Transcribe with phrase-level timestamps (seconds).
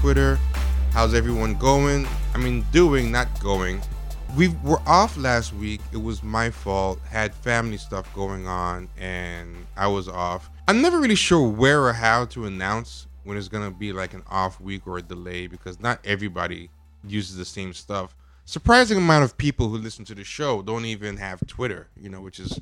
[0.00, 0.38] Twitter.
[0.92, 2.06] How's everyone going?
[2.32, 3.82] I mean, doing, not going.
[4.36, 5.80] We were off last week.
[5.92, 7.00] It was my fault.
[7.10, 10.50] Had family stuff going on, and I was off.
[10.68, 14.22] I'm never really sure where or how to announce when it's gonna be like an
[14.30, 16.70] off week or a delay because not everybody
[17.04, 18.14] uses the same stuff.
[18.44, 22.20] Surprising amount of people who listen to the show don't even have Twitter, you know,
[22.20, 22.60] which is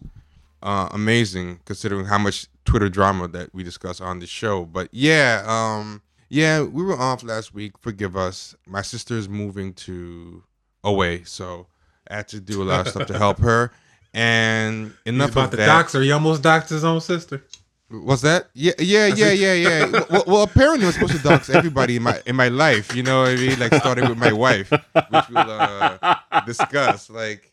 [0.62, 4.64] uh, amazing considering how much Twitter drama that we discuss on the show.
[4.64, 7.72] But yeah, um, yeah, we were off last week.
[7.80, 8.54] Forgive us.
[8.66, 10.42] My sister's moving to
[10.84, 11.66] away, so
[12.10, 13.70] I had to do a lot of stuff to help her.
[14.14, 15.66] And enough about of the that.
[15.66, 17.44] docs, or he almost doxed his own sister.
[17.90, 18.48] Was that?
[18.54, 19.90] Yeah, yeah, yeah, yeah, yeah.
[20.10, 22.96] well, well, apparently, I'm supposed to dox everybody in my in my life.
[22.96, 23.58] You know what I mean?
[23.60, 27.10] Like starting with my wife, which we'll uh, discuss.
[27.10, 27.48] Like,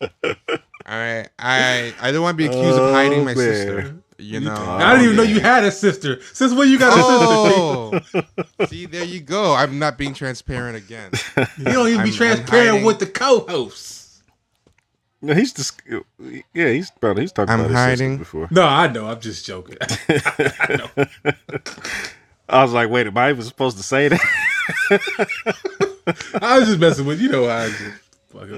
[0.86, 3.36] I I I don't want to be accused of hiding Oh, my man.
[3.36, 3.96] sister.
[4.16, 6.20] You know, I didn't even know you had a sister.
[6.32, 8.24] Since when you got a sister?
[8.58, 9.54] Oh, see, there you go.
[9.54, 11.10] I'm not being transparent again.
[11.58, 14.22] You don't even I'm- be transparent with the co-hosts.
[15.20, 15.80] No, he's just
[16.52, 17.22] yeah, he's brother.
[17.22, 18.46] He's talked I'm about his sister before.
[18.50, 19.06] No, I know.
[19.06, 19.78] I'm just joking.
[22.46, 24.20] I was like, wait, am I even supposed to say that?
[26.42, 27.30] I was just messing with you.
[27.30, 27.82] Know how I just
[28.28, 28.48] fuck.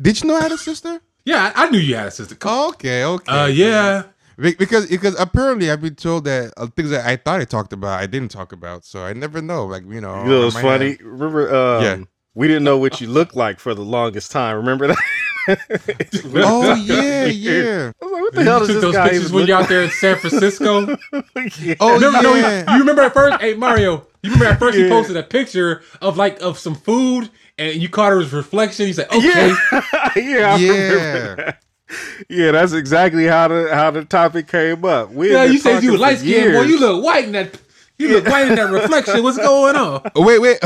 [0.00, 1.00] Did you know I had a sister?
[1.24, 2.34] Yeah, I, I knew you had a sister.
[2.36, 3.30] Come- Okay, okay.
[3.30, 4.04] Uh, yeah.
[4.42, 7.72] Be- Because because apparently I've been told that uh, things that I thought I talked
[7.72, 9.64] about I didn't talk about, so I never know.
[9.66, 10.90] Like you know, you know, I it's might funny.
[10.90, 11.98] have- Remember, um, Yeah.
[12.34, 14.56] we didn't know what you looked like for the longest time.
[14.56, 14.98] Remember that?
[16.34, 17.90] Oh yeah, yeah.
[18.00, 19.40] I was like, what the You hell does took this those guy pictures even when
[19.42, 20.80] look you out there in San Francisco.
[21.34, 21.76] like?
[21.80, 22.72] Oh remember, no, yeah.
[22.74, 26.16] you remember at first, hey Mario, you remember at first he posted a picture of
[26.16, 27.28] like of some food
[27.58, 28.86] and you caught his reflection.
[28.86, 29.52] He said, "Okay,
[30.16, 31.54] Yeah, yeah, I
[31.92, 31.96] Yeah.
[31.98, 32.26] remember that.
[32.28, 35.10] Yeah, that's exactly how the how the topic came up.
[35.10, 36.62] We yeah." You said you were for light skinned boy.
[36.62, 37.60] You look white in that.
[37.98, 39.22] You look white in that reflection.
[39.22, 40.10] What's going on?
[40.16, 40.58] Oh, wait, wait.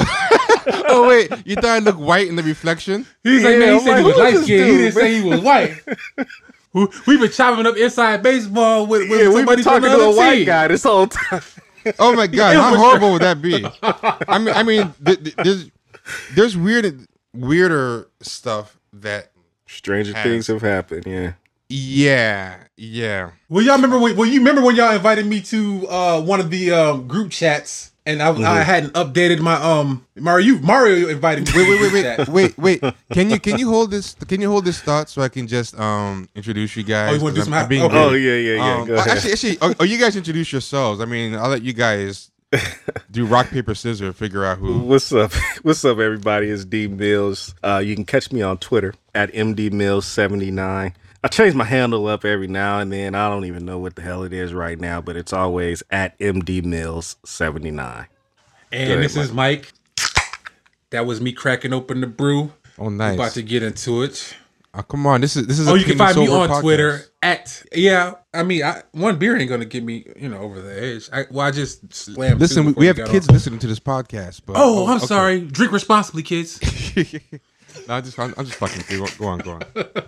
[0.89, 3.05] oh wait, you thought I looked white in the reflection?
[3.23, 4.67] He's like, Yeah, man, he I'm said like, he was light this skinned.
[4.71, 5.85] He didn't say he was white.
[6.73, 9.91] We- We've been chopping up inside baseball with, with Yeah, we've somebody been talking from
[9.93, 10.47] to the a other white team.
[10.47, 11.41] guy this whole time.
[11.99, 13.65] Oh my god, how horrible would that be?
[13.83, 15.71] I mean, I mean, th- th- there's
[16.35, 19.31] there's weird, weirder stuff that.
[19.77, 20.25] Stranger Has.
[20.25, 21.05] things have happened.
[21.07, 21.33] Yeah.
[21.69, 23.31] Yeah, yeah.
[23.49, 24.17] Well, y'all remember when?
[24.17, 27.91] Well, you remember when y'all invited me to uh, one of the um, group chats,
[28.07, 30.47] and I, I hadn't updated my um Mario.
[30.47, 31.53] You, Mario invited me.
[31.57, 32.29] Wait, wait, wait, wait,
[32.59, 32.95] wait, wait.
[33.13, 34.15] Can you can you hold this?
[34.15, 37.11] Can you hold this thought so I can just um introduce you guys?
[37.11, 37.99] Oh, you wanna do 'Cause some I'm- hot- I'm being okay.
[38.05, 38.25] Oh greedy.
[38.27, 38.75] yeah, yeah, yeah.
[38.83, 39.09] Um, Go ahead.
[39.17, 41.01] actually, actually, oh, oh, you guys introduce yourselves.
[41.01, 42.31] I mean, I'll let you guys
[43.11, 44.79] do rock paper scissors, figure out who.
[44.81, 45.33] What's up?
[45.63, 46.51] What's up, everybody?
[46.51, 47.55] It's D Mills.
[47.63, 50.95] Uh, you can catch me on Twitter at MD Mills79.
[51.25, 53.15] I change my handle up every now and then.
[53.15, 56.17] I don't even know what the hell it is right now, but it's always at
[56.21, 58.07] MD Mills79.
[58.73, 59.73] And Good, this is Mike.
[60.91, 62.53] That was me cracking open the brew.
[62.79, 63.15] Oh, We're nice.
[63.15, 64.37] About to get into it.
[64.79, 65.69] Oh, come on, this is this is.
[65.69, 66.61] Oh, you can find me on podcast.
[66.61, 68.15] Twitter at yeah.
[68.35, 71.09] I mean, I, one beer ain't gonna get me, you know, over the edge.
[71.13, 72.41] I, well, I just slammed.
[72.41, 73.35] Listen, we, we have kids on.
[73.35, 74.43] listening to this podcast.
[74.45, 75.07] But Oh, I'm okay.
[75.07, 75.41] sorry.
[75.41, 76.61] Drink responsibly, kids.
[77.89, 78.83] no, I just I'm, I'm just fucking.
[78.99, 79.63] Go, go on, go on.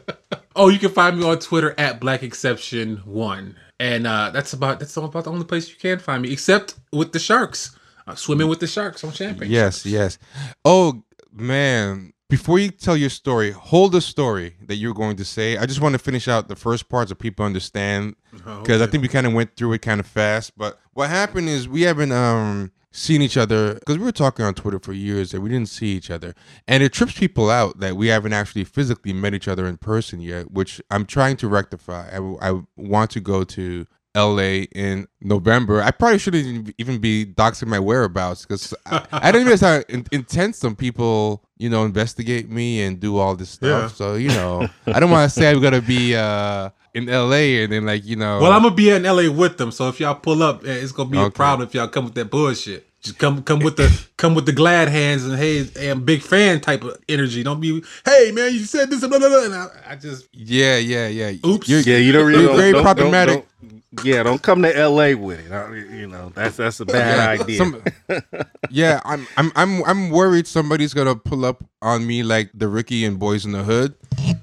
[0.61, 4.81] Oh, you can find me on Twitter at Black Exception One, and uh, that's about
[4.81, 7.77] that's about the only place you can find me, except with the sharks,
[8.09, 9.53] uh, swimming with the sharks on Champagne.
[9.53, 10.19] Yes, yes.
[10.65, 15.57] Oh man, before you tell your story, hold the story that you're going to say.
[15.57, 18.17] I just want to finish out the first part so people understand
[18.47, 20.57] Oh, because I think we kind of went through it kind of fast.
[20.57, 24.55] But what happened is we haven't um seen each other because we were talking on
[24.55, 26.35] Twitter for years and we didn't see each other,
[26.67, 30.21] and it trips people out that we haven't actually physically met each other in person
[30.21, 32.11] yet, which I'm trying to rectify.
[32.15, 33.87] I, I want to go to.
[34.15, 35.83] LA in November.
[35.83, 40.07] I probably shouldn't even be doxing my whereabouts because I, I don't realize how in,
[40.13, 43.91] intense some people, you know, investigate me and do all this stuff.
[43.93, 43.97] Yeah.
[43.97, 47.73] So you know, I don't want to say I'm gonna be uh, in LA and
[47.73, 48.41] then like you know.
[48.41, 50.93] Well, I'm gonna be in LA with them, so if y'all pull up, eh, it's
[50.93, 52.87] gonna be a problem if y'all come with that bullshit.
[53.01, 56.21] Just come, come with the, come with the glad hands and hey, hey, I'm big
[56.21, 57.45] fan type of energy.
[57.45, 59.45] Don't be, hey man, you said this and blah blah blah.
[59.45, 61.31] And I, I just, Yeah, yeah, yeah.
[61.47, 61.69] Oops.
[61.69, 63.35] You're, Yeah, you don't really You're don't, very don't- problematic.
[63.63, 65.15] Don't, don't, yeah, don't come to L.A.
[65.15, 65.53] with it.
[65.53, 67.59] I- You know, that's that's a bad idea.
[67.59, 67.83] Some-
[68.71, 73.05] yeah, I'm, I'm, I'm, I'm worried somebody's gonna pull up on me like the Ricky
[73.05, 73.95] and Boyz n the Hood,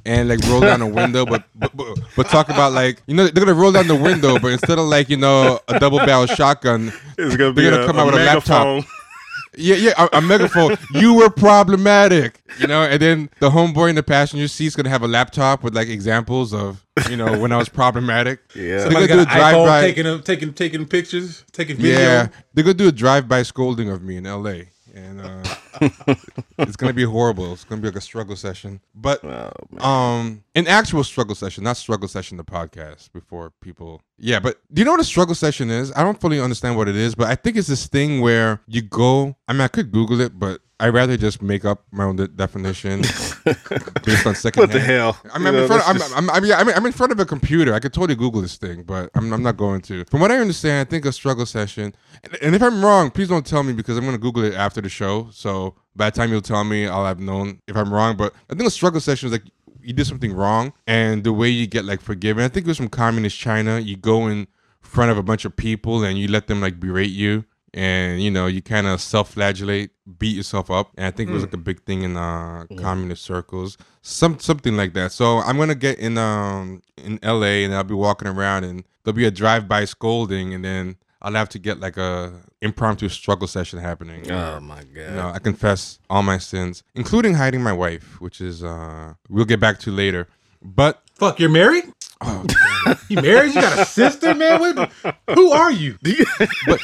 [0.06, 3.28] and like roll down a window, but, but, but, but talk about like you know
[3.28, 6.26] they're gonna roll down the window, but instead of like you know a double barrel
[6.28, 8.84] shotgun, it's gonna be they're gonna a, come out with a laptop.
[9.58, 9.66] Megaphone.
[9.66, 10.78] Yeah, yeah, a, a megaphone.
[10.94, 12.84] you were problematic, you know.
[12.84, 16.54] And then the homeboy in the passenger seat's gonna have a laptop with like examples
[16.54, 18.40] of, you know, when I was problematic.
[18.56, 18.80] Yeah.
[18.80, 19.82] so Somebody they're got gonna an do a iPhone drive-by.
[19.82, 22.00] taking a, taking taking pictures, taking video.
[22.00, 24.70] Yeah, they're gonna do a drive-by scolding of me in L.A.
[24.96, 25.44] and uh,
[26.58, 27.54] it's gonna be horrible.
[27.54, 31.78] It's gonna be like a struggle session, but Oh, um, an actual struggle session, not
[31.78, 33.12] struggle session the podcast.
[33.12, 35.92] Before people, yeah, but do you know what a struggle session is?
[35.96, 38.82] I don't fully understand what it is, but I think it's this thing where you
[38.82, 39.36] go.
[39.48, 42.28] I mean, I could Google it, but I'd rather just make up my own de-
[42.28, 43.02] definition
[44.04, 44.60] based on second.
[44.62, 45.18] What the hell?
[45.34, 47.14] I'm, I'm, know, in front of, I'm, just- I'm, I'm, yeah, I'm, I'm in front
[47.14, 47.74] of a computer.
[47.74, 50.04] I could totally Google this thing, but I'm, I'm not going to.
[50.06, 53.30] From what I understand, I think a struggle session, and, and if I'm wrong, please
[53.30, 55.30] don't tell me because I'm going to Google it after the show.
[55.32, 58.18] So by the time you'll tell me, I'll have known if I'm wrong.
[58.18, 59.44] But I think a struggle session is like
[59.82, 62.44] you did something wrong, and the way you get like forgiven.
[62.44, 63.80] I think it was from communist China.
[63.80, 64.48] You go in
[64.82, 67.46] front of a bunch of people and you let them like berate you.
[67.78, 71.44] And you know you kind of self-flagellate, beat yourself up, and I think it was
[71.44, 75.12] like a big thing in uh, communist circles, some something like that.
[75.12, 79.14] So I'm gonna get in um in LA, and I'll be walking around, and there'll
[79.18, 83.80] be a drive-by scolding, and then I'll have to get like a impromptu struggle session
[83.80, 84.32] happening.
[84.32, 84.96] oh my god.
[84.96, 89.44] You know, I confess all my sins, including hiding my wife, which is uh we'll
[89.44, 90.30] get back to later.
[90.62, 91.86] But Fuck, you're married?
[92.22, 92.46] oh,
[93.10, 93.54] You married?
[93.54, 94.60] You got a sister, man?
[94.60, 94.92] What,
[95.34, 95.98] who are you?
[96.68, 96.80] but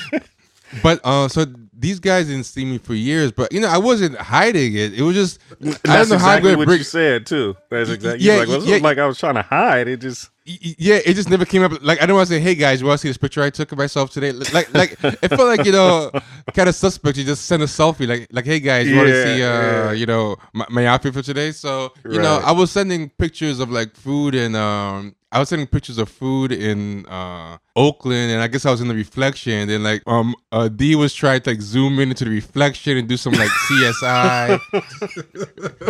[1.04, 4.76] uh so these guys didn't see me for years, but you know I wasn't hiding
[4.76, 4.94] it.
[4.94, 6.78] It was just I don't That's know how exactly what bring.
[6.78, 7.56] you said too.
[7.70, 8.24] That's exactly.
[8.26, 8.78] yeah, Yeah, like, well, yeah.
[8.78, 9.88] like I was trying to hide.
[9.88, 10.30] It just.
[10.44, 11.72] Yeah, it just never came up.
[11.84, 13.52] Like I don't want to say, "Hey guys, you want to see this picture I
[13.52, 16.10] took of myself today?" Like, like it felt like you know,
[16.56, 17.16] kind of suspect.
[17.18, 19.92] You just send a selfie, like, like, "Hey guys, you want to see, uh, yeah.
[19.92, 23.70] you know, my, my outfit for today?" So you know, I was sending pictures of
[23.70, 28.48] like food and um, I was sending pictures of food in uh Oakland, and I
[28.48, 29.70] guess I was in the reflection.
[29.70, 33.08] And like, um, uh, D was trying to like zoom in into the reflection and
[33.08, 34.60] do some like CSI,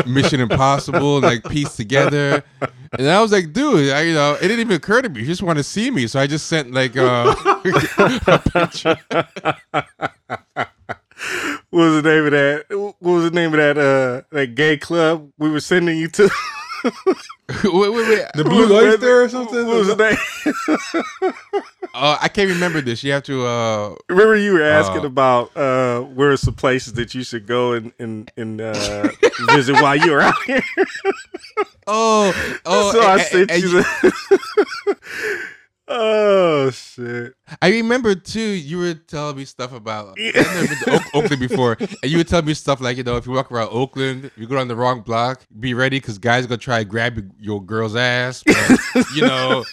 [0.05, 2.43] Mission Impossible, and, like piece together.
[2.97, 5.21] And I was like, dude, I, you know, it didn't even occur to me.
[5.21, 7.33] You just want to see me, so I just sent like uh,
[8.27, 8.97] a picture.
[11.71, 12.65] What was the name of that?
[12.69, 13.77] What was the name of that?
[13.77, 16.29] Uh, that gay club we were sending you to?
[16.83, 16.93] Wait,
[17.73, 18.25] wait, wait.
[18.35, 19.65] The Blue Oyster or something?
[19.67, 19.95] What was the
[21.21, 21.33] name?
[21.93, 23.03] Uh, I can't remember this.
[23.03, 23.45] You have to.
[23.45, 27.45] Uh, Remember you were asking Uh, about uh, where are some places that you should
[27.47, 29.09] go and and, and uh,
[29.49, 30.63] visit while you were out here.
[31.87, 32.31] oh,
[32.65, 32.91] oh.
[32.93, 34.13] so I and- sent and- you the.
[35.91, 37.33] oh shit!
[37.61, 38.39] I remember too.
[38.39, 40.17] You were telling me stuff about.
[40.17, 40.31] Yeah.
[40.35, 43.17] I've never been to Oakland before, and you would tell me stuff like, you know,
[43.17, 46.17] if you walk around Oakland, if you go on the wrong block, be ready because
[46.17, 48.43] guys are gonna try to grab your, your girl's ass.
[48.43, 49.65] But, you know,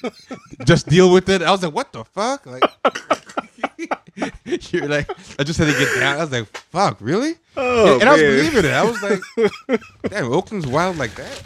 [0.64, 1.42] just deal with it.
[1.42, 2.46] I was like, what the fuck?
[2.46, 2.62] Like,
[4.72, 6.16] you're like, I just had to get down.
[6.16, 7.34] I was like, fuck, really?
[7.56, 8.72] Oh and, and I was believing it.
[8.72, 9.80] I was like,
[10.10, 11.42] damn, Oakland's wild like that.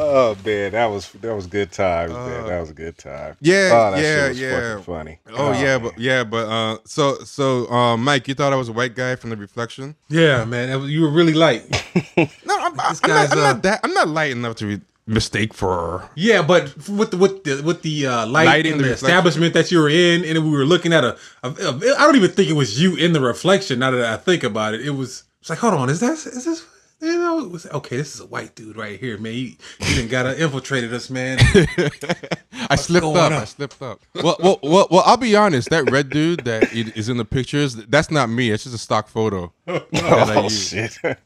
[0.00, 2.46] Oh man, that was that was good times, Uh, man.
[2.46, 3.36] That was a good time.
[3.40, 4.60] yeah, oh, that yeah, shit was yeah.
[4.70, 5.18] fucking funny.
[5.32, 5.82] Oh, yeah, man.
[5.82, 9.16] but yeah, but uh, so so uh, Mike, you thought I was a white guy
[9.16, 9.96] from the reflection?
[10.08, 10.80] Yeah, man.
[10.80, 11.62] was- You were really light.
[12.44, 13.80] No, I'm, I'm, This not, I'm uh, not that.
[13.82, 16.08] I'm not light enough to be mistake for.
[16.14, 19.52] Yeah, but with the with the with the uh, light Lighting, in the the, establishment
[19.54, 21.72] that you were in, and we were looking at a, a, a.
[21.98, 23.80] I don't even think it was you in the reflection.
[23.80, 25.24] Now that I think about it, it was.
[25.40, 26.64] It's like, hold on, is that is this?
[27.00, 29.32] You know, it was, okay, this is a white dude right here, man.
[29.32, 31.38] He, he didn't got to infiltrated us, man.
[32.70, 33.32] I slipped going up.
[33.32, 34.00] I slipped up.
[34.16, 35.02] Well, well, well, well.
[35.06, 35.70] I'll be honest.
[35.70, 38.50] That red dude that is in the pictures, that's not me.
[38.50, 39.52] It's just a stock photo.
[39.66, 40.68] that I Oh use.
[40.70, 40.98] shit.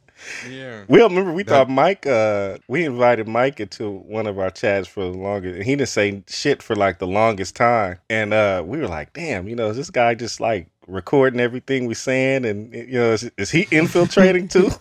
[0.48, 0.84] Yeah.
[0.88, 2.06] We remember we thought Mike.
[2.06, 5.88] Uh, we invited Mike into one of our chats for the longest, and he didn't
[5.88, 7.98] say shit for like the longest time.
[8.10, 11.86] And uh, we were like, "Damn, you know, is this guy just like recording everything
[11.86, 14.70] we're saying, and you know, is, is he infiltrating too?"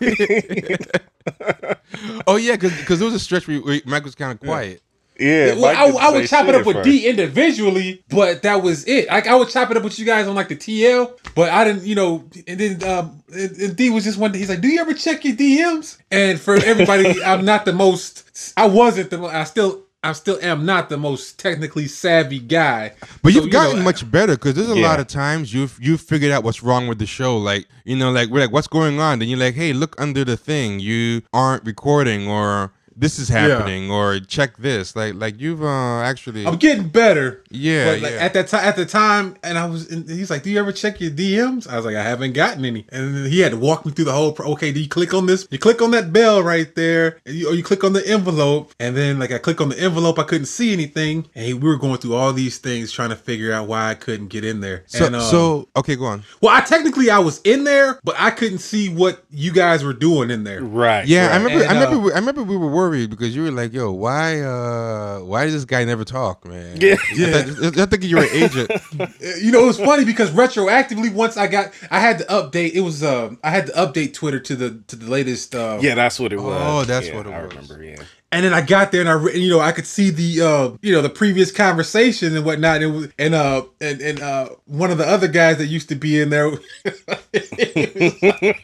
[2.26, 4.80] Oh yeah, because there was a stretch where, where Mike was kind of quiet.
[4.82, 6.88] yeah, well, Mike I, I would chop it up with first.
[6.88, 9.08] D individually, but that was it.
[9.08, 11.64] Like I would chop it up with you guys on like the TL, but I
[11.64, 12.24] didn't, you know.
[12.46, 14.32] And then um, and, and D was just one.
[14.32, 17.72] day He's like, "Do you ever check your DMs?" And for everybody, I'm not the
[17.72, 18.52] most.
[18.56, 19.22] I wasn't the.
[19.24, 19.82] I still.
[20.04, 22.92] I still am not the most technically savvy guy.
[23.22, 24.88] But So, you've you gotten know, much better because there's a Yeah.
[24.88, 27.38] lot of times you've you've figured out what's wrong with the show.
[27.38, 29.20] Like you know, like we're like, what's going on?
[29.20, 30.80] Then you're like, hey, look under the thing.
[30.80, 34.94] You aren't recording, or this is happening or check this.
[34.96, 37.42] Like like you've uh actually I'm getting better.
[37.50, 38.18] yeah But like yeah.
[38.18, 40.72] at that time, at the time, and I was, and he's like, "Do you ever
[40.72, 43.84] check your DMs?" I was like, "I haven't gotten any." And he had to walk
[43.86, 44.32] me through the whole.
[44.32, 45.46] Pro- okay, do you click on this?
[45.50, 48.72] You click on that bell right there, and you, or you click on the envelope,
[48.78, 51.68] and then like I click on the envelope, I couldn't see anything, and he, we
[51.68, 54.60] were going through all these things trying to figure out why I couldn't get in
[54.60, 54.84] there.
[54.86, 56.22] so and, um, so okay, go on.
[56.40, 59.92] well, I technically I was in there, but I couldn't see what you guys were
[59.94, 60.62] doing in there.
[60.62, 61.06] Right.
[61.06, 61.44] Yeah, I right.
[61.44, 61.64] remember.
[61.64, 61.96] I remember.
[61.96, 64.40] uh, we, I remember we were worried because you were like, "Yo, why?
[64.40, 66.94] uh Why does this guy never talk, man?" Yeah.
[66.94, 68.70] I, thought- I think you were an agent.
[68.70, 69.06] Uh,
[69.42, 72.72] You know, it was funny because retroactively, once I got, I had to update.
[72.74, 75.54] It was, um, I had to update Twitter to the to the latest.
[75.54, 76.56] Um, Yeah, that's what it was.
[76.60, 77.52] Oh, that's Yeah, what it I was.
[77.52, 77.84] I remember.
[77.84, 78.02] Yeah.
[78.34, 80.90] And then I got there and I, you know, I could see the, uh, you
[80.90, 82.76] know, the previous conversation and whatnot.
[82.76, 85.90] And, it was, and, uh, and, and, uh, one of the other guys that used
[85.90, 86.50] to be in there.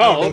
[0.01, 0.33] Oh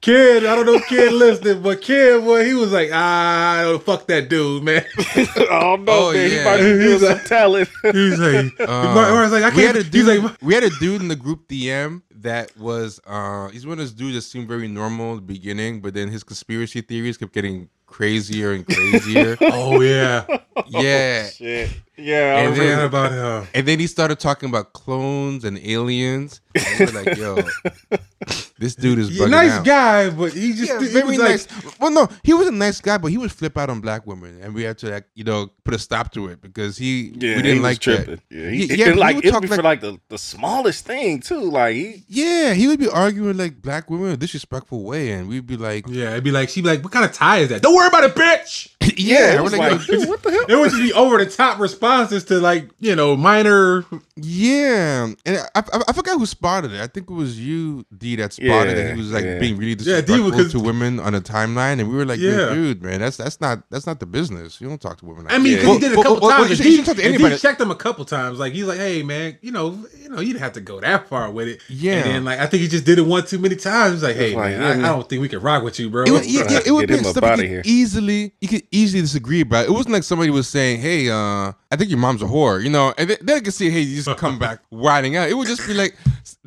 [0.00, 4.06] Kid, I don't know if Kid listening, but Kid, boy, he was like, ah, fuck
[4.08, 4.84] that dude, man.
[5.50, 6.38] oh no, Oh, man, yeah.
[6.38, 7.68] he might be He's some like- talent.
[7.92, 9.94] He's like, Uh, I was like, I we had a can't.
[9.94, 10.22] He's dude.
[10.24, 13.00] like, we had a dude in the group DM that was.
[13.06, 16.08] uh He's one of those dudes that seemed very normal at the beginning, but then
[16.08, 19.36] his conspiracy theories kept getting crazier and crazier.
[19.42, 20.24] oh yeah,
[20.68, 21.28] yeah.
[21.28, 21.70] Shit.
[22.02, 22.84] Yeah, And I remember.
[22.84, 23.48] about him.
[23.54, 26.40] And then he started talking about clones and aliens.
[26.54, 27.36] And we were like, yo,
[28.58, 29.64] this dude is Yeah, nice out.
[29.64, 31.78] guy, but he just Yeah, he very was like, nice.
[31.80, 34.38] Well, no, he was a nice guy, but he would flip out on black women,
[34.42, 37.36] and we had to, like, you know, put a stop to it because he Yeah,
[37.36, 38.16] we didn't was like tripping.
[38.16, 38.22] that.
[38.30, 39.98] Yeah, he, Yeah, yeah, and he would it talk would be for like- like the,
[40.08, 41.40] the smallest thing too.
[41.40, 45.28] Like he, Yeah, he would be arguing like black women in a disrespectful way, and
[45.28, 47.48] we'd be like, yeah, it'd be like, she'd be like, what kind of tie is
[47.48, 47.62] that?
[47.62, 48.68] Don't worry about it, bitch.
[48.98, 50.44] yeah, it was like, like, dude, what the hell?
[50.48, 51.58] It would just be over the top
[51.92, 53.84] responses to like, you know, minor.
[54.16, 56.80] yeah, and I, I, I forgot who spotted it.
[56.80, 58.94] I think it was you, D, that spotted it.
[58.94, 59.38] He was like yeah.
[59.38, 62.48] being really Yeah, D, disrespectful to women on a timeline, and we were like, Yeah.
[62.48, 62.54] yeah.
[62.54, 64.60] dude, man, that's that's not that's not the business.
[64.60, 65.24] You don't talk to women.
[65.24, 65.60] Like I mean, that.
[65.60, 66.48] because he did it a Well, couple well, well, times.
[66.48, 68.38] you and should- D- you talk to and D checked him a couple times.
[68.38, 71.08] Like he's like, hey man, you know, you know, you didn't have to go that
[71.08, 71.60] far with it.
[71.68, 71.94] Yeah.
[71.94, 73.94] And then like I think he just did it one too many times.
[73.94, 74.88] He's like, hey like, man, I.
[74.88, 76.04] I don't think we can rock with you, bro.
[76.04, 78.62] It would, yeah, yeah, it would be him up stuff you could easily you could
[78.70, 79.66] easily disagree about.
[79.66, 82.68] It wasn't like somebody was saying, "Hey, uh, I think your mom's a whore," you
[82.70, 85.34] know, and then, then I could see, "Hey, you just come back riding out." It
[85.34, 85.96] would just be like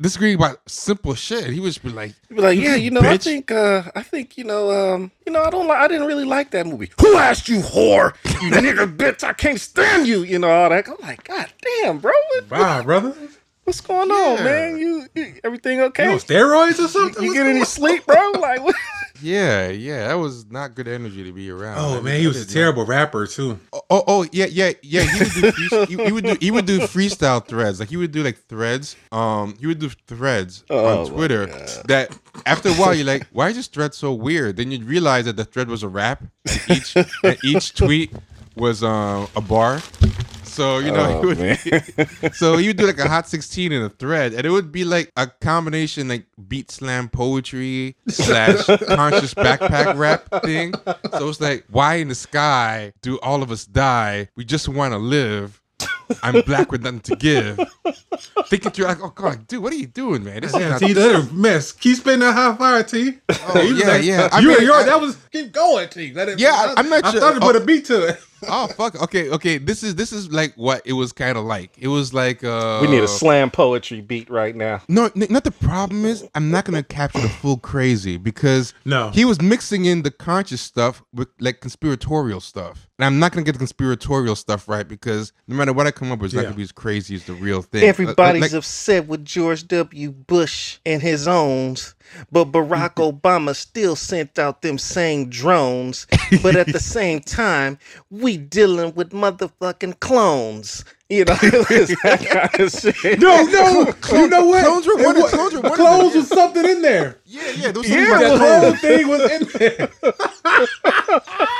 [0.00, 1.50] disagreeing about simple shit.
[1.50, 4.38] He would just be like, be like, yeah, you know, I think, uh, I think,
[4.38, 6.90] you know, um, you know, I don't like, I didn't really like that movie.
[7.00, 8.14] Who asked you, whore?
[8.42, 10.22] You nigga, bitch, I can't stand you.
[10.22, 10.88] You know all that.
[10.88, 11.46] I'm like, God
[11.82, 13.14] damn, bro, what, wow, brother.
[13.64, 14.78] what's going on, man?
[14.78, 16.04] You, you everything okay?
[16.04, 17.22] You on steroids or something?
[17.22, 18.32] you What's get any going- sleep, bro?
[18.38, 18.74] Like, what?
[19.22, 22.36] "Yeah, yeah, that was not good energy to be around." Oh I man, he was
[22.36, 23.58] a did not- terrible rapper too.
[23.72, 25.02] Oh, oh, oh, yeah, yeah, yeah.
[25.02, 27.80] He would do, free, he, he would do, he would do freestyle threads.
[27.80, 28.96] Like he would do like threads.
[29.12, 31.46] Um, he would do threads Oh, on Twitter.
[31.86, 34.56] That after a while, you're like, why is this thread so weird?
[34.56, 36.22] Then you realize that the thread was a rap.
[36.68, 38.12] And each and each tweet
[38.56, 39.80] was uh, a bar.
[40.56, 43.82] So you know, Oh, he would, so he would do like a hot 16 in
[43.82, 49.34] a thread, and it would be like a combination like beat slam poetry slash conscious
[49.34, 50.72] backpack rap thing.
[51.18, 54.28] So it's like, why in the sky do all of us die?
[54.34, 55.60] We just want to live.
[56.22, 57.60] I'm black with nothing to give.
[58.46, 60.40] Thinking through, like, oh god, dude, what are you doing, man?
[60.40, 60.78] This is Yeah, not.
[60.80, 61.72] T, that a mess.
[61.72, 63.18] Keep spinning that high fire, T.
[63.28, 64.28] Oh, He was yeah, yeah.
[64.32, 66.14] I you mean, and your I- that was keep going, T.
[66.14, 66.38] Let it.
[66.38, 67.62] Yeah, I, I'm not I sure- started to put oh.
[67.62, 68.20] a beat to it.
[68.48, 69.00] Oh fuck.
[69.02, 69.58] Okay, okay.
[69.58, 71.70] This is this is like what it was kind of like.
[71.78, 74.82] It was like uh we need a slam poetry beat right now.
[74.88, 79.10] No, n- not the problem is I'm not gonna capture the full crazy because No.
[79.10, 83.44] he was mixing in the conscious stuff with like conspiratorial stuff, and I'm not gonna
[83.44, 86.44] get the conspiratorial stuff right because no matter what I come up with, it's not
[86.44, 87.82] gonna be as crazy as the real thing.
[87.84, 90.10] Uh, Everybody's like, upset with George W.
[90.12, 91.94] Bush and his owns,
[92.32, 96.06] but Barack Obama still sent out them same drones.
[96.42, 97.78] But at the same time,
[98.10, 100.84] we dealing with motherfucking clones.
[101.08, 103.20] You know, that kind of shit.
[103.20, 104.64] No, no, you know what?
[104.64, 107.20] clones were one of- clones were one clones them, was something in there.
[107.24, 111.50] yeah, yeah, there was Yeah, something about That whole thing was in there.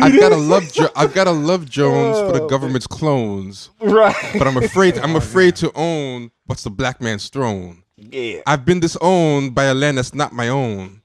[0.00, 4.14] I've gotta love, jo- I've gotta love Jones for Oh, the government's clones, Right.
[4.38, 7.82] but I'm afraid, I'm oh, afraid to own what's the black man's throne.
[7.96, 8.40] Yeah.
[8.46, 11.02] I've been disowned by a land that's not my own.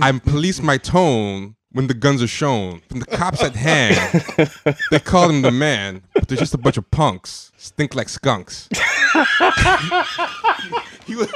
[0.00, 2.82] I police my tone when the guns are shown.
[2.90, 3.96] From the cops at hand,
[4.90, 7.50] they call him the man, but they're just a bunch of punks.
[7.56, 8.68] Stink like skunks.
[11.06, 11.32] He was,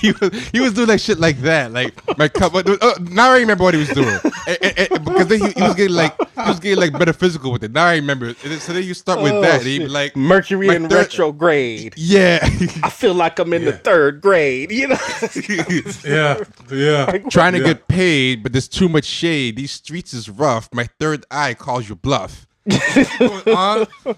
[0.00, 1.72] he was he was doing like shit like that.
[1.72, 2.52] Like my cup.
[2.52, 4.08] But, uh, now I remember what he was doing.
[4.46, 7.52] And- and- and- because then he, he was getting like he was getting like metaphysical
[7.52, 7.72] with it.
[7.72, 8.26] Now I remember.
[8.26, 9.58] And then- so then you start with Oh, that.
[9.60, 11.94] And he'd be like Mercury my in third- retrograde.
[11.96, 12.38] Yeah.
[12.82, 14.70] I feel like I'm in the third grade.
[14.72, 14.96] You know.
[16.04, 17.18] Yeah, yeah.
[17.30, 17.64] Trying to Yeah.
[17.66, 19.56] get paid, but there's too much shade.
[19.56, 20.68] These streets is rough.
[20.72, 22.46] My third eye calls you bluff.
[22.70, 23.86] Going on.
[24.06, 24.14] Uh,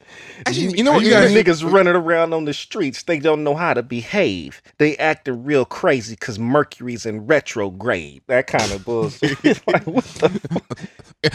[0.46, 1.04] actually, you know what?
[1.04, 3.04] You got niggas running around on the streets.
[3.04, 4.62] They don't know how to behave.
[4.78, 8.22] They acting real crazy because Mercury's in retrograde.
[8.28, 9.38] That kind of bullshit.
[9.44, 10.32] It's like, what the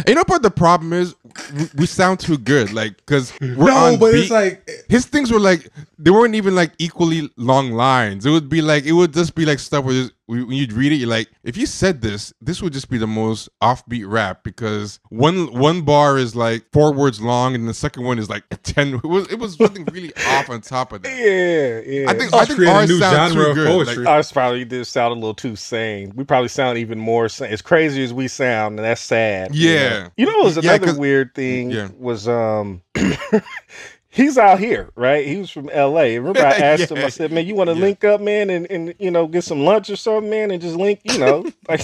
[0.08, 1.16] You know what the problem is?
[1.56, 4.20] We, we sound too good, like because we're No, on but beat.
[4.20, 4.74] it's like eh.
[4.90, 5.70] his things were like
[6.00, 8.26] they weren't even like equally long lines.
[8.26, 10.92] It would be like it would just be like stuff where just, when you'd read
[10.92, 14.44] it, you're like, if you said this, this would just be the most offbeat rap
[14.44, 18.44] because one one bar is like four words long and the second one is like
[18.64, 18.96] ten.
[18.96, 21.10] It was it was something really off on top of that.
[21.18, 22.10] Yeah, yeah.
[22.10, 23.68] I think Us I think creating a ours new sound genre too good.
[23.68, 24.04] poetry.
[24.04, 26.12] Like, ours probably did sound a little too sane.
[26.16, 27.52] We probably sound even more sane.
[27.52, 29.56] As crazy as we sound, and that's sad.
[29.56, 29.90] you Yeah.
[29.90, 30.10] know?
[30.18, 31.90] You know, what was Yeah, weird thing Yeah.
[31.98, 32.82] was um
[34.18, 35.26] he's out here, right?
[35.26, 36.18] He was from L.A.
[36.18, 36.98] Remember, I asked yeah.
[36.98, 37.06] him.
[37.06, 37.82] I said, "Man, you want to yeah.
[37.82, 40.76] link up, man, and, and you know get some lunch or something, man, and just
[40.76, 41.82] link, you know." Like,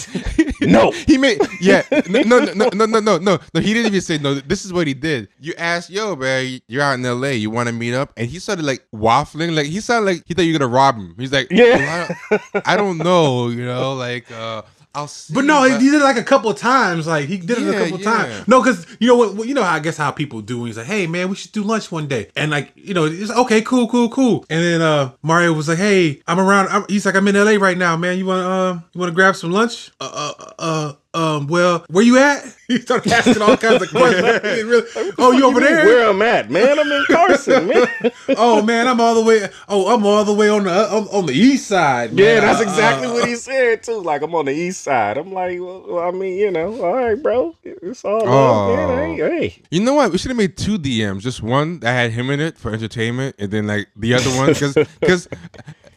[0.61, 3.37] no, he made yeah, no, no, no, no, no, no, no.
[3.59, 4.35] He didn't even say no.
[4.35, 5.27] This is what he did.
[5.41, 7.33] You asked, "Yo, man, you're out in L.A.
[7.33, 10.33] You want to meet up?" And he started like waffling, like he sounded like he
[10.33, 11.15] thought you were gonna rob him.
[11.19, 14.61] He's like, "Yeah, well, I, don't, I, don't know, you know, like." uh
[14.95, 17.07] i'll see But no, he did it like a couple of times.
[17.07, 18.11] Like he did it a couple yeah.
[18.11, 18.47] times.
[18.47, 19.47] No, because you know what?
[19.47, 20.59] You know how I guess how people do.
[20.59, 23.05] When he's like, "Hey, man, we should do lunch one day," and like you know,
[23.05, 24.45] it's okay, cool, cool, cool.
[24.49, 27.53] And then uh Mario was like, "Hey, I'm around." I'm, he's like, "I'm in LA
[27.53, 28.17] right now, man.
[28.17, 31.47] You want to uh you want to grab some lunch?" Uh, uh uh um.
[31.47, 32.43] Well, where you at?
[32.65, 34.23] He started asking all kinds of questions.
[34.63, 35.85] Really- oh, you over mean there?
[35.85, 36.79] Where I'm at, man.
[36.79, 37.87] I'm in Carson, man.
[38.29, 39.47] oh man, I'm all the way.
[39.67, 42.13] Oh, I'm all the way on the on, on the east side.
[42.13, 43.99] Yeah, that's Uh, exactly uh, what he said too.
[44.01, 45.17] Like I'm on the east side.
[45.17, 47.53] I'm like, well, I mean, you know, all right, bro.
[47.63, 48.89] It's all love, man.
[48.89, 49.29] Oh.
[49.29, 49.61] Hey, hey.
[49.69, 50.11] you know what?
[50.11, 51.19] We should have made two DMs.
[51.19, 54.47] Just one that had him in it for entertainment, and then like the other one
[54.53, 55.27] because because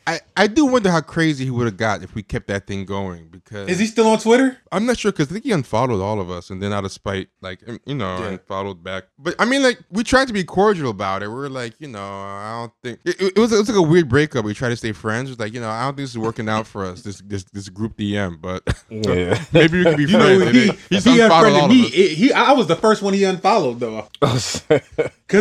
[0.08, 2.84] I I do wonder how crazy he would have got if we kept that thing
[2.84, 3.26] going.
[3.28, 4.56] Because Is he still on Twitter?
[4.70, 6.92] I'm not sure because I think he unfollowed all of us, and then out of
[6.92, 9.04] spite, like um, you know, unfollowed back.
[9.18, 11.28] But I mean, like we tried to be cordial about it.
[11.28, 13.52] We are like, you know, I don't think it, it was.
[13.52, 14.44] It was like a weird breakup.
[14.44, 15.28] We tried to stay friends.
[15.28, 17.02] It was like, you know, I don't think this is working out for us.
[17.02, 19.42] This this this group DM, but Yeah.
[19.52, 20.40] maybe we can be You friends.
[20.40, 20.62] know, And he
[21.00, 21.82] he, unfollowed unfriended me.
[21.88, 24.62] It- he I was the first one he unfollowed though, cause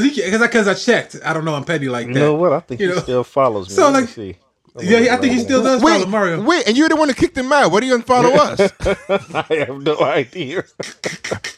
[0.04, 1.18] he cause I cause I checked.
[1.24, 1.54] I don't know.
[1.56, 2.13] I'm petty like that.
[2.13, 2.20] You that.
[2.22, 2.54] know what?
[2.54, 3.02] I think You he know?
[3.02, 3.76] still follows me.
[3.76, 4.39] So, Let me like-
[4.78, 5.06] Oh see.
[5.06, 6.42] Yeah, I think he still does follow Wait, Mario.
[6.44, 7.72] wait, and you're the one that kicked him out.
[7.72, 8.60] Why do you unfollow us?
[9.50, 10.66] I have no idea.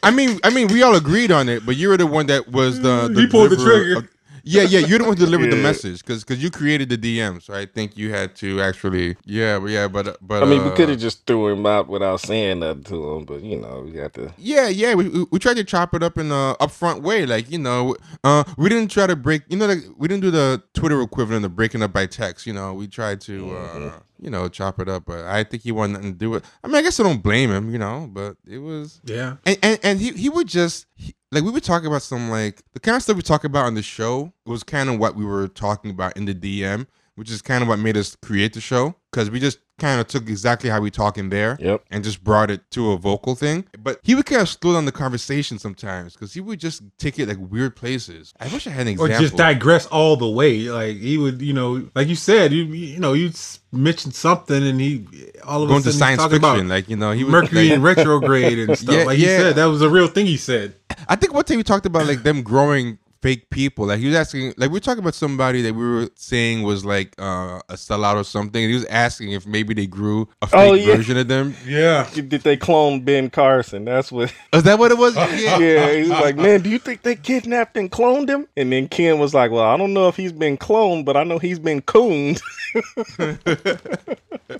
[0.03, 2.47] I mean, I mean, we all agreed on it, but you were the one that
[2.49, 3.97] was the, the He pulled the trigger.
[3.99, 4.08] of-
[4.47, 7.41] yeah, yeah, you're the one who delivered the message because because you created the DM,
[7.41, 10.69] so I think you had to actually, yeah, but yeah, but but I mean, we
[10.69, 13.81] uh, could have just threw him out without saying nothing to him, but you know,
[13.86, 14.33] we got to.
[14.38, 17.51] Yeah, yeah, we, we, we tried to chop it up in a upfront way, like
[17.51, 20.63] you know, uh, we didn't try to break, you know, like we didn't do the
[20.73, 22.47] Twitter equivalent of breaking up by text.
[22.47, 25.71] You know, we tried to, uh, you know, chop it up, but I think he
[25.71, 26.43] wanted nothing to do it.
[26.63, 29.36] I mean, I guess I don't blame him, you know, but it was, Yeah.
[29.45, 32.61] and and, and he he would just he, like we were talking about some like
[32.73, 35.25] the kind of stuff we talk about on the show was kind of what we
[35.25, 38.61] were talking about in the DM, which is kind of what made us create the
[38.61, 41.83] show because we just kind of took exactly how we talk in there Yep.
[41.91, 43.65] and just brought it to a vocal thing.
[43.77, 47.19] But he would kind of slow down the conversation sometimes because he would just take
[47.19, 48.33] it like weird places.
[48.39, 50.61] I wish I had an Or just digress all the way.
[50.69, 53.31] Like he would, you know, like you said, you you know, you
[53.71, 55.05] mentioned something and he
[55.43, 57.23] all of going a to sudden he's science talking fiction, about like you know, he
[57.23, 58.95] was Mercury like- in retrograde and stuff.
[58.95, 59.37] Yeah, like he yeah.
[59.37, 60.25] said, that was a real thing.
[60.25, 60.75] He said.
[61.07, 63.86] I think one time we talked about like them growing fake people.
[63.88, 66.86] Like he was asking, like we are talking about somebody that we were saying was
[66.86, 68.62] like uh, a sellout or something.
[68.63, 70.95] And he was asking if maybe they grew a fake Oh, yeah.
[70.95, 71.56] version of them.
[71.65, 72.10] Yeah.
[72.13, 73.86] Did they clone Ben Carson?
[73.86, 74.34] That's what.
[74.53, 75.15] Is that what it was?
[75.38, 75.58] Yeah.
[75.58, 78.47] Yeah, he was like, man, do you think they kidnapped and cloned him?
[78.56, 81.23] And then Ken was like, well, I don't know if he's been cloned, but I
[81.23, 82.41] know he's been cooned.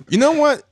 [0.08, 0.62] You know what?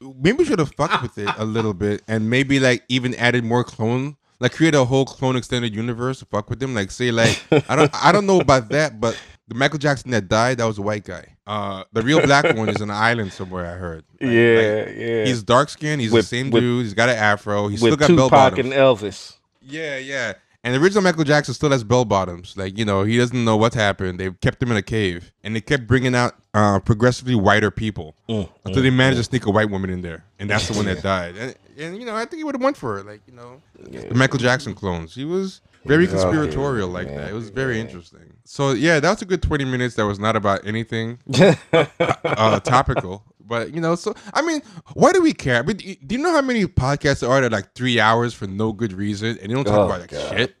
[0.00, 3.44] Maybe we should have fucked with it a little bit and maybe like even added
[3.44, 4.16] more clone.
[4.40, 6.74] Like create a whole clone extended universe to fuck with them.
[6.74, 10.28] Like say like I don't I don't know about that, but the Michael Jackson that
[10.28, 11.36] died, that was a white guy.
[11.46, 14.04] Uh the real black one is on an island somewhere, I heard.
[14.20, 15.24] Like- yeah, like, yeah.
[15.26, 17.96] He's dark skinned, he's With- the same with- dude, he's got an afro, he's still
[17.96, 18.60] got bell Tupac bottoms.
[18.60, 19.36] and Elvis.
[19.60, 20.32] Yeah, yeah.
[20.62, 22.54] And the original Michael Jackson still has bell bottoms.
[22.56, 24.20] Like, you know, he doesn't know what's happened.
[24.20, 25.32] They kept him in a cave.
[25.42, 29.20] And they kept bringing out uh, progressively whiter people mm, until mm, they managed mm.
[29.20, 30.24] to sneak a white woman in there.
[30.38, 31.36] And that's the one that died.
[31.36, 33.06] And, and you know, I think he would have went for it.
[33.06, 35.14] Like, you know, the Michael Jackson clones.
[35.14, 37.30] He was very conspiratorial like man, that.
[37.30, 38.34] It was very interesting.
[38.44, 41.18] So, yeah, that was a good 20 minutes that was not about anything
[41.72, 43.24] uh, topical.
[43.40, 44.62] But you know, so I mean,
[44.94, 45.64] why do we care?
[45.64, 48.46] Mean, do you know how many podcasts there are that are like three hours for
[48.46, 50.36] no good reason, and they don't talk Oh, about like God.
[50.38, 50.56] shit?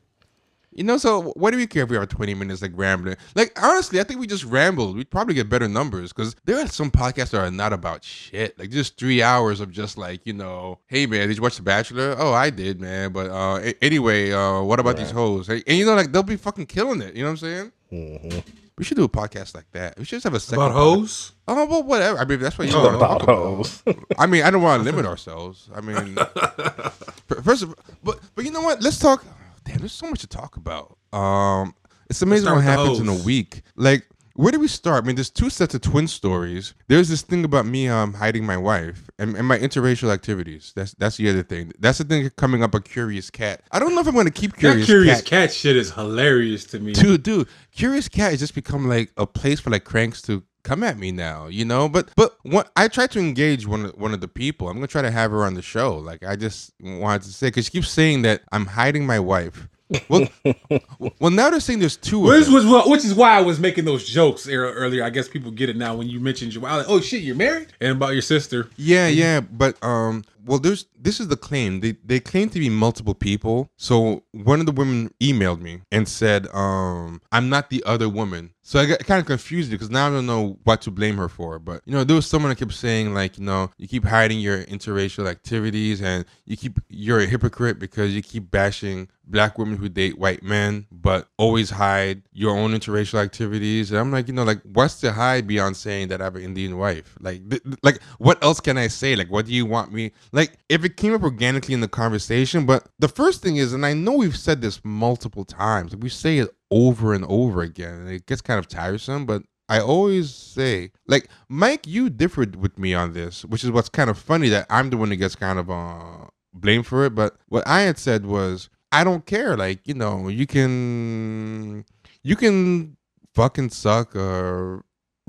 [0.80, 3.16] You know, so why do we care if we are 20 minutes like rambling?
[3.34, 4.96] Like, honestly, I think we just rambled.
[4.96, 8.58] We'd probably get better numbers because there are some podcasts that are not about shit.
[8.58, 11.62] Like, just three hours of just like, you know, hey, man, did you watch The
[11.62, 12.16] Bachelor?
[12.18, 13.12] Oh, I did, man.
[13.12, 15.50] But uh, a- anyway, uh, what about these hoes?
[15.50, 17.14] And, and, you know, like, they'll be fucking killing it.
[17.14, 18.42] You know what I'm saying?
[18.78, 19.98] We should do a podcast like that.
[19.98, 21.32] We should just have a second About pod- hoes?
[21.46, 22.18] Oh, well, whatever.
[22.18, 23.36] I mean, that's what you Oh, want to About talk about.
[23.36, 23.82] hoes.
[24.18, 25.68] I mean, I don't want to limit ourselves.
[25.74, 26.16] I mean,
[27.44, 28.80] first of but but you know what?
[28.82, 29.22] Let's talk.
[29.64, 30.96] Damn, there's so much to talk about.
[31.12, 31.74] Um,
[32.08, 33.62] it's amazing what happens in a week.
[33.76, 35.04] Like, where do we start?
[35.04, 36.72] I mean, there's two sets of twin stories.
[36.88, 40.72] There's this thing about me um hiding my wife and, and my interracial activities.
[40.74, 41.72] That's that's the other thing.
[41.78, 42.74] That's the thing coming up.
[42.74, 43.62] A curious cat.
[43.70, 44.86] I don't know if I'm going to keep That curious.
[44.86, 45.26] curious cat.
[45.26, 46.92] cat shit is hilarious to me.
[46.92, 50.82] Dude, dude, Curious Cat has just become like a place for like cranks to come
[50.82, 51.88] at me now, you know.
[51.88, 54.68] But but what I tried to engage one of, one of the people.
[54.68, 55.96] I'm gonna try to have her on the show.
[55.96, 59.68] Like I just wanted to say because she keeps saying that I'm hiding my wife.
[60.08, 60.28] Well,
[61.18, 62.20] well now they're saying there's two.
[62.20, 62.54] Which of them.
[62.54, 65.02] was what- which is why I was making those jokes ear- earlier.
[65.02, 66.64] I guess people get it now when you mentioned your.
[66.66, 68.68] I was like, oh shit, you're married, and about your sister.
[68.76, 71.80] Yeah, yeah, but um, well, there's this is the claim.
[71.80, 73.70] They they claim to be multiple people.
[73.76, 78.52] So one of the women emailed me and said, um, I'm not the other woman.
[78.62, 81.28] So I got kind of confused because now I don't know what to blame her
[81.28, 81.58] for.
[81.58, 84.38] But you know, there was someone that kept saying like, you know, you keep hiding
[84.38, 89.76] your interracial activities and you keep you're a hypocrite because you keep bashing black women
[89.76, 93.90] who date white men, but always hide your own interracial activities.
[93.90, 96.42] And I'm like, you know, like what's to hide beyond saying that I have an
[96.42, 97.16] Indian wife?
[97.20, 99.16] Like, th- like what else can I say?
[99.16, 100.12] Like, what do you want me?
[100.32, 103.84] Like, if it came up organically in the conversation, but the first thing is, and
[103.84, 108.10] I know we've said this multiple times, we say it over and over again, and
[108.10, 109.42] it gets kind of tiresome, but.
[109.68, 114.10] I always say, like Mike, you differed with me on this, which is what's kind
[114.10, 117.14] of funny that I'm the one that gets kind of uh, blamed for it.
[117.14, 119.56] But what I had said was, I don't care.
[119.56, 121.84] Like, you know, you can
[122.24, 122.96] you can
[123.34, 124.80] fucking suck a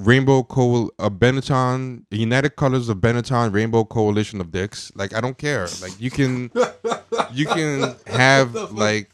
[0.02, 4.92] rainbow coal a Benetton United Colors of Benetton Rainbow Coalition of dicks.
[4.96, 5.68] Like I don't care.
[5.82, 6.52] Like you can
[7.32, 9.12] you can have like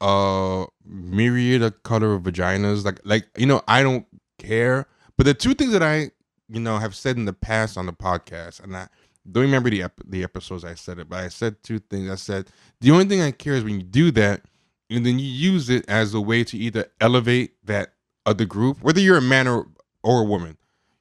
[0.00, 2.84] a myriad of color of vaginas.
[2.84, 4.06] Like like you know, I don't
[4.38, 4.86] care.
[5.16, 6.10] But the two things that I,
[6.48, 8.88] you know, have said in the past on the podcast, and I
[9.30, 12.10] don't remember the ep- the episodes I said it, but I said two things.
[12.10, 12.48] I said
[12.80, 14.42] the only thing I care is when you do that,
[14.90, 17.92] and then you use it as a way to either elevate that
[18.26, 19.66] other group, whether you're a man or
[20.02, 20.56] or a woman,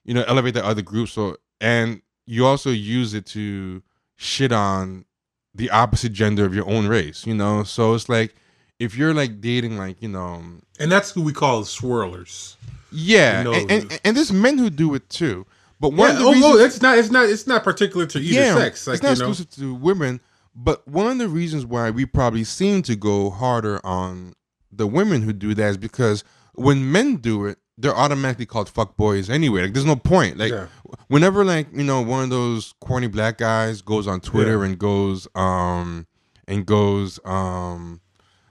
[0.06, 1.10] you know, elevate the other group.
[1.10, 3.82] So and you also use it to
[4.16, 5.06] shit on
[5.54, 7.64] the opposite gender of your own race, you know.
[7.64, 8.36] So it's like
[8.80, 12.56] if you're like dating like you know um, And that's who we call swirlers.
[12.92, 15.46] yeah, You know- and, and, and there's men who do it too.
[15.80, 16.98] But one Yeah, of the oh, reasons, no, it's not.
[17.00, 17.26] It's not.
[17.30, 18.86] It's not particular to either sex.
[18.86, 20.20] Like it's not you know, exclusive to women.
[20.56, 24.34] But one of the reasons why we probably seem to go harder on
[24.72, 28.96] the women who do that is because when men do it, they're automatically called fuck
[28.98, 29.64] boys anyway.
[29.64, 30.38] Like there's no point.
[30.38, 30.68] Like Yeah.
[31.08, 35.28] whenever like you know one of those corny black guys goes on Twitter and goes
[35.36, 36.08] um
[36.48, 38.02] and goes um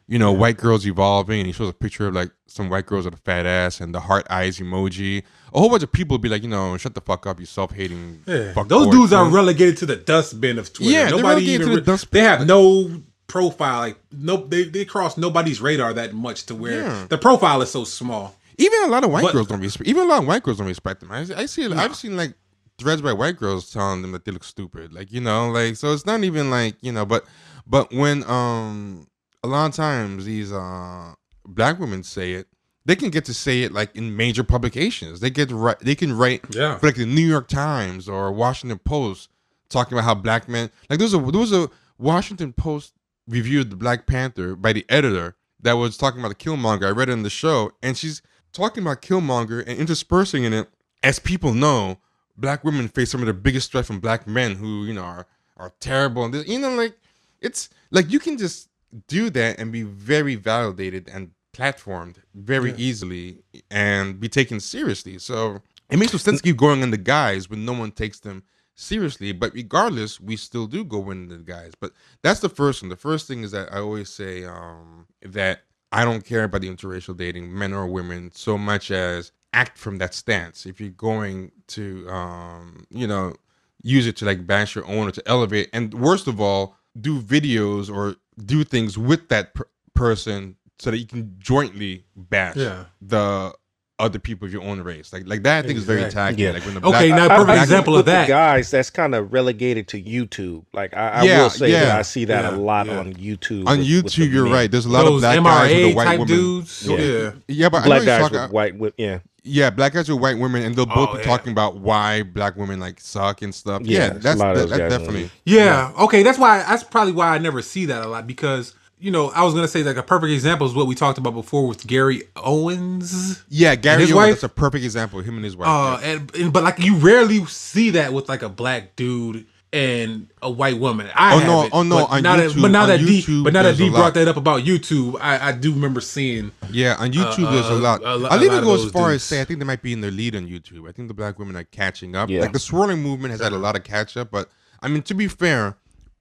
[0.09, 3.05] you know white girls evolving and he shows a picture of like some white girls
[3.05, 5.23] with a fat ass and the heart eyes emoji.
[5.55, 7.47] A whole bunch of people would be like, you know, shut the fuck up, you
[7.47, 8.23] self hating.
[8.27, 8.53] Yeah.
[8.53, 10.91] fuck those boy." dudes are relegated to the dustbin of Twitter.
[10.93, 11.67] Yeah, nobody even.
[11.69, 12.23] to the re- dustbin.
[12.23, 13.79] They have no profile.
[13.81, 17.07] Like no, they they cross nobody's radar that much to where Yeah.
[17.09, 18.35] the profile is so small.
[18.61, 19.89] Even a lot of white But- girls don't respect.
[19.89, 21.11] Even a lot of white girls don't respect them.
[21.13, 21.67] I, I see.
[21.73, 22.35] I've seen like
[22.79, 24.93] threads by white girls telling them that they look stupid.
[24.93, 27.05] Like you know, like so it's not even like you know.
[27.07, 27.25] But
[27.67, 29.07] but when um
[29.43, 31.15] a lot of times these uh
[31.47, 32.49] black women say it,
[32.85, 35.21] they can get to say it like in major publications.
[35.21, 35.81] They get write.
[35.81, 36.77] They can write Yeah.
[36.79, 39.29] for like the New York Times or Washington Post
[39.69, 42.93] talking about how black men like there was a there was a Washington Post
[43.29, 46.87] review of the Black Panther by the editor that was talking about the Killmonger.
[46.87, 50.69] I read it in the show, and she's talking about Killmonger and interspersing in it,
[51.03, 51.99] as people know,
[52.37, 55.27] black women face some of the biggest threat from black men who you know are
[55.57, 56.97] are terrible and this, you know like
[57.41, 58.69] it's like you can just
[59.09, 65.19] do that and be very validated and platformed very easily and be taken seriously.
[65.19, 68.21] So it makes no sense to keep going in the guys when no one takes
[68.21, 69.33] them seriously.
[69.33, 71.73] But regardless, we still do go in the guys.
[71.79, 72.89] But that's the first one.
[72.89, 76.69] The first thing is that I always say um, that I don't care about the
[76.71, 80.65] interracial dating, men or women, so much as act from that stance.
[80.67, 83.35] If you're going to, um, you know,
[83.83, 87.21] use it to like bash your own or to elevate, and worst of all, do
[87.21, 92.85] videos or do things with that per- person so that you can jointly bash Yeah.
[93.01, 93.55] the
[94.01, 95.13] other people of your own race.
[95.13, 96.43] Like like that I think is very tacky.
[96.43, 96.53] Yeah.
[96.53, 98.27] Like when the Okay, black, now I- perfect I example of that.
[98.29, 100.65] guys, that's kind of relegated to YouTube.
[100.73, 101.99] Like I, I Yeah, will say that.
[101.99, 102.99] I see that Yeah, a lot yeah.
[102.99, 103.67] on YouTube.
[103.69, 104.53] on with- YouTube, with you're men.
[104.53, 104.71] right.
[104.71, 106.35] There's a lot of Those black guys with MRA white type woman.
[106.37, 106.87] dudes.
[106.87, 106.97] Yeah.
[106.97, 107.31] Yeah.
[107.49, 110.09] Yeah, but I know Black you're guys talking- with white, with, yeah, Yeah, black guys
[110.09, 111.25] with white women, and they'll oh, both Oh, be yeah.
[111.25, 113.83] talking about why black women like suck and stuff.
[113.85, 115.31] Yeah, Yeah, a that's lot of that, those that guys definitely.
[115.47, 115.93] Yeah.
[115.99, 116.23] Okay.
[116.23, 116.59] That's why.
[116.59, 119.69] That's probably why I never see that a lot because you know I was gonna
[119.69, 123.43] say like a perfect example is what we talked about before with Gary Owens.
[123.49, 124.31] Yeah, Gary his Owens, wife?
[124.35, 125.21] that's a perfect example.
[125.21, 125.69] Him and his wife.
[125.69, 126.11] Uh, yeah.
[126.13, 130.51] and, and but like you rarely see that with like a black dude and a
[130.51, 131.09] white woman.
[131.15, 132.99] I Oh, have no, it, oh, no, but on now that but now on that
[132.99, 133.99] D but now that there's a D lot.
[133.99, 136.51] brought that up about YouTube, I, I do remember seeing.
[136.73, 138.03] Yeah, on YouTube there's a uh, lot.
[138.05, 139.93] a lo- I'll even go as those far as say I think they might be
[139.93, 140.89] in the lead on YouTube.
[140.89, 142.29] I think the black women are catching up.
[142.29, 142.41] Yeah.
[142.41, 144.49] Like the swirling movement has had a lot of catch up, but
[144.83, 145.77] I mean to be fair,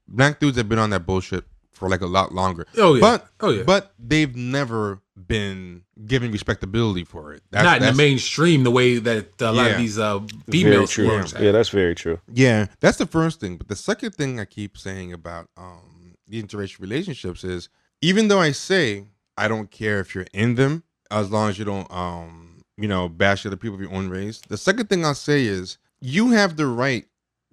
[0.07, 2.65] black dudes have been on that bullshit for like a lot longer.
[2.77, 3.01] Oh, yeah.
[3.01, 3.63] But Oh, yeah.
[3.63, 7.43] But they've never been given respectability for it.
[7.51, 9.71] That's, not in the mainstream the way that a lot Yeah.
[9.71, 11.07] of these uh, very females true.
[11.07, 11.33] works.
[11.39, 12.19] Yeah, that's very true.
[12.33, 13.57] Yeah, that's the first thing.
[13.57, 17.69] But the second thing I keep saying about um, the interracial relationships is
[18.01, 19.05] even though I say
[19.37, 23.09] I don't care if you're in them, as long as you don't, um, you know,
[23.09, 24.41] bash other people of your own race.
[24.47, 27.05] The second thing I'll say is you have the right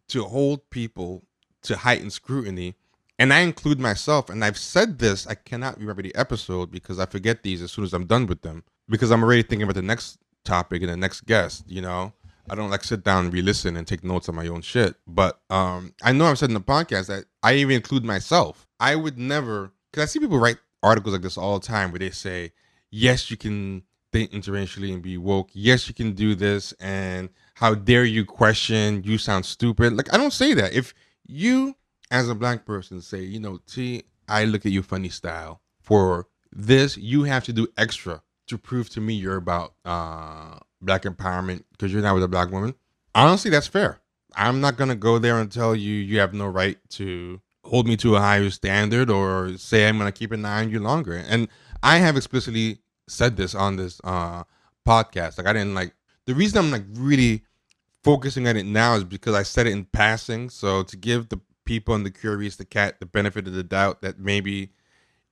[0.08, 1.24] to hold people
[1.62, 2.74] to heightened scrutiny.
[3.18, 5.26] And I include myself, and I've said this.
[5.26, 8.42] I cannot remember the episode because I forget these as soon as I'm done with
[8.42, 8.62] them.
[8.88, 11.64] Because I'm already thinking about the next topic and the next guest.
[11.66, 12.12] You know,
[12.48, 14.96] I don't like sit down and re-listen and take notes on my own shit.
[15.06, 18.66] But um, I know I've said in the podcast that I even include myself.
[18.78, 21.98] I would never, because I see people write articles like this all the time where
[21.98, 22.52] they say,
[22.90, 25.48] "Yes, you can think interracially and be woke.
[25.52, 29.02] Yes, you can do this." And how dare you question?
[29.04, 29.94] You sound stupid.
[29.94, 30.74] Like I don't say that.
[30.74, 30.94] If
[31.26, 31.74] you,
[32.10, 36.28] as a black person, say, you know, T, I look at you funny style for
[36.52, 41.64] this, you have to do extra to prove to me you're about uh black empowerment
[41.72, 42.74] because you're not with a black woman.
[43.14, 44.00] Honestly, that's fair.
[44.34, 47.96] I'm not gonna go there and tell you you have no right to hold me
[47.96, 51.24] to a higher standard or say I'm gonna keep an eye on you longer.
[51.28, 51.48] And
[51.82, 54.44] I have explicitly said this on this uh
[54.86, 55.38] podcast.
[55.38, 55.94] Like I didn't like
[56.26, 57.42] the reason I'm like really
[58.04, 60.50] focusing on it now is because I said it in passing.
[60.50, 64.00] So to give the people and the curious the cat the benefit of the doubt
[64.00, 64.70] that maybe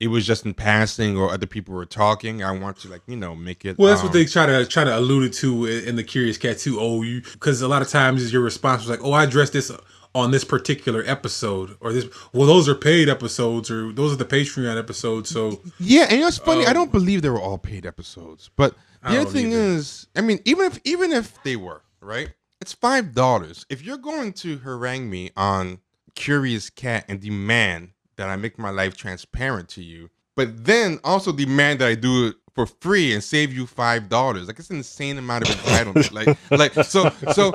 [0.01, 2.42] it was just in passing or other people were talking.
[2.42, 3.79] I want to like you know make it.
[3.79, 6.59] Well, that's what um, they try to try to allude to in the Curious Cat
[6.59, 6.79] too.
[6.81, 9.70] Oh, you because a lot of times your response was like, "Oh, I addressed this
[10.14, 12.07] on this particular episode," or this.
[12.33, 15.31] Well, those are paid episodes, or those are the Patreon episodes.
[15.31, 16.66] So Yeah, and you know it's funny.
[16.66, 19.61] I Um, don't believe they were all paid episodes, but the other thing either.
[19.77, 23.64] is, I mean, even if even if they were right, it's five dollars.
[23.70, 25.79] If you're going to harangue me on
[26.14, 31.33] Curious Cat and demand that I make my life transparent to you, but then also
[31.33, 34.77] demand that I do it for free and save you five dollars, like it's an
[34.77, 36.12] insane amount of entitlement.
[36.12, 37.53] like, like so, so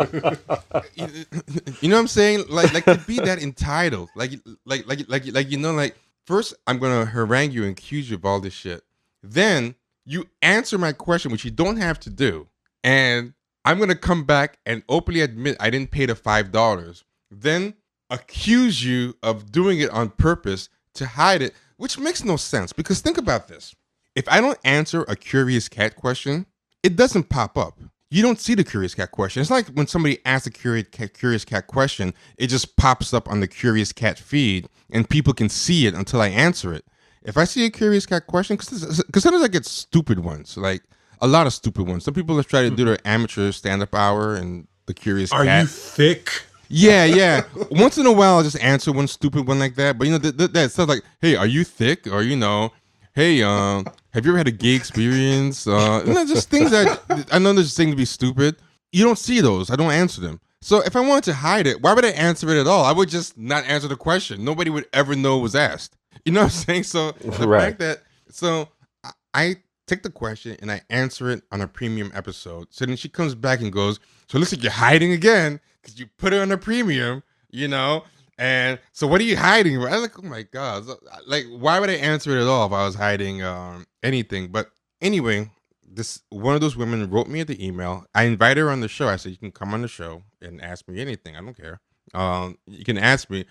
[1.82, 2.46] you know what I'm saying?
[2.50, 4.32] Like, like to be that entitled, like,
[4.66, 8.18] like, like, like, like, you know, like first I'm gonna harangue you and accuse you
[8.18, 8.84] of all this shit.
[9.24, 12.48] Then you answer my question, which you don't have to do,
[12.84, 17.06] and I'm gonna come back and openly admit I didn't pay the five dollars.
[17.32, 17.76] Then
[18.10, 22.74] accuse you of doing it on purpose to hide it, which makes no sense.
[22.74, 23.76] Because think about this:
[24.16, 26.46] if I don't answer a curious cat question,
[26.84, 27.80] it doesn't pop up.
[28.12, 29.42] You don't see the curious cat question.
[29.42, 33.30] It's like when somebody asks a curious cat, curious cat question, it just pops up
[33.30, 36.86] on the curious cat feed, and people can see it until I answer it.
[37.22, 40.82] If I see a curious cat question, because sometimes I get stupid ones, like
[41.22, 42.04] a lot of stupid ones.
[42.04, 42.76] Some people just try to hmm.
[42.76, 45.62] do their amateur stand up hour and the curious are cat.
[45.62, 46.44] you thick?
[46.70, 47.44] Yeah, yeah.
[47.72, 49.98] Once in a while, I'll just answer one stupid one like that.
[49.98, 52.72] But you know, th- th- that stuff like, "Hey, are you thick?" or you know,
[53.14, 57.26] "Hey, um, have you ever had a gay experience?" Uh, you know, just things that
[57.32, 58.56] I know there's things to be stupid.
[58.92, 59.70] You don't see those.
[59.72, 60.40] I don't answer them.
[60.62, 62.84] So if I wanted to hide it, why would I answer it at all?
[62.86, 64.44] I would just not answer the question.
[64.44, 65.96] Nobody would ever know it was asked.
[66.26, 66.84] You know what I'm saying?
[66.84, 67.62] So the Right.
[67.68, 68.68] fact that so
[69.04, 69.56] I- I
[69.88, 72.68] take the question and I answer it on a premium episode.
[72.72, 76.00] So then she comes back and goes, "So it looks like you're hiding again because
[76.00, 78.04] you put it on a premium, you know."
[78.38, 79.84] And so what are you hiding?
[79.84, 80.86] I'm like, oh my god,
[81.28, 84.48] like why would I answer it at all if I was hiding um, anything?
[84.48, 85.52] But anyway,
[85.86, 88.06] this one of those women wrote me the email.
[88.16, 89.10] I invited her on the show.
[89.10, 91.36] I said, you can come on the show and ask me anything.
[91.36, 91.82] I don't care.
[92.14, 93.46] Um, you can ask me.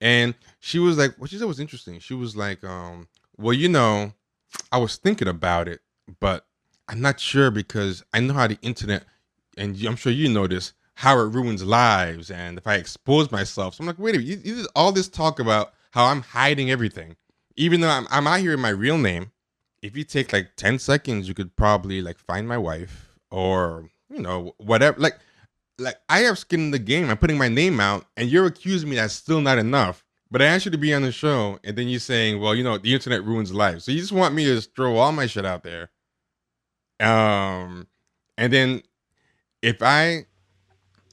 [0.00, 1.98] And she was like, what she said was interesting.
[2.00, 4.14] She was like, um, well, you know,
[4.72, 5.80] I was thinking about it,
[6.18, 6.46] but
[6.88, 9.04] I'm not sure because I know how the internet,
[9.58, 12.30] and I'm sure you know this, how it ruins lives.
[12.30, 14.92] And if I expose myself, so I'm like, wait a minute, you, you did all
[14.92, 17.16] this talk about how I'm hiding everything,
[17.56, 19.32] even though I'm, I'm out here in my real name.
[19.80, 24.20] If you take like 10 seconds, you could probably like find my wife or you
[24.20, 25.00] know whatever.
[25.00, 25.14] Like,
[25.78, 27.08] like I have skin in the game.
[27.08, 30.04] I'm putting my name out, and you're accusing me that's still not enough.
[30.30, 32.62] But I asked you to be on the show, and then you're saying, "Well, you
[32.62, 35.46] know, the internet ruins lives." So you just want me to throw all my shit
[35.46, 35.88] out there.
[37.00, 37.86] Um,
[38.36, 38.82] and then
[39.62, 40.26] if I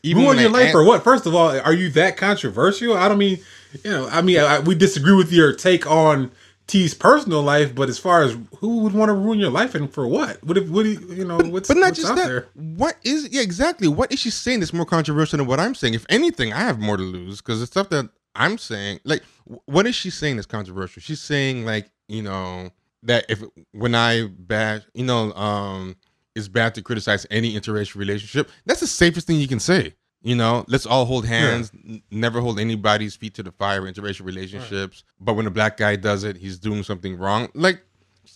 [0.08, 1.04] even ruin your life an- or what?
[1.04, 2.96] First of all, are you that controversial?
[2.96, 3.40] I don't mean,
[3.84, 6.32] you know, I mean, I, we disagree with your take on
[6.68, 9.92] T's personal life, but as far as who would want to ruin your life and
[9.92, 10.44] for what?
[10.44, 11.38] What if what do you, you know?
[11.38, 12.28] But, what's but not what's just that.
[12.28, 12.48] There?
[12.56, 13.88] What is yeah exactly?
[13.88, 15.94] What is she saying that's more controversial than what I'm saying?
[15.94, 19.24] If anything, I have more to lose because the stuff that I'm saying, like,
[19.66, 21.02] what is she saying that's controversial?
[21.02, 22.72] She's saying like you know
[23.04, 23.42] that if
[23.72, 25.96] when I bash, you know, um,
[26.38, 28.50] it's bad to criticize any interracial relationship.
[28.66, 29.96] That's the safest thing you can say.
[30.22, 31.94] You know, let's all hold hands, yeah.
[31.94, 35.04] n- never hold anybody's feet to the fire interracial relationships.
[35.06, 35.26] Right.
[35.26, 37.50] But when a black guy does it, he's doing something wrong.
[37.54, 37.82] Like,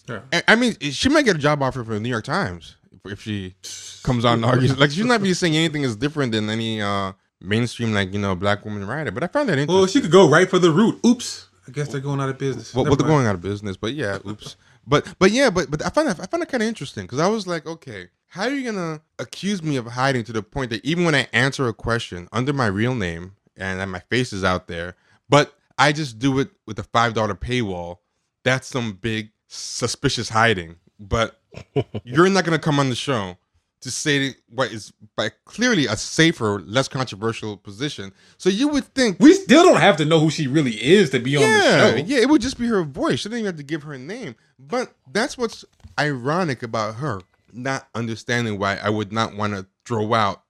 [0.08, 0.22] yeah.
[0.32, 3.22] I, I mean, she might get a job offer from the New York Times if
[3.22, 3.56] she
[4.04, 4.78] comes on and argues.
[4.78, 8.36] Like, she's not be saying anything is different than any uh mainstream, like, you know,
[8.36, 9.12] black woman writer.
[9.12, 9.76] But I found that interesting.
[9.76, 11.00] Well, she could go right for the root.
[11.06, 11.48] Oops.
[11.68, 12.74] I guess they're going out of business.
[12.74, 14.56] Well, well they're going out of business, but yeah, oops.
[14.86, 17.20] but but yeah, but but I find that I find it kind of interesting because
[17.20, 20.70] I was like, okay, how are you gonna accuse me of hiding to the point
[20.72, 24.44] that even when I answer a question under my real name and my face is
[24.44, 24.96] out there,
[25.30, 27.98] but I just do it with a five dollar paywall,
[28.44, 30.78] that's some big suspicious hiding.
[31.00, 31.40] But
[32.04, 33.38] you're not gonna come on the show
[33.82, 38.14] to say what is by clearly a safer, less controversial position.
[38.38, 41.20] So you would think we still don't have to know who she really is to
[41.20, 42.06] be yeah, on the show.
[42.06, 43.20] Yeah, it would just be her voice.
[43.20, 44.36] She didn't even have to give her name.
[44.60, 45.66] But that's what's
[46.00, 47.22] ironic about her
[47.54, 50.44] not understanding why I would not want to throw out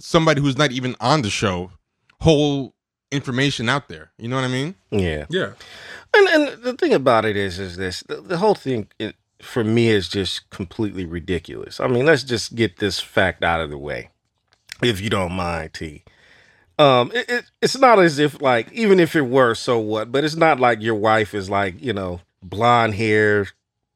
[0.00, 1.70] somebody who's not even on the show
[2.20, 2.74] whole
[3.12, 4.12] information out there.
[4.18, 4.74] You know what I mean?
[4.90, 5.26] Yeah.
[5.30, 5.52] Yeah.
[6.14, 9.64] And and the thing about it is is this the, the whole thing it, for
[9.64, 11.80] me is just completely ridiculous.
[11.80, 14.10] I mean, let's just get this fact out of the way.
[14.82, 16.04] If you don't mind, T.
[16.78, 20.10] Um, it, it, it's not as if like even if it were, so what?
[20.10, 23.46] But it's not like your wife is like you know blonde hair,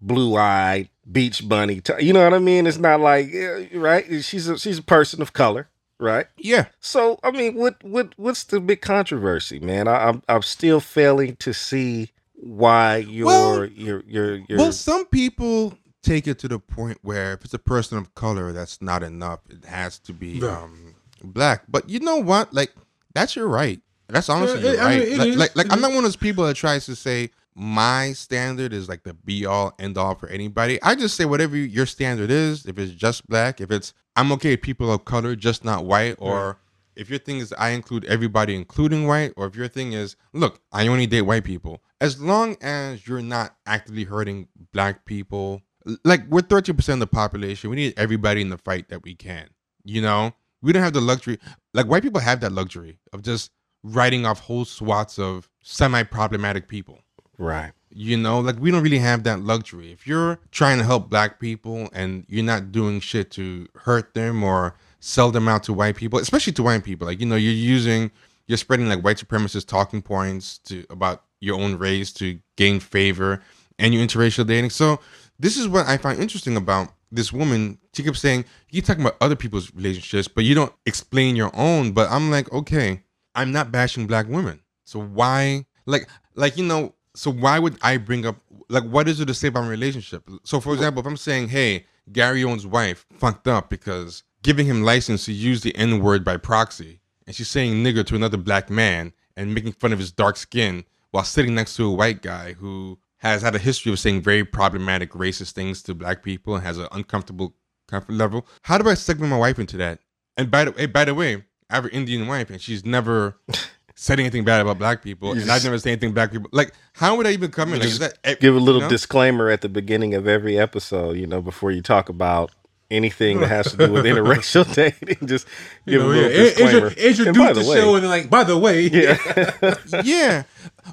[0.01, 1.81] blue eyed, beach bunny.
[1.81, 2.67] T- you know what I mean?
[2.67, 3.33] It's not like
[3.75, 4.25] right.
[4.25, 6.27] She's a she's a person of color, right?
[6.37, 6.67] Yeah.
[6.79, 9.89] So I mean, what what what's the big controversy, man?
[9.89, 14.73] I, I'm I'm still failing to see why you're well, you're you're, you're well.
[14.73, 18.81] Some people take it to the point where if it's a person of color, that's
[18.81, 19.41] not enough.
[19.51, 20.63] It has to be yeah.
[20.63, 21.65] um, black.
[21.69, 22.53] But you know what?
[22.55, 22.73] Like
[23.15, 23.81] that's your right.
[24.09, 25.03] That's honestly yeah, your right.
[25.03, 27.31] I mean, like, like, like I'm not one of those people that tries to say
[27.55, 30.81] my standard is like the be all end all for anybody.
[30.83, 32.67] I just say whatever your standard is.
[32.67, 36.15] If it's just black, if it's I'm okay with people of color, just not white,
[36.19, 36.59] or
[36.95, 40.61] if your thing is I include everybody, including white, or if your thing is look,
[40.73, 41.83] I only date white people.
[42.01, 45.63] As long as you're not actively hurting black people,
[46.05, 49.49] like we're 13% of the population, we need everybody in the fight that we can.
[49.85, 50.33] You know,
[50.63, 51.39] we don't have the luxury.
[51.75, 53.51] Like white people have that luxury of just
[53.83, 57.01] writing off whole swaths of semi-problematic people
[57.39, 57.73] Right.
[57.91, 59.93] You know, like we don't really have that luxury.
[59.93, 64.43] If you're trying to help black people and you're not doing shit to hurt them
[64.43, 67.53] or sell them out to white people, especially to white people, like you know, you're
[67.53, 68.11] using
[68.47, 73.43] you're spreading like white supremacist talking points to about your own race to gain favor
[73.79, 74.71] and you're interracial dating.
[74.71, 75.01] So
[75.39, 77.79] this is what I find interesting about this woman.
[77.95, 81.51] She kept saying, You keep talking about other people's relationships, but you don't explain your
[81.55, 81.93] own.
[81.93, 83.03] But I'm like, okay,
[83.35, 84.61] I'm not bashing black women.
[84.85, 88.37] So why like like you know so why would I bring up
[88.69, 90.29] like what is it to say about my relationship?
[90.45, 94.83] So for example, if I'm saying, hey, Gary Owen's wife fucked up because giving him
[94.83, 98.71] license to use the N word by proxy, and she's saying nigger to another black
[98.71, 102.53] man and making fun of his dark skin while sitting next to a white guy
[102.55, 106.65] who has had a history of saying very problematic racist things to black people and
[106.65, 107.55] has an uncomfortable
[107.89, 108.47] comfort level.
[108.63, 110.01] How do I segment my wife into that?
[110.37, 113.37] And by the way, by the way, I have an Indian wife and she's never
[113.97, 116.49] said anything bad about black people, you and I've never said anything black people.
[116.53, 117.81] Like, how would I even come in?
[117.81, 118.91] Like, that, eh, give a little you know?
[118.91, 122.53] disclaimer at the beginning of every episode, you know, before you talk about
[122.91, 125.27] anything that has to do with interracial dating.
[125.27, 125.47] Just
[125.87, 126.39] give you know, a little yeah.
[126.39, 126.89] disclaimer.
[126.89, 129.75] Introduce the, the way, show and then like, by the way, yeah,
[130.05, 130.43] yeah.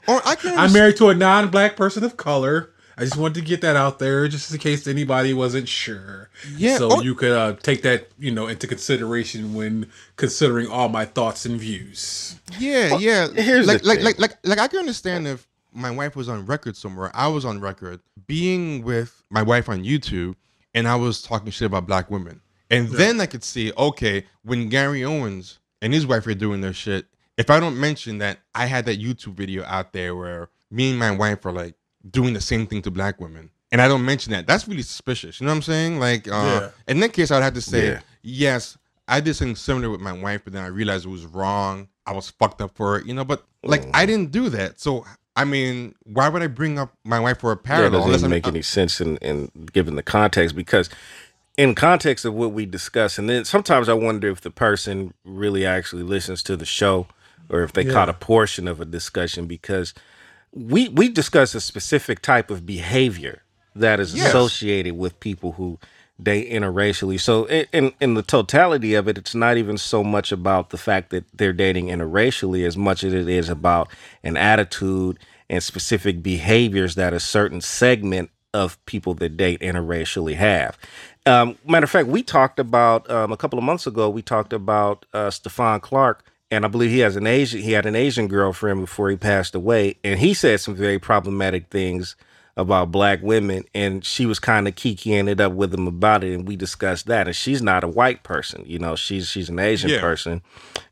[0.07, 0.57] Or I can.
[0.57, 2.71] I'm married to a non-black person of color.
[2.97, 6.29] I just wanted to get that out there, just in case anybody wasn't sure.
[6.55, 6.77] Yeah.
[6.77, 7.01] So oh.
[7.01, 11.59] you could uh, take that, you know, into consideration when considering all my thoughts and
[11.59, 12.39] views.
[12.57, 13.27] Yeah, well, yeah.
[13.33, 16.77] Here's like, like, like, like, like, I can understand if my wife was on record
[16.77, 17.11] somewhere.
[17.13, 20.35] I was on record being with my wife on YouTube,
[20.75, 22.97] and I was talking shit about black women, and yeah.
[22.97, 27.07] then I could see, okay, when Gary Owens and his wife are doing their shit.
[27.37, 30.99] If I don't mention that I had that YouTube video out there where me and
[30.99, 31.75] my wife are like
[32.09, 33.49] doing the same thing to black women.
[33.71, 35.41] and I don't mention that, that's really suspicious.
[35.41, 35.99] You know what I'm saying?
[35.99, 36.69] Like, uh, Yeah.
[36.87, 37.99] in that case, I'd have to say, Yeah.
[38.21, 41.89] yes, I did something similar with my wife, but then I realized it was wrong.
[42.05, 43.25] I was fucked up for it, you know.
[43.25, 43.91] But like, Mm.
[43.93, 44.79] I didn't do that.
[44.79, 45.05] So,
[45.35, 47.91] I mean, why would I bring up my wife for a Yeah, it parallel?
[47.91, 50.89] doesn't unless even I'm- make any sense in, in given the context because
[51.57, 55.65] in context of what we discuss, and then sometimes I wonder if the person really
[55.65, 57.07] actually listens to the show
[57.49, 57.93] or if they Yeah.
[57.93, 59.93] caught a portion of a discussion because
[60.53, 63.41] we we discuss a specific type of behavior
[63.75, 64.27] that is Yes.
[64.29, 65.79] associated with people who
[66.21, 67.19] date interracially.
[67.19, 70.77] So in, in in the totality of it, it's not even so much about the
[70.77, 73.89] fact that they're dating interracially as much as it is about
[74.23, 80.77] an attitude and specific behaviors that a certain segment of people that date interracially have.
[81.25, 84.09] Um, matter of fact, we talked about um, a couple of months ago.
[84.09, 87.61] We talked about uh, Stephon Clark, and I believe he has an Asian.
[87.61, 91.67] He had an Asian girlfriend before he passed away, and he said some very problematic
[91.69, 92.15] things
[92.57, 96.33] about black women, and she was kind of kikiing it up with him about it,
[96.33, 97.27] and we discussed that.
[97.27, 99.99] And she's not a white person, you know, she's she's an Asian Yeah.
[99.99, 100.41] person,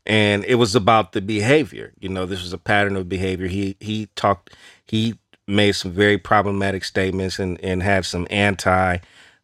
[0.04, 1.92] and it was about the behavior.
[2.00, 3.46] You know, this was a pattern of behavior.
[3.48, 4.54] He he talked.
[4.86, 5.14] He
[5.46, 8.98] made some very problematic statements and and had some anti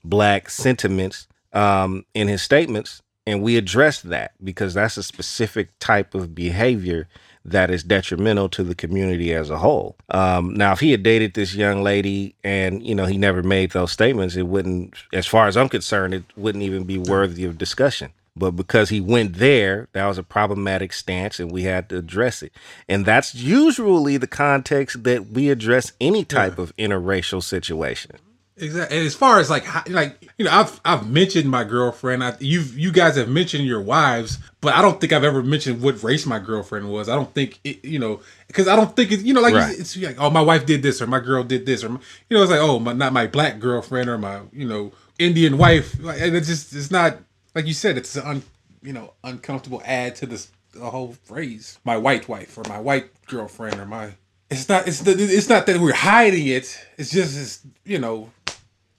[0.04, 6.14] black sentiments um, in his statements, and we addressed that because that's a specific type
[6.14, 7.08] of behavior
[7.44, 9.96] that is detrimental to the community as a whole.
[10.10, 13.72] Um, now, if he had dated this young lady and you know he never made
[13.72, 17.58] those statements, it wouldn't, as far as I'm concerned, it wouldn't even be worthy of
[17.58, 18.12] discussion.
[18.36, 22.42] But because he went there, that was a problematic stance, and we had to address
[22.42, 22.52] it.
[22.88, 28.12] And that's usually the context that we address any type of interracial situation.
[28.60, 28.98] Exactly.
[28.98, 32.22] And as far as like, how- like you know, I've I've mentioned my girlfriend.
[32.22, 35.80] I, you you guys have mentioned your wives, but I don't think I've ever mentioned
[35.82, 37.08] what race my girlfriend was.
[37.08, 39.70] I don't think it, you know, because I don't think it's You know, like Right.
[39.70, 42.36] it's, it's like, oh, my wife did this or my girl did this or you
[42.36, 45.98] know, it's like, oh, my not my black girlfriend or my you know Indian wife.
[46.00, 47.18] Like, and it's just it's not
[47.54, 47.96] like you said.
[47.98, 48.42] It's an un,
[48.82, 51.78] you know uncomfortable add to this the whole phrase.
[51.84, 54.12] My white wife or my white girlfriend or my.
[54.50, 54.88] It's not.
[54.88, 56.76] It's the, It's not that we're hiding it.
[56.98, 57.38] It's just.
[57.38, 58.30] It's, you know.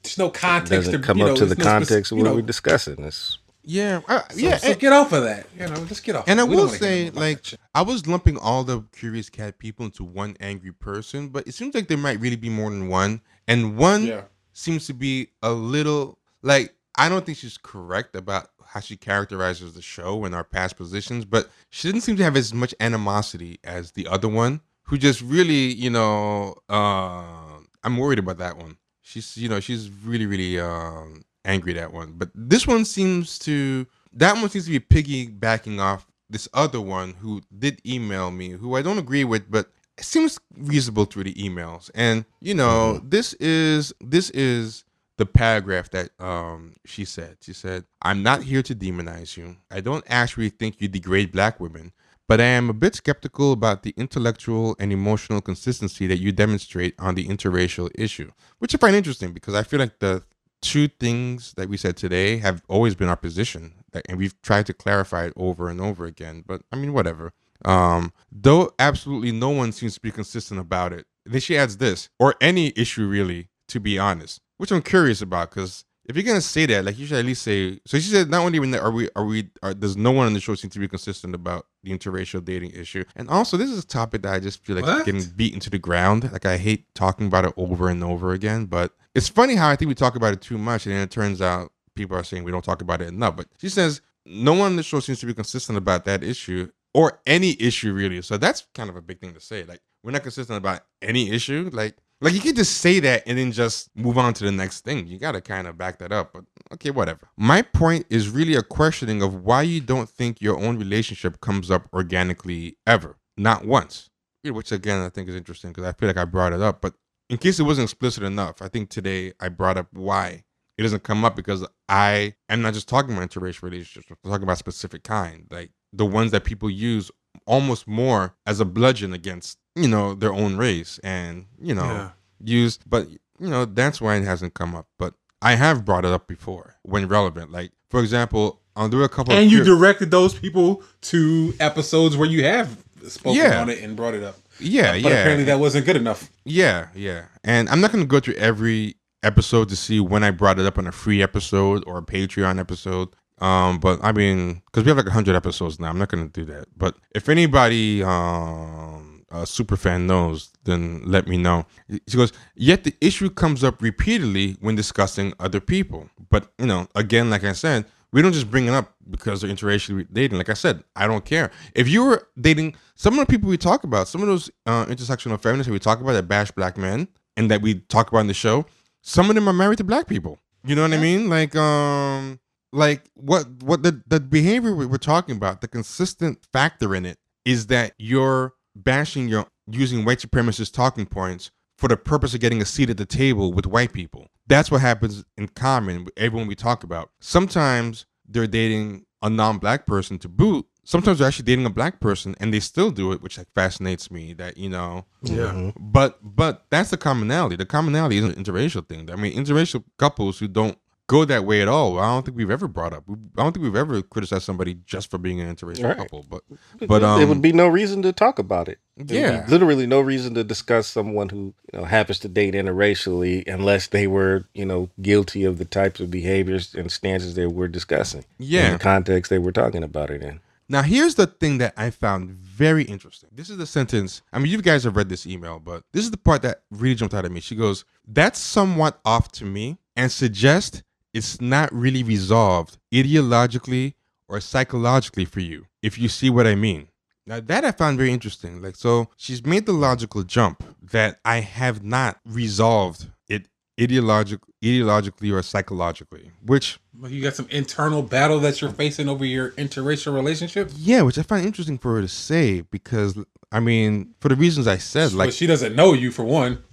[0.03, 0.71] There's no context.
[0.87, 2.35] doesn't to, come you up know, to the no spec- context of you what know,
[2.35, 3.03] we're discussing.
[3.03, 4.57] It's yeah, uh, so, yeah.
[4.57, 5.45] So and- get off of that.
[5.57, 6.27] You know, just get off.
[6.27, 6.55] And I of it.
[6.55, 7.59] Will don't wanna hear say, like, about that shit.
[7.75, 11.75] I was lumping all the curious cat people into one angry person, but it seems
[11.75, 13.21] like there might really be more than one.
[13.47, 14.21] And one Yeah.
[14.53, 19.73] seems to be a little like I don't think she's correct about how she characterizes
[19.73, 23.59] the show and our past positions, but she didn't seem to have as much animosity
[23.63, 28.77] as the other one, who just really, you know, uh, I'm worried about that one.
[29.11, 32.13] She's, you know, she's really, really um, angry that one.
[32.15, 37.13] But this one seems to, that one seems to be piggybacking off this other one
[37.15, 41.33] who did email me, who I don't agree with, but it seems reasonable through the
[41.33, 41.91] emails.
[41.93, 44.83] And you know, this is this is
[45.17, 47.37] the paragraph that um she said.
[47.41, 49.57] She said, "I'm not here to demonize you.
[49.69, 51.91] I don't actually think you degrade black women."
[52.27, 56.95] But I am a bit skeptical about the intellectual and emotional consistency that you demonstrate
[56.97, 60.23] on the interracial issue, which I find interesting because I feel like the
[60.61, 63.73] two things that we said today have always been our position,
[64.07, 66.43] and we've tried to clarify it over and over again.
[66.47, 67.33] But I mean, whatever.
[67.65, 71.05] Um, though absolutely no one seems to be consistent about it.
[71.25, 75.51] Then she adds this, or any issue really, to be honest, which I'm curious about
[75.51, 77.79] because if you're gonna say that, like you should at least say.
[77.85, 80.33] So she said, not only when are we are we are, does no one on
[80.33, 83.83] the show seem to be consistent about the interracial dating issue, and also this is
[83.83, 85.05] a topic that I just feel like What?
[85.05, 86.31] getting beaten to the ground.
[86.31, 89.75] Like I hate talking about it over and over again, but it's funny how I
[89.75, 92.43] think we talk about it too much, and then it turns out people are saying
[92.43, 93.37] we don't talk about it enough.
[93.37, 96.69] But she says no one on the show seems to be consistent about that issue
[96.93, 98.21] or any issue really.
[98.21, 99.63] So that's kind of a big thing to say.
[99.63, 101.69] Like we're not consistent about any issue.
[101.71, 104.81] Like like you can't just say that and then just move on to the next
[104.81, 105.07] thing.
[105.07, 106.33] You gotta kind of back that up.
[106.33, 107.29] But okay, whatever.
[107.37, 111.71] My point is really a questioning of why you don't think your own relationship comes
[111.71, 114.09] up organically ever, not once.
[114.43, 116.93] Which again I think is interesting because I feel like I brought it up, but
[117.29, 120.43] in case it wasn't explicit enough, I think today I brought up why
[120.77, 124.07] it doesn't come up because I am not just talking about interracial relationships.
[124.09, 127.11] I'm talking about specific kind, like the ones that people use
[127.45, 132.09] almost more as a bludgeon against you know their own race, and you know Yeah.
[132.43, 132.79] use.
[132.85, 133.19] But you
[133.49, 134.87] know that's why it hasn't come up.
[134.99, 137.51] But I have brought it up before when relevant.
[137.51, 139.33] Like for example, I'll do a couple.
[139.33, 142.77] And you pure- directed those people to episodes where you have
[143.07, 143.61] spoken Yeah.
[143.61, 144.35] on it and brought it up.
[144.59, 145.07] yeah, But yeah.
[145.09, 146.29] apparently that wasn't good enough.
[146.45, 147.25] Yeah, yeah.
[147.43, 150.65] And I'm not going to go through every episode to see when I brought it
[150.65, 153.09] up on a free episode or a Patreon episode.
[153.41, 156.31] Um, but I mean, because we have like 100 episodes now, I'm not going to
[156.31, 156.67] do that.
[156.77, 161.65] But if anybody um uh, super fan knows, then let me know.
[162.07, 166.09] She goes, yet the issue comes up repeatedly when discussing other people.
[166.29, 169.49] But you know, again, like I said, we don't just bring it up because they're
[169.49, 170.37] interracial dating.
[170.37, 171.49] Like I said, I don't care.
[171.73, 174.85] If you were dating some of the people we talk about, some of those uh,
[174.85, 178.19] intersectional feminists that we talk about that bash black men and that we talk about
[178.19, 178.65] in the show,
[179.01, 180.37] some of them are married to black people.
[180.65, 181.29] You know what I mean?
[181.29, 182.39] Like, um,
[182.71, 187.17] like what what the the behavior we we're talking about, the consistent factor in it
[187.45, 192.61] is that you're bashing your using white supremacist talking points for the purpose of getting
[192.61, 194.27] a seat at the table with white people.
[194.47, 197.09] That's what happens in common with everyone we talk about.
[197.19, 200.65] Sometimes they're dating a non-black person to boot.
[200.83, 204.09] Sometimes they're actually dating a black person and they still do it, which like fascinates
[204.11, 204.33] me.
[204.33, 205.51] That you know, Yeah.
[205.53, 205.69] Mm-hmm.
[205.91, 207.55] but but that's the commonality.
[207.55, 209.09] The commonality is an interracial thing.
[209.11, 210.77] I mean, interracial couples who don't
[211.11, 211.99] go that way at all.
[211.99, 213.03] I don't think we've ever brought up.
[213.37, 215.97] I don't think we've ever criticized somebody just for being an interracial Right.
[215.97, 216.25] couple.
[216.29, 216.43] But
[216.87, 218.79] but there um, would be no reason to talk about it.
[218.95, 219.45] There Yeah.
[219.49, 224.07] literally no reason to discuss someone who you know happens to date interracially unless they
[224.07, 228.23] were you know guilty of the types of behaviors and stances they were discussing.
[228.39, 228.71] in Yeah.
[228.73, 230.39] the context they were talking about it in.
[230.69, 233.29] Now, here's the thing that I found very interesting.
[233.33, 234.21] This is the sentence.
[234.31, 236.95] I mean, you guys have read this email, but this is the part that really
[236.95, 237.41] jumped out at me.
[237.41, 240.83] She goes, That's somewhat off to me and suggest
[241.13, 243.93] it's not really resolved ideologically
[244.27, 246.87] or psychologically for you, if you see what I mean.
[247.27, 248.61] Now, that I found very interesting.
[248.61, 253.47] Like, so she's made the logical jump that I have not resolved it
[253.79, 259.23] ideologic, ideologically or psychologically, which Well, You got some internal battle that you're facing over
[259.23, 260.71] your interracial relationship.
[260.75, 263.17] Yeah, which I find interesting for her to say because
[263.51, 266.63] I mean, for the reasons I said, Like like she doesn't know you for one.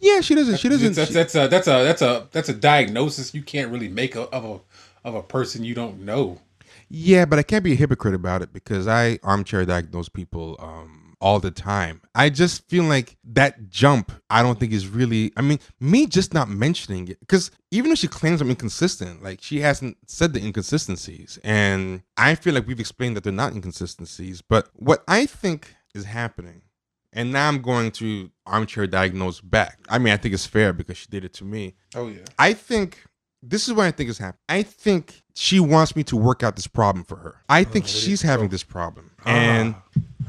[0.00, 0.94] Yeah, she doesn't, she doesn't.
[0.94, 4.22] That's, that's a that's a that's a that's a diagnosis you can't really make a,
[4.22, 4.60] of a
[5.08, 6.40] of a person you don't know.
[6.88, 11.16] yeah, but I can't be a hypocrite about it because I armchair diagnose people um
[11.20, 12.00] all the time.
[12.14, 15.32] I just feel like that jump, I don't think is really.
[15.36, 19.40] I mean, me just not mentioning it because even if she claims I'm inconsistent, like
[19.42, 24.42] she hasn't said the inconsistencies, and I feel like we've explained that they're not inconsistencies.
[24.42, 26.62] But what I think is happening
[27.18, 29.80] And now I'm going to armchair diagnose back.
[29.88, 31.74] I mean, I think it's fair because she did it to me.
[31.96, 32.20] Oh yeah.
[32.38, 33.04] I think
[33.42, 34.38] this is what I think is happening.
[34.48, 37.42] I think she wants me to work out this problem for her.
[37.48, 39.10] I think she's having this problem.
[39.26, 39.74] And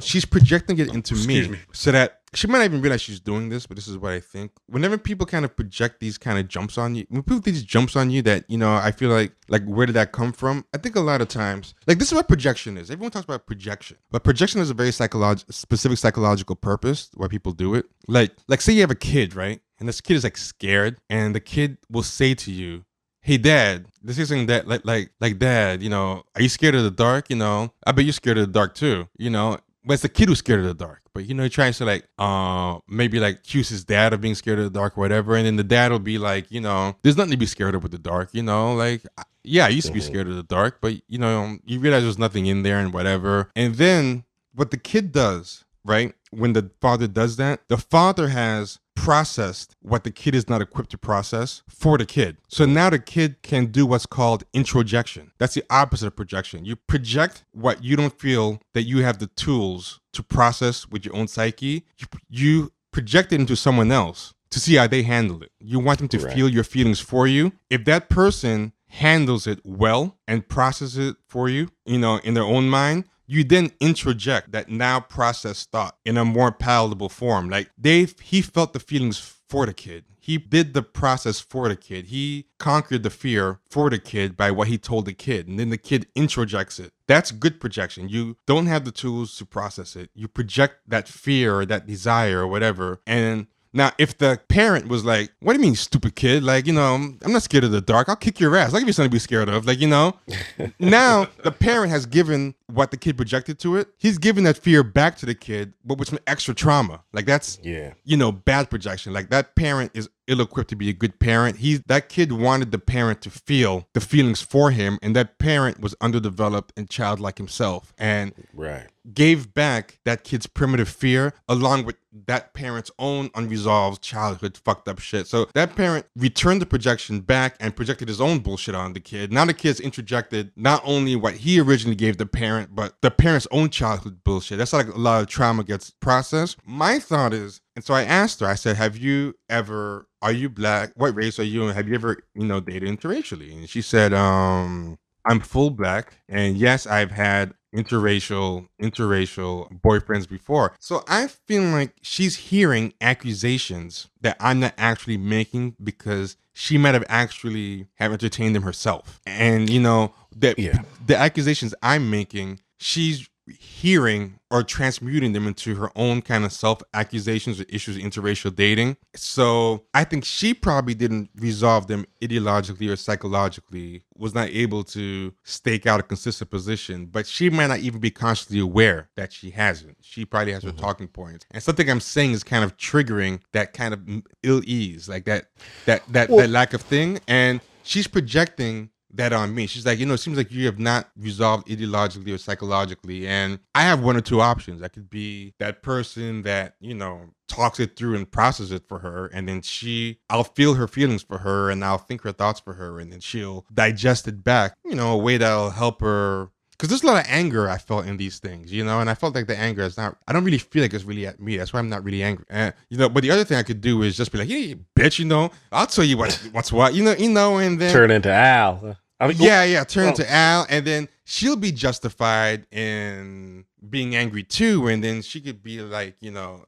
[0.04, 1.60] she's projecting it into me, me.
[1.72, 4.20] so that she might not even realize she's doing this, but this is what I
[4.20, 4.52] think.
[4.68, 7.64] Whenever people kind of project these kind of jumps on you, when people do these
[7.64, 10.66] jumps on you that, you know, I feel like like where did that come from?
[10.74, 12.92] I think a lot of times, like this is what projection is.
[12.92, 13.98] Everyone talks about projection.
[14.12, 17.86] But projection is a very psychological specific psychological purpose why people do it.
[18.08, 19.62] Like like say you have a kid, right?
[19.80, 22.84] And this kid is like scared and the kid will say to you,
[23.22, 26.84] hey dad this isn't that like like like dad you know are you scared of
[26.84, 29.94] the dark you know i bet you're scared of the dark too you know but
[29.94, 31.02] it's the kid who's scared of the dark.
[31.14, 34.36] But you know he tries to like uh maybe like accuse his dad of being
[34.36, 35.36] scared of the dark or whatever.
[35.36, 37.84] And then the dad will be like you know there's nothing to be scared of
[37.84, 38.74] with the dark you know?
[38.74, 39.04] Like
[39.44, 42.20] yeah i used to be scared of the dark but you know you realize there's
[42.20, 43.50] nothing in there and whatever.
[43.56, 48.80] And then what the kid does right when the father does that the father has
[49.04, 52.38] processed what the kid is not equipped to process for the kid.
[52.50, 55.32] So now the kid can do what's called introjection.
[55.38, 56.66] That's the opposite of projection.
[56.66, 61.16] You project what you don't feel that you have the tools to process with your
[61.16, 61.86] own psyche.
[61.98, 65.52] You, you project it into someone else to see how they handle it.
[65.60, 66.34] You want them to Right.
[66.36, 67.54] feel your feelings for you.
[67.70, 72.44] If that person handles it well and processes it for you, you know, in their
[72.44, 77.48] own mind, you then introject that now processed thought in a more palatable form.
[77.48, 80.06] Like Dave, he felt the feelings for the kid.
[80.20, 82.08] He did the process for the kid.
[82.08, 85.48] He conquered the fear for the kid by what he told the kid.
[85.48, 86.92] And then the kid introjects it.
[87.08, 88.10] That's good projection.
[88.10, 90.10] You don't have the tools to process it.
[90.14, 93.00] You project that fear or that desire or whatever.
[93.08, 96.44] And now, if the parent was like, "What do you mean, stupid kid?
[96.44, 98.10] Like, you know, I'm not scared of the dark.
[98.10, 98.74] I'll kick your ass.
[98.74, 100.16] I'll give you something to be scared of." Like, you know,
[100.80, 103.88] now the parent has given what the kid projected to it.
[103.98, 107.02] He's giving that fear back to the kid, but with some extra trauma.
[107.14, 107.94] Like that's Yeah.
[108.04, 109.14] you know, bad projection.
[109.14, 111.58] Like that parent is ill-equipped to be a good parent.
[111.58, 115.80] He that kid wanted the parent to feel the feelings for him, and that parent
[115.82, 118.88] was underdeveloped and childlike himself, and Right.
[119.14, 121.96] gave back that kid's primitive fear along with
[122.28, 125.28] that parent's own unresolved childhood fucked up shit.
[125.28, 129.32] So that parent returned the projection back and projected his own bullshit on the kid.
[129.32, 133.48] Now the kid's introjected not only what he originally gave the parent, but the parent's
[133.52, 134.58] own childhood bullshit.
[134.58, 136.58] That's like, a lot of trauma gets processed.
[136.66, 140.50] My thought is, and so I asked her, I said, Have you ever are you
[140.50, 140.92] black?
[140.96, 141.64] What race are you?
[141.66, 143.54] And have you ever, you know, dated interracially?
[143.54, 150.76] And she said, um, I'm full black, and yes, I've had interracial interracial boyfriends before.
[150.82, 156.96] So I feel like she's hearing accusations that I'm not actually making because she might
[156.96, 159.22] have actually have entertained them herself.
[159.26, 160.82] And you know, that Yeah.
[161.06, 166.82] the accusations I'm making, she's hearing or transmuting them into her own kind of self
[166.94, 168.98] accusations or issues of interracial dating.
[169.16, 175.34] So I think she probably didn't resolve them ideologically or psychologically, was not able to
[175.44, 179.52] stake out a consistent position, but she might not even be consciously aware that she
[179.52, 179.98] hasn't.
[180.02, 180.80] She probably has her mm-hmm.
[180.80, 181.46] talking points.
[181.52, 184.02] And something I'm saying is kind of triggering that kind of
[184.44, 185.46] ill ease, like that
[185.86, 187.20] that that, Well- that lack of thing.
[187.28, 189.68] And she's projecting that on me.
[189.68, 193.28] She's like, you know, it seems like you have not resolved ideologically or psychologically.
[193.28, 194.82] And I have one or two options.
[194.82, 199.00] I could be that person that, you know, talks it through and processes it for
[199.00, 199.28] her.
[199.28, 202.74] And then she, I'll feel her feelings for her and I'll think her thoughts for
[202.74, 203.00] her.
[203.00, 206.50] And then she'll digest it back, you know, a way that'll help her.
[206.80, 209.14] Because there's a lot of anger I felt in these things, you know, and I
[209.14, 211.58] felt like the anger is not, I don't really feel like it's really at me.
[211.58, 212.46] That's why I'm not really angry.
[212.50, 214.76] And, you know, but the other thing I could do is just be like, hey,
[214.98, 217.92] bitch, you know, I'll tell you what, what's what, you know, you know, and then.
[217.92, 218.96] Turn into Al.
[219.20, 219.84] I mean, Yeah, yeah.
[219.84, 220.16] Turn Oh.
[220.16, 225.64] to Al, and then she'll be justified in being angry too, and then she could
[225.64, 226.66] be like, you know,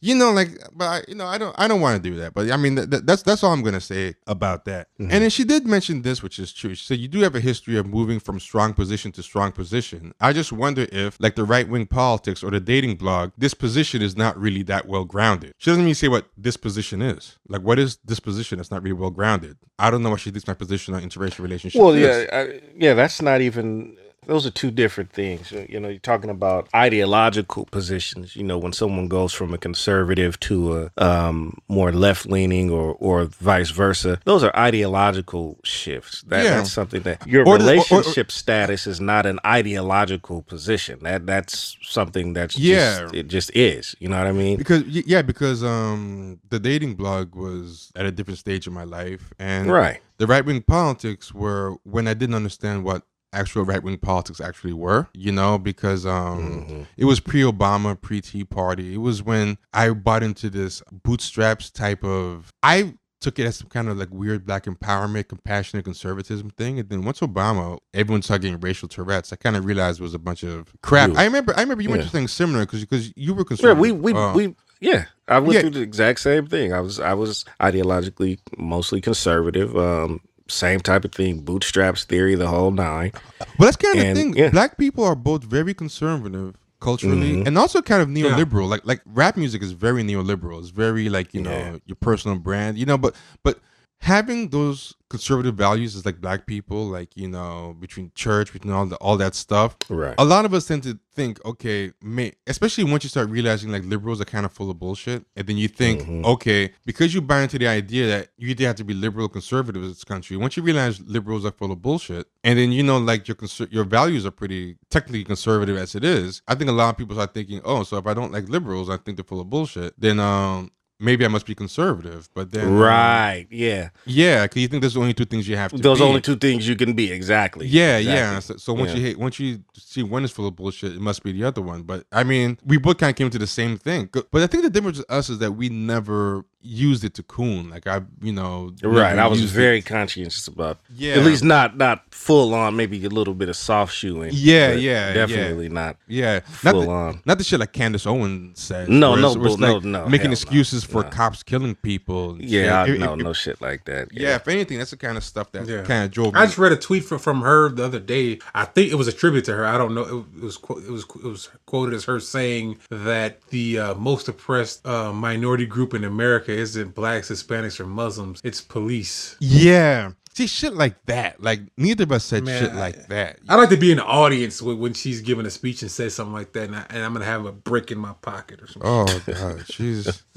[0.00, 2.34] you know, like, but I, you know, I don't, I don't want to do that.
[2.34, 4.88] But I mean, th- th- that's that's all I'm gonna say about that.
[4.94, 5.10] Mm-hmm.
[5.10, 6.74] And then she did mention this, which is true.
[6.74, 10.14] She said you do have a history of moving from strong position to strong position.
[10.20, 14.02] I just wonder if, like the right wing politics or the dating blog, this position
[14.02, 15.54] is not really that well grounded.
[15.58, 17.38] She doesn't even say what this position is.
[17.48, 19.56] Like, what is this position that's not really well grounded?
[19.78, 21.80] I don't know what she thinks my position on interracial relationships.
[21.82, 22.00] Well, is.
[22.00, 22.94] yeah, I, yeah.
[22.94, 23.96] That's not even.
[24.26, 25.52] Those are two different things.
[25.52, 28.34] You know, you're talking about ideological positions.
[28.36, 32.94] You know, when someone goes from a conservative to a um, more left leaning, or
[33.00, 34.18] or vice versa.
[34.24, 36.22] Those are ideological shifts.
[36.28, 36.56] That, Yeah.
[36.56, 40.98] That's something that your Or the- or- or- relationship status is not an ideological position.
[41.02, 43.00] That that's something that's Yeah.
[43.02, 43.94] just, it just is.
[43.98, 44.56] You know what I mean?
[44.58, 49.32] because yeah because um the dating blog was at a different stage in my life
[49.38, 50.00] and Right.
[50.18, 53.02] the right-wing politics were when i didn't understand what
[53.34, 56.82] actual right-wing politics actually were you know because um Mm-hmm.
[56.96, 62.50] it was pre-obama pre-tea party it was when i bought into this bootstraps type of
[62.62, 66.88] i took it as some kind of like weird black empowerment compassionate conservatism thing and
[66.90, 70.18] then once obama everyone started getting racial tourette's i kind of realized it was a
[70.18, 71.20] bunch of crap Yeah.
[71.20, 72.08] i remember i remember you went Yeah.
[72.08, 75.04] through things similar because because you were Yeah, conservative we we Uh, we yeah.
[75.26, 75.60] I went Yeah.
[75.62, 76.74] through the exact same thing.
[76.74, 79.74] I was I was ideologically mostly conservative.
[79.74, 83.12] Um, same type of thing, bootstraps theory, the whole nine.
[83.58, 84.36] Well, that's kind of the thing.
[84.36, 84.50] yeah.
[84.50, 87.46] Black people are both very conservative culturally Mhm.
[87.46, 88.68] and also kind of neoliberal.
[88.68, 90.58] Like like rap music is very neoliberal.
[90.60, 91.76] It's very like you know Yeah.
[91.86, 92.76] your personal brand.
[92.76, 93.58] You know, but but
[94.04, 98.84] having those conservative values is like black people, like you know between church, between all
[98.84, 99.76] the all that stuff.
[99.88, 100.14] Right.
[100.18, 103.84] A lot of us tend to think, okay, may, especially once you start realizing like
[103.84, 106.24] liberals are kind of full of bullshit, and then you think, Mhm.
[106.24, 109.28] okay, because you buy into the idea that you either have to be liberal or
[109.30, 110.36] conservative in this country.
[110.36, 113.72] Once you realize liberals are full of bullshit, and then you know like your conser-
[113.72, 117.14] your values are pretty technically conservative as it is, I think a lot of people
[117.14, 119.94] start thinking, oh, so if I don't like liberals, I think they're full of bullshit.
[119.98, 120.70] Then um.
[121.00, 123.46] Maybe I must be conservative, but then um, right.
[123.50, 123.90] Yeah.
[124.06, 125.78] yeah, because you think there's only two things you have to.
[125.78, 126.04] Those be.
[126.04, 127.10] only two things you can be.
[127.10, 127.66] Exactly.
[127.66, 128.38] Yeah, yeah.
[128.38, 128.98] So, so once Yeah.
[128.98, 131.60] you hate, once you see one is full of bullshit, it must be the other
[131.60, 131.82] one.
[131.82, 134.08] But I mean, we both kind of came to the same thing.
[134.12, 137.68] But I think the difference with us is that we never used it to coon.
[137.70, 139.18] Like I, you know, Right.
[139.18, 140.78] I was used it- very conscientious about.
[140.96, 141.14] Yeah.
[141.14, 142.74] At least not not full on.
[142.76, 144.30] Maybe a little bit of soft shoeing.
[144.32, 145.12] Yeah, but yeah, yeah.
[145.14, 145.96] Definitely not.
[146.08, 147.20] yeah, not full the, on.
[147.26, 148.88] not the shit like Candace Owens said.
[148.88, 151.08] No, no, it's- it's no, like no, making hell no, excuses for no.
[151.10, 152.36] cops killing people.
[152.40, 152.62] Yeah.
[152.62, 152.72] shit.
[152.72, 154.08] I, It- no, it- no shit like that.
[154.12, 155.82] Yeah, if anything, that's the kind of stuff that Yeah.
[155.82, 156.40] kind of drove me.
[156.40, 158.38] I just read a tweet from, from her the other day.
[158.54, 159.66] I think it was a tribute to her.
[159.66, 160.26] I don't know.
[160.36, 164.28] It, was qu- it was it was quoted as her saying that the uh, most
[164.28, 168.40] oppressed uh, minority group in America isn't blacks, Hispanics, or Muslims.
[168.44, 169.36] It's police.
[169.40, 171.42] yeah, see shit like that.
[171.42, 173.38] Like neither of us said Man, shit I- like that.
[173.48, 176.14] I like to be in the audience when, when she's giving a speech and says
[176.14, 178.66] something like that, and, I, and I'm gonna have a brick in my pocket or
[178.66, 178.82] something.
[178.90, 180.22] Oh god, she's.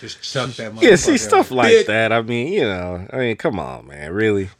[0.00, 0.74] Just chuck that.
[0.82, 0.96] Yeah.
[0.96, 1.86] See stuff like Bitch.
[1.86, 2.12] that.
[2.12, 3.06] I mean, you know.
[3.12, 4.12] I mean, come on, man.
[4.12, 4.50] Really.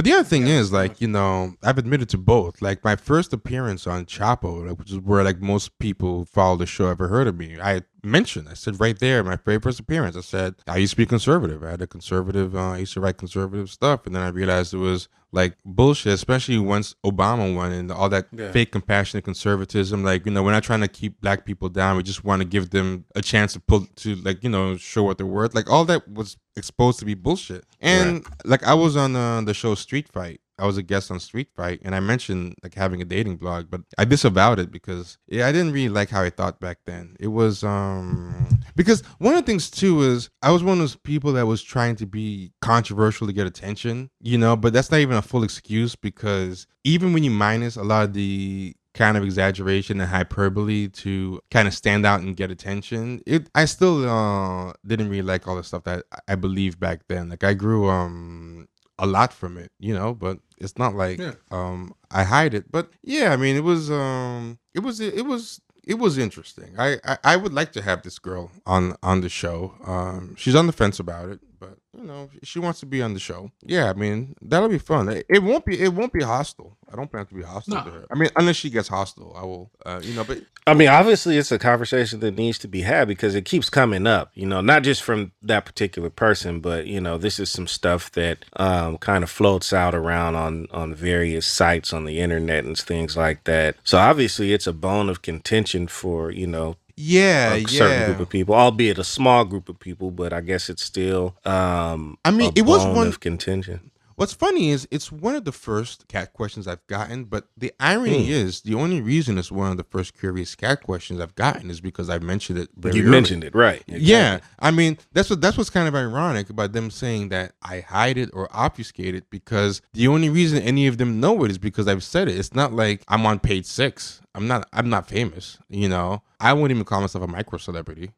[0.00, 2.62] But the other thing is, like, you know, I've admitted to both.
[2.62, 6.64] Like, my first appearance on Chapo, like, which is where, like, most people follow the
[6.64, 10.16] show ever heard of me, I mentioned, I said right there, my very first appearance,
[10.16, 11.62] I said, I used to be conservative.
[11.62, 14.06] I had a conservative, uh, I used to write conservative stuff.
[14.06, 18.26] And then I realized it was, like, bullshit, especially once Obama won and all that
[18.36, 18.50] Yeah.
[18.52, 20.02] fake compassionate conservatism.
[20.04, 21.96] Like, you know, we're not trying to keep black people down.
[21.96, 25.02] We just want to give them a chance to pull, to, like, you know, show
[25.04, 25.54] what they're worth.
[25.54, 27.64] Like, all that was exposed to be bullshit.
[27.80, 31.20] And, like, I was on uh, the show Street Fight I was a guest on
[31.20, 35.18] Street Fight, and I mentioned like having a dating blog, but I disavowed it because
[35.26, 37.16] yeah, I didn't really like how I thought back then.
[37.18, 40.96] It was um because one of the things too is I was one of those
[40.96, 45.00] people that was trying to be controversial to get attention, you know, but that's not
[45.00, 49.24] even a full excuse because even when you minus a lot of the kind of
[49.24, 53.20] exaggeration and hyperbole to kind of stand out and get attention.
[53.26, 57.28] It I still uh didn't really like all the stuff that I believed back then.
[57.28, 58.66] Like I grew um
[59.00, 61.34] a lot from it, you know, but it's not like Yeah.
[61.50, 62.64] um I hide it.
[62.70, 65.60] But yeah, I mean it was um it was it was
[65.92, 66.70] it was interesting.
[66.78, 69.74] I, I I would like to have this girl on on the show.
[69.84, 73.14] Um she's on the fence about it, but you know, she wants to be on
[73.14, 73.52] the show.
[73.62, 75.08] Yeah, I mean, that'll be fun.
[75.10, 76.76] It, it won't be it won't be hostile.
[76.92, 77.84] I don't plan to be hostile No.
[77.84, 78.06] to her.
[78.10, 81.36] I mean, unless she gets hostile, I will uh you know, but I mean, obviously,
[81.38, 84.30] it's a conversation that needs to be had because it keeps coming up.
[84.34, 88.10] You know, not just from that particular person, but you know, this is some stuff
[88.12, 92.76] that um, kind of floats out around on on various sites on the internet and
[92.78, 93.76] things like that.
[93.84, 98.06] So obviously, it's a bone of contention for you know yeah, a certain yeah.
[98.06, 100.10] group of people, albeit a small group of people.
[100.10, 101.36] But I guess it's still.
[101.44, 103.90] Um, I mean, it was one- of contention.
[104.20, 108.26] What's funny is it's one of the first cat questions I've gotten, but the irony
[108.26, 108.32] Hmm.
[108.32, 111.80] is the only reason it's one of the first curious cat questions I've gotten is
[111.80, 112.68] because I mentioned it.
[112.84, 113.10] You early.
[113.10, 113.82] mentioned it, right?
[113.86, 117.80] Yeah, I mean that's what that's what's kind of ironic about them saying that I
[117.80, 121.56] hide it or obfuscate it because the only reason any of them know it is
[121.56, 122.36] because I've said it.
[122.38, 124.20] It's not like I'm on page six.
[124.34, 124.68] I'm not.
[124.74, 125.56] I'm not famous.
[125.70, 126.22] You know.
[126.38, 128.10] I wouldn't even call myself a micro celebrity.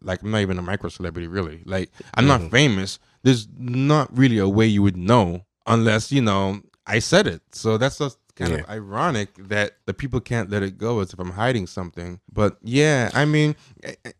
[0.00, 1.60] Like I'm not even a micro celebrity really.
[1.66, 2.44] Like I'm Mm-hmm.
[2.44, 2.98] not famous.
[3.22, 7.42] There's not really a way you would know unless you know I said it.
[7.52, 11.18] So that's just kind of ironic that the people can't let it go as if
[11.18, 12.20] I'm hiding something.
[12.32, 13.54] But yeah, I mean,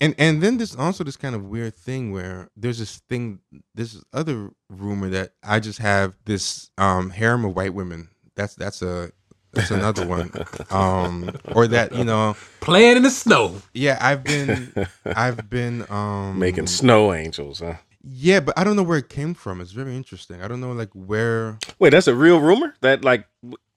[0.01, 3.41] and and then there's also this kind of weird thing where there's this thing,
[3.75, 8.09] this other rumor that I just have this um harem of white women.
[8.37, 9.11] That's that's a
[9.53, 10.31] that's another one.
[10.71, 13.61] Um, or that you know, Playing in the snow.
[13.75, 14.73] yeah, I've been
[15.05, 17.75] I've been um Making snow angels, huh?
[18.03, 19.61] Yeah, but I don't know where it came from.
[19.61, 20.43] It's very interesting.
[20.43, 21.59] I don't know like where.
[21.79, 23.27] Wait, that's a real rumor that like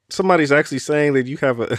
[0.10, 1.78] somebody's actually saying that you have a,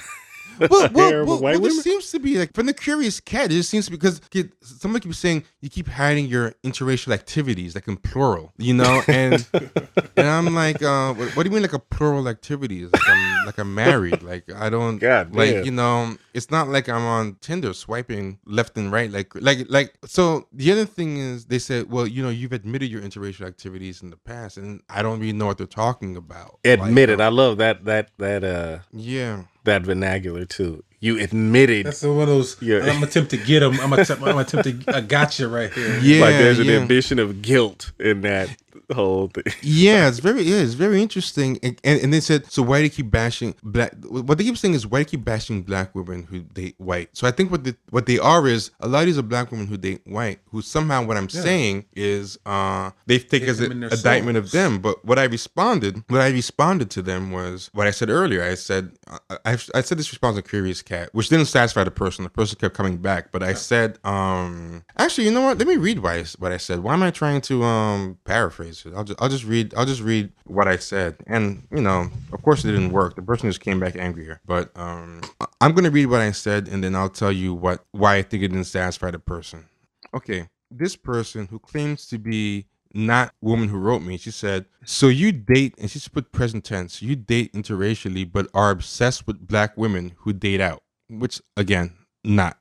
[0.70, 3.46] well, well, well, white well, seems to be like from the curious cat.
[3.46, 4.20] It just seems because
[4.60, 9.46] somebody keeps saying you keep hiding your interracial activities, like in plural, you know, and
[10.16, 12.90] and I'm like, uh, what, what do you mean like a plural activities?
[12.92, 14.22] Like like I'm married.
[14.24, 15.64] Like I don't God like damn.
[15.64, 16.16] you know.
[16.32, 19.10] It's not like I'm on Tinder swiping left and right.
[19.10, 19.94] Like like like.
[20.06, 24.02] So the other thing is they said, well, you know, you've admitted your interracial activities
[24.02, 26.58] in the past, and I don't really know what they're talking about.
[26.64, 27.18] Admit it.
[27.18, 29.44] Like, I love that that that uh yeah.
[29.64, 30.82] that vernacular too.
[31.04, 32.56] You admitted That's one of those.
[32.62, 32.78] Yeah.
[32.78, 33.72] I'm gonna attempt to get him.
[33.72, 34.22] I'm gonna attempt.
[34.22, 34.96] I'm gonna attempt to.
[34.96, 35.98] I got you right here.
[36.02, 36.78] Yeah, like there's an yeah.
[36.78, 38.48] ambition of guilt in that
[38.92, 39.44] whole thing.
[39.62, 41.58] yeah, it's very yeah, it's very interesting.
[41.62, 43.94] And, and and they said, so why do you keep bashing black?
[44.04, 47.10] What they keep saying is why do you keep bashing black women who date white?
[47.16, 49.50] So I think what the what they are is a lot of these are black
[49.50, 53.82] women who date white, who somehow what I'm saying is uh they Take as an
[53.82, 54.80] indictment of them.
[54.80, 58.42] But what I responded, what I responded to them was what I said earlier.
[58.42, 61.90] I said I, I, I said this response to Curious Cat, which didn't satisfy the
[61.90, 62.24] person.
[62.24, 65.58] The person kept coming back, but I said, um, actually, you know what?
[65.58, 66.80] Let me read what I, what I said.
[66.80, 68.92] Why am I trying to um paraphrase it?
[68.94, 72.42] I'll just I'll just read I'll just read what I said, and you know, of
[72.42, 73.16] course, it didn't work.
[73.16, 74.40] The person just came back angrier.
[74.46, 75.22] But um,
[75.60, 78.42] I'm gonna read what I said, and then I'll tell you what why I think
[78.42, 79.66] it didn't satisfy the person.
[80.12, 84.16] Okay, this person who claims to be not woman who wrote me.
[84.16, 87.02] She said, "So you date," and she's put present tense.
[87.02, 90.82] You date interracially, but are obsessed with black women who date out.
[91.08, 92.58] Which again, not.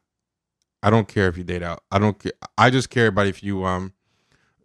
[0.82, 1.84] I don't care if you date out.
[1.92, 2.34] I don't care.
[2.58, 3.94] I just care about if you um,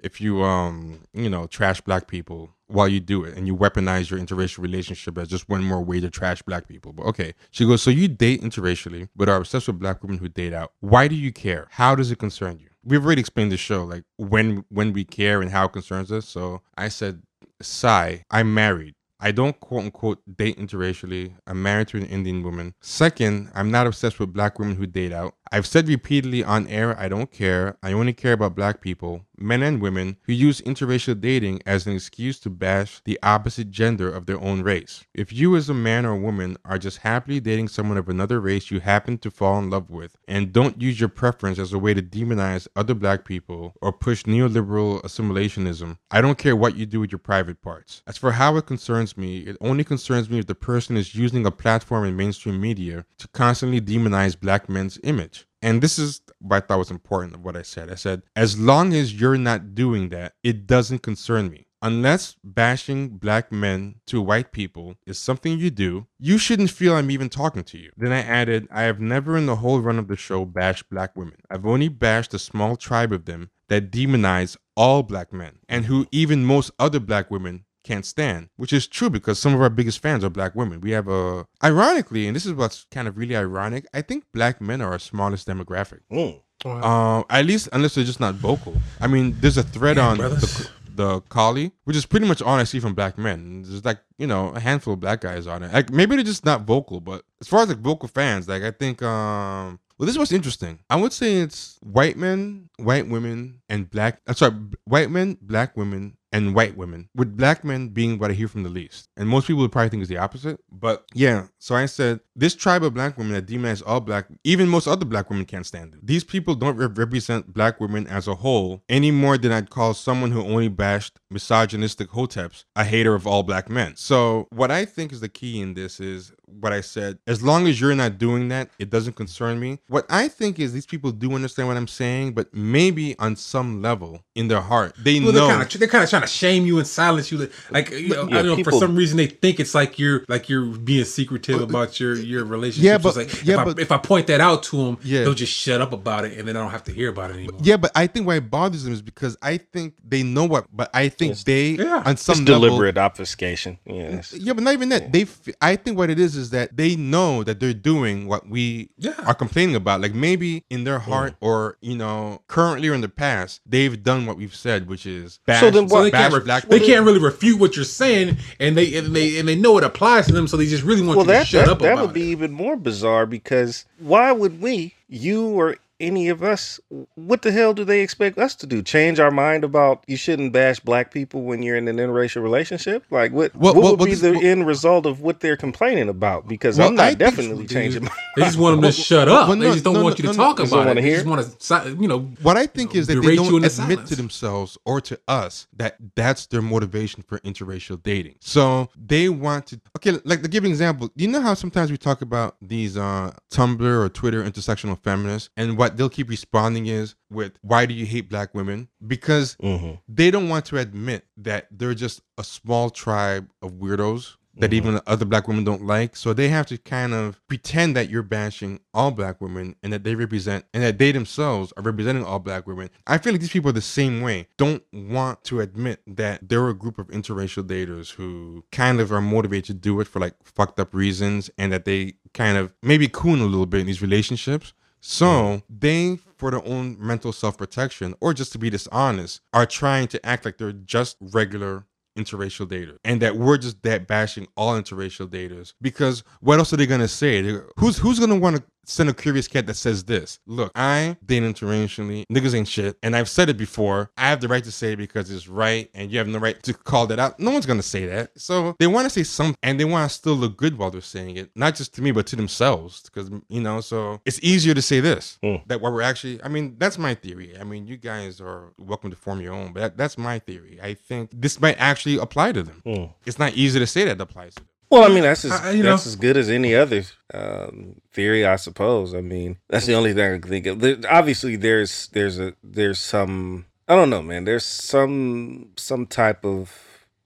[0.03, 4.11] if you um, you know, trash black people while you do it, and you weaponize
[4.11, 6.93] your interracial relationship as just one more way to trash black people.
[6.93, 7.83] But okay, she goes.
[7.83, 10.73] So you date interracially, but are obsessed with black women who date out.
[10.81, 11.69] Why do you care?
[11.71, 12.69] How does it concern you?
[12.89, 16.27] We've already explained the show, like when when we care and how it concerns us.
[16.27, 17.23] So I said,
[17.61, 18.95] Sigh, I'm married.
[19.21, 21.35] I don't quote unquote date interracially.
[21.47, 22.75] I'm married to an Indian woman.
[22.81, 25.35] Second, I'm not obsessed with black women who date out.
[25.51, 27.77] I've said repeatedly on air, I don't care.
[27.83, 31.95] I only care about black people, men and women, who use interracial dating as an
[31.95, 35.07] excuse to bash the opposite gender of their own race.
[35.15, 38.71] If you, as a man or woman, are just happily dating someone of another race
[38.71, 41.95] you happen to fall in love with, and don't use your preference as a way
[41.95, 47.01] to demonize other black people or push neoliberal assimilationism, I don't care what you do
[47.01, 48.03] with your private parts.
[48.07, 51.47] As for how it concerns me, it only concerns me if the person is using
[51.47, 55.38] a platform in mainstream media to constantly demonize black men's image.
[55.61, 57.91] And this is what I thought was important of what I said.
[57.91, 61.67] I said, as long as you're not doing that, it doesn't concern me.
[61.83, 67.11] unless bashing black men to white people is something you do, you shouldn't feel I'm
[67.11, 67.91] even talking to you.
[67.97, 71.17] Then I added, I have never in the whole run of the show bashed black
[71.17, 71.37] women.
[71.51, 76.07] I've only bashed a small tribe of them that demonize all black men and who
[76.11, 80.01] even most other black women can't stand, which is true because some of our biggest
[80.01, 80.81] fans are black women.
[80.81, 84.61] We have a, ironically, and this is what's kind of really ironic, I think black
[84.61, 86.01] men are our smallest demographic.
[86.13, 86.41] Mm.
[86.65, 88.75] Um, at least unless they're just not vocal.
[89.01, 90.57] I mean, there's a thread Yeah, on brothers.
[90.57, 93.63] the, the Coli, which is pretty much all I see from black men.
[93.63, 95.73] There's like you know a handful of black guys on it.
[95.73, 98.73] Like maybe they're just not vocal, but as far as like vocal fans, like I
[98.73, 99.79] think um.
[99.97, 100.79] Well, this is what's interesting.
[100.91, 104.21] I would say it's white men, white women, and black.
[104.29, 104.55] I'm sorry,
[104.85, 107.09] white men, black women, and white women.
[107.15, 109.89] With black men being what I hear from the least, and most people would probably
[109.89, 110.61] think is the opposite.
[110.71, 114.69] But yeah, so I said this tribe of black women that demonize all black, even
[114.69, 116.07] most other black women can't stand it.
[116.07, 119.95] These people don't re- represent black women as a whole any more than I'd call
[119.95, 123.97] someone who only bashed misogynistic hoteps a hater of all black men.
[123.97, 127.19] So what I think is the key in this is what I said.
[127.27, 129.81] As long as you're not doing that, it doesn't concern me.
[129.89, 133.83] What I think is these people do understand what I'm saying, but maybe on some
[133.83, 135.47] level in their heart, they Well, know.
[135.47, 137.49] they're kind of they're kind of trying to shame you and silence you.
[137.71, 138.57] Like you know, Yeah, I don't know.
[138.57, 142.15] people- for some reason, they think it's like you're like you're being secretive about your
[142.17, 142.85] your relationship.
[142.85, 145.25] Yeah, but- like, yeah, if, I, if I point that out to them, Yeah.
[145.25, 147.35] they'll just shut up about it, and then I don't have to hear about it
[147.35, 147.61] anymore.
[147.63, 150.67] yeah, but I think why it bothers them is because I think they know what,
[150.75, 152.03] but I think they Yeah.
[152.05, 153.79] on some It's level, deliberate obfuscation.
[153.87, 155.13] Yeah, Yeah, but not even that.
[155.13, 155.27] They,
[155.61, 159.13] I think what it is is that they know that they're doing what we Yeah.
[159.27, 160.01] are complaining about.
[160.01, 164.27] Like maybe in their heart, or you know, currently or in the past, they've done
[164.27, 166.69] what we've said, which is bash, So then So they can't, re- black.
[166.69, 169.85] they can't really refute what you're saying, and they and they and they know it
[169.85, 171.79] applies to them, so they just really want Well, you to that shut that, up
[171.81, 172.33] that about would be it.
[172.33, 176.79] even more bizarre because why would we, you or any of us,
[177.15, 178.83] what the hell do they expect us to do?
[178.83, 183.05] Change our mind about you shouldn't bash black people when you're in an interracial relationship?
[183.11, 183.55] Like what?
[183.57, 186.09] Well, what well, would well, be this- the well- end result of what they're complaining
[186.09, 186.47] about?
[186.47, 188.03] Because Well, I'm not I definitely They changing.
[188.03, 189.49] just, my they just want them to shut up.
[189.49, 190.91] well, they just don't no, want you to no, talk Just about don't it.
[190.91, 193.49] wanna They hear just want to, you know, What I think is that they don't
[193.55, 194.09] admit silence.
[194.11, 198.37] to themselves or to us that that's their motivation for interracial dating.
[198.41, 199.81] So they want to.
[199.97, 203.33] Okay, like to give an example, you know how sometimes we talk about these uh
[203.51, 208.07] Tumblr or Twitter intersectional feminists, and what they'll keep responding is with, "Why do you
[208.07, 210.01] hate black women?" Because Mhm.
[210.09, 215.01] they don't want to admit that they're just a small tribe of weirdos that even
[215.07, 216.17] other black women don't like.
[216.17, 220.03] So they have to kind of pretend that you're bashing all black women and that
[220.03, 222.91] they represent and that they themselves are representing all black women.
[223.07, 224.49] I feel like these people are the same way.
[224.57, 229.21] Don't want to admit that they're a group of interracial daters who kind of are
[229.21, 233.07] motivated to do it for like fucked up reasons and that they kind of maybe
[233.07, 234.73] coon a little bit in these relationships.
[235.01, 240.09] So they, for their own mental self protection or just to be dishonest, are trying
[240.09, 241.85] to act like they're just regular
[242.19, 246.77] interracial daters and that we're just that bashing all interracial daters because what else are
[246.77, 247.41] they gonna say?
[247.41, 251.17] They- who's who's gonna want to send a curious cat that says this look i
[251.25, 252.25] date interracially.
[252.33, 254.11] Niggas ain't shit and i've said it before.
[254.17, 256.61] I have the right to say it because it's right and you have no right
[256.63, 257.39] to call that out.
[257.39, 258.31] No one's gonna say that.
[258.41, 261.01] So they want to say something and they want to still look good while they're
[261.01, 264.75] saying it not just to me but to themselves because you know so it's easier
[264.75, 265.63] to say this Mm.
[265.69, 267.57] that what we're actually i mean that's my theory.
[267.61, 270.79] I mean you guys are welcome to form your own but that, that's my theory.
[270.83, 272.83] I think this might actually apply to them.
[272.87, 273.13] Mm.
[273.27, 275.73] it's not easy to say that applies to them Well, I mean, that's as, I-
[275.81, 276.11] that's know.
[276.11, 277.03] as good as any other
[277.35, 279.15] um, theory, I suppose.
[279.15, 280.81] I mean, that's the only thing I can think of.
[280.81, 284.45] There, obviously, there's there's a there's some I don't know, man.
[284.45, 286.73] There's some some type of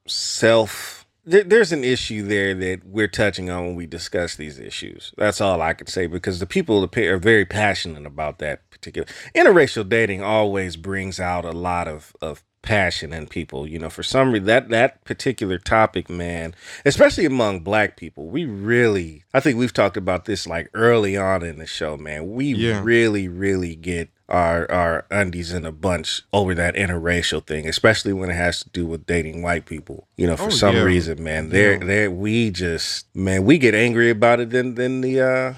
[0.07, 1.07] self.
[1.25, 5.13] There, there's an issue there that we're touching on when we discuss these issues.
[5.17, 9.07] That's all I can say because the people are very passionate about that particular.
[9.35, 13.67] Interracial dating always brings out a lot of of passion in people.
[13.67, 16.55] You know, for some reason that that particular topic, man,
[16.85, 21.43] especially among black people, we really I think we've talked about this like early on
[21.43, 22.33] in the show, man.
[22.33, 22.81] We Yeah.
[22.83, 28.31] really, really get our our undies in a bunch over that interracial thing, especially when
[28.31, 30.09] it has to do with dating white people.
[30.17, 30.83] You know, for Oh, some yeah.
[30.83, 31.85] reason, man, there Yeah.
[31.85, 35.55] there we just man, we get angry about it than than the uh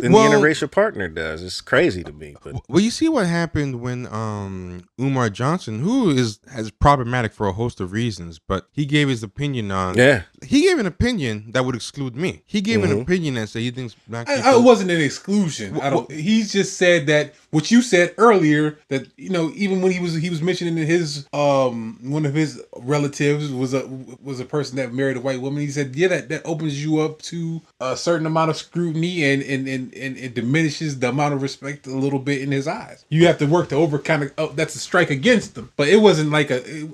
[0.00, 1.42] than well- the interracial partner does.
[1.42, 6.10] It's crazy to me, but Well, you see what happened when um Umar Johnson, who
[6.10, 9.96] is has problematic for a host of reasons, but he gave his opinion on.
[9.96, 12.42] yeah, He gave an opinion that would exclude me.
[12.46, 13.02] He gave an Mhm.
[13.02, 14.42] opinion that said he thinks black people.
[14.44, 15.78] I, I wasn't an exclusion.
[15.80, 16.10] I don't.
[16.10, 20.14] He's just said that what you said earlier that you know even when he was
[20.14, 23.86] he was mentioning that his um one of his relatives was a
[24.22, 25.62] was a person that married a white woman.
[25.62, 29.42] He said yeah that that opens you up to a certain amount of scrutiny and
[29.42, 33.04] and and, and it diminishes the amount of respect a little bit in his eyes.
[33.08, 35.70] You have to work to over kind of oh, that's a strike against them.
[35.76, 36.84] But it wasn't like a it,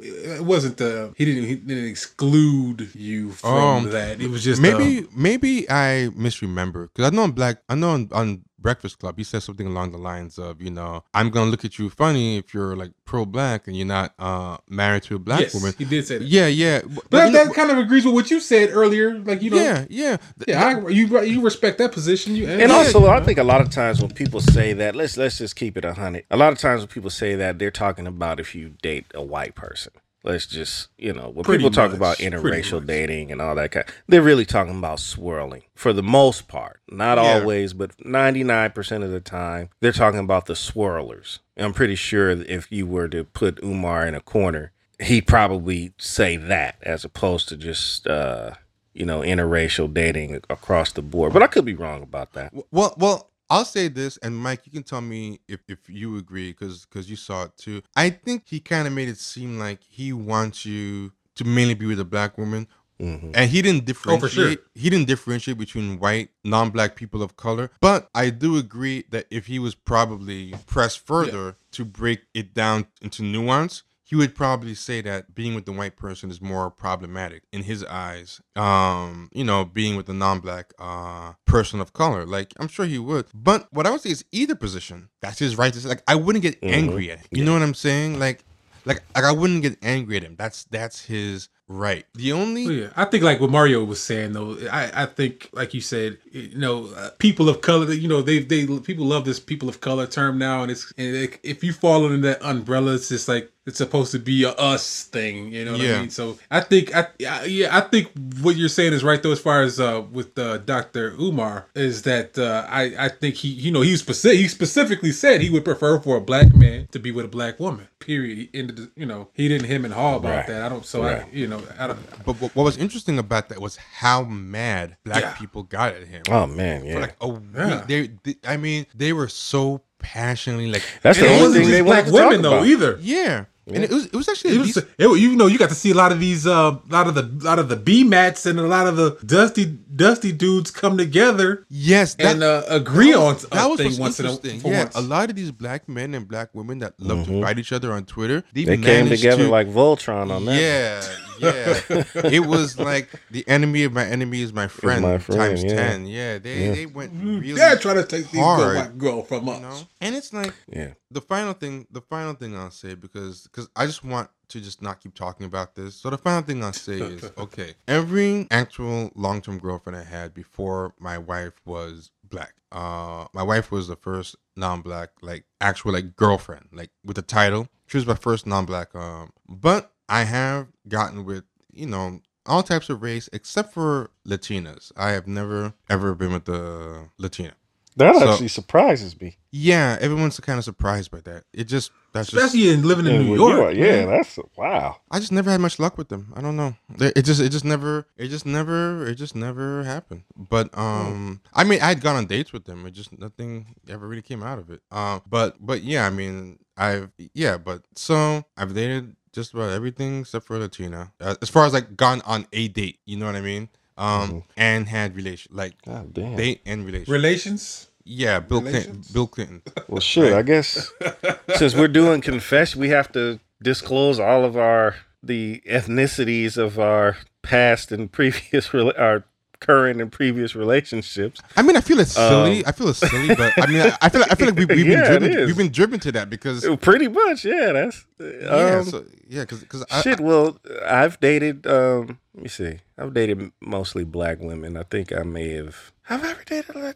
[0.41, 4.21] it wasn't the he didn't he didn't exclude you from Um, that.
[4.21, 7.91] It was just maybe um, maybe I misremember because I know on Black I know
[7.91, 11.51] on, on Breakfast Club he said something along the lines of you know I'm gonna
[11.51, 15.17] look at you funny if you're like pro black and you're not uh married to
[15.17, 15.75] a black yes, woman.
[15.77, 16.25] he did say that.
[16.29, 19.19] Yeah, yeah, But you that, know- that kind of agrees with what you said earlier.
[19.19, 20.17] Like you know, yeah, yeah,
[20.47, 22.37] yeah, I, you you respect that position.
[22.37, 24.95] You And yeah, also, you I think a lot of times when people say that,
[24.95, 26.25] let's let's just keep it a hundred.
[26.31, 29.23] A lot of times when people say that, they're talking about if you date a
[29.23, 29.93] white person.
[30.25, 33.73] Let's just, you know, when Pretty people talk much, about interracial dating and all that
[33.73, 36.81] kind, they're really talking about swirling for the most part.
[36.89, 37.41] Not Yeah.
[37.41, 41.41] always, but ninety nine percent of the time, they're talking about the swirlers.
[41.57, 44.71] I'm pretty sure if you were to put Umar in a corner,
[45.01, 48.07] he'd probably say that as opposed to just.
[48.07, 48.53] uh
[48.95, 52.53] you know, interracial dating across the board, but I could be wrong about that.
[52.71, 56.53] Well, well, I'll say this, and Mike, you can tell me if, if you agree,
[56.53, 57.83] because because you saw it too.
[57.95, 61.85] I think he kind of made it seem like he wants you to mainly be
[61.85, 62.67] with a black woman,
[62.99, 64.23] hmm and he didn't differentiate.
[64.25, 64.65] Oh, for sure.
[64.75, 67.71] He didn't differentiate between white, non-black people of color.
[67.83, 72.87] But I do agree that if he was probably pressed further to break it down
[73.03, 73.83] into nuance.
[74.13, 77.83] He would probably say that being with the white person is more problematic in his
[77.83, 78.43] eyes.
[78.55, 82.27] Um, you know, being with the non-black uh person of color.
[82.27, 83.25] Like I'm sure he would.
[83.33, 85.09] But what I would say is either position.
[85.23, 85.89] That's his right to say.
[85.89, 86.73] Like I wouldn't get Mhm.
[86.73, 87.29] angry at him.
[87.31, 88.19] You know what I'm saying?
[88.19, 88.45] Like
[88.85, 90.35] like like I wouldn't get angry at him.
[90.37, 92.05] That's that's his right.
[92.15, 94.59] The only Well, yeah, I think like what Mario was saying though.
[94.71, 97.91] I, I think like you said, you know, uh, people of color.
[97.95, 101.17] You know, they they people love this people of color term now, and it's and
[101.17, 104.51] it, if you fall under that umbrella, it's just like it's supposed to be a
[104.53, 105.53] us thing.
[105.53, 105.97] You know what Yeah.
[105.97, 106.11] I mean?
[106.11, 108.11] So I think I I- yeah I think
[108.41, 109.31] what you're saying is right though.
[109.33, 113.49] As far as uh with uh, Doctor Umar is that uh, I I think he
[113.49, 116.99] you know he specific he specifically said he would prefer for a black man to
[116.99, 117.87] be with a black woman.
[118.01, 118.37] Period.
[118.39, 120.47] He ended the- you know he didn't him and haw about Right.
[120.49, 120.63] that.
[120.63, 120.85] I don't.
[120.85, 121.23] So Right.
[121.23, 122.25] I you know I don't.
[122.27, 125.33] But what, what was interesting about that was how mad black Yeah.
[125.35, 126.23] people got at him.
[126.29, 126.95] Oh man, yeah.
[126.95, 127.43] For like a week.
[127.57, 127.85] Yeah.
[127.87, 132.07] They, they, I mean, they were so passionately like, That's the only thing they black
[132.07, 132.67] wanted to talk women though about.
[132.67, 132.99] either.
[133.01, 133.45] yeah.
[133.65, 135.69] And it was, it was actually, It a was, decent- it, you know, you got
[135.69, 138.03] to see a lot of these, uh, a lot of the, lot of the B
[138.03, 142.65] mats and a lot of the dusty, dusty dudes come together yes, that, and uh,
[142.69, 144.69] agree that on was, a that was thing once in a, interesting.
[144.69, 144.97] yeah, once.
[144.97, 147.41] a lot of these black men and black women that love to Mhm.
[147.43, 150.61] fight each other on Twitter, they, They came together to- like Voltron on that.
[150.61, 151.01] Yeah,
[151.41, 151.81] yeah.
[152.25, 155.75] it was like the enemy of my enemy is my friend, my friend, times yeah.
[155.75, 156.07] ten.
[156.07, 156.73] Yeah, they Yeah.
[156.75, 159.57] they went really They're trying to take these hard, good girl from us.
[159.57, 159.79] you know.
[160.01, 160.93] And it's like Yeah.
[161.11, 164.83] the final thing the final thing i'll say because because i just want to just
[164.83, 169.11] not keep talking about this so the final thing i'll say is okay every actual
[169.15, 174.37] long-term girlfriend i had before my wife was black uh my wife was the first
[174.57, 179.31] non-black like actual like girlfriend like with a title she was my first non-black um
[179.49, 185.11] but i have gotten with you know all types of race except for latinas i
[185.11, 187.53] have never ever been with the latina
[187.97, 189.37] That So- actually surprises me.
[189.51, 191.45] yeah, everyone's kind of surprised by that.
[191.53, 193.75] It just that's just Especially in living in Yeah, New well, York.
[193.77, 194.09] yeah, man.
[194.17, 194.97] that's wow.
[195.11, 196.33] I just never had much luck with them.
[196.35, 196.73] I don't know.
[196.99, 200.23] It just it just never it just never it just never happened.
[200.35, 202.87] But um I mean I had gone on dates with them.
[202.87, 204.81] It just nothing ever really came out of it.
[204.91, 210.21] Um but but yeah, I mean I've yeah, but so I've dated just about everything
[210.21, 211.13] except for Latina.
[211.21, 213.69] Uh, as far as like gone on a date, you know what I mean?
[213.99, 214.43] Um Mhm.
[214.57, 216.37] and had relation like God damn.
[216.37, 217.13] date and relation.
[217.13, 217.89] Relations.
[218.05, 219.03] yeah, Bill Clinton.
[219.13, 219.63] Bill Clinton.
[219.89, 220.33] well, shit.
[220.33, 220.91] I guess
[221.57, 227.17] since we're doing confession, we have to disclose all of our the ethnicities of our
[227.43, 229.25] past and previous rela- our
[229.63, 231.41] current and previous relationships.
[231.57, 232.59] I mean, I feel it's silly.
[232.59, 234.57] Um, I feel it's silly, but I mean, I, I feel like, I feel like
[234.57, 235.47] we, we've been Yeah, it driven.
[235.47, 237.73] We've been driven to that because Pretty much, yeah.
[237.73, 241.67] That's yeah, um, so, yeah, because Shit, well, I've dated.
[241.67, 242.79] Um, let me see.
[242.99, 244.77] I've dated mostly black women.
[244.77, 245.93] I think I may have.
[246.03, 246.95] Have I ever dated a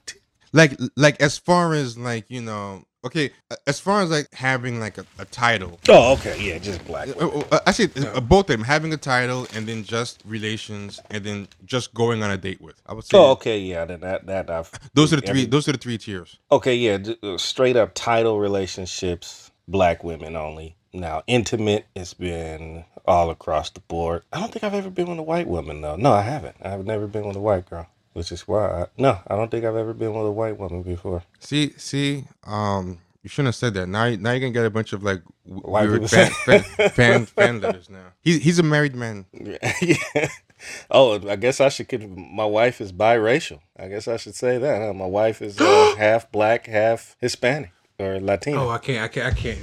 [0.52, 3.30] like like as far as like you know, okay,
[3.66, 5.78] as far as like having like a, a title.
[5.88, 7.08] Oh, okay, yeah, just black.
[7.08, 11.00] Uh, uh, uh, Actually, uh, both of them having a title and then just relations
[11.10, 12.80] and then just going on a date with.
[12.86, 13.84] I would say Oh, okay, yeah.
[13.84, 14.70] Then that that I've.
[14.94, 15.40] those are the three.
[15.42, 16.38] every- Those are the three tiers.
[16.52, 16.98] Okay, yeah,
[17.36, 20.76] straight up title relationships, black women only.
[20.92, 24.22] Now, intimate, it's been all across the board.
[24.32, 25.96] I don't think I've ever been with a white woman though.
[25.96, 26.56] No, I haven't.
[26.62, 27.86] I've never been with a white girl,
[28.16, 28.64] which is why.
[28.64, 31.22] I, no, I don't think I've ever been with a white woman before.
[31.38, 33.88] See, see, um, you shouldn't have said that.
[33.88, 37.60] Now, now you're gonna get a bunch of like White weird fan, fan, fan fan
[37.60, 38.14] letters now.
[38.22, 39.26] He's he's a married man.
[39.32, 40.28] yeah.
[40.90, 41.90] oh, I guess I should.
[41.90, 43.60] Could, my wife is biracial.
[43.78, 44.80] I guess I should say that.
[44.80, 44.94] Huh?
[44.94, 48.66] My wife is uh, half black, half Hispanic or Latino.
[48.66, 49.04] Oh, I can't.
[49.04, 49.26] I can't.
[49.26, 49.60] I can't.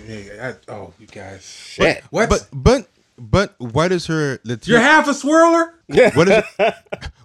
[0.70, 1.44] I, oh, you guys.
[1.44, 2.04] Shit.
[2.12, 2.30] What?
[2.30, 2.88] But but
[3.18, 4.78] but what is her Latina?
[4.78, 5.72] You're half a swirler.
[6.16, 6.44] what is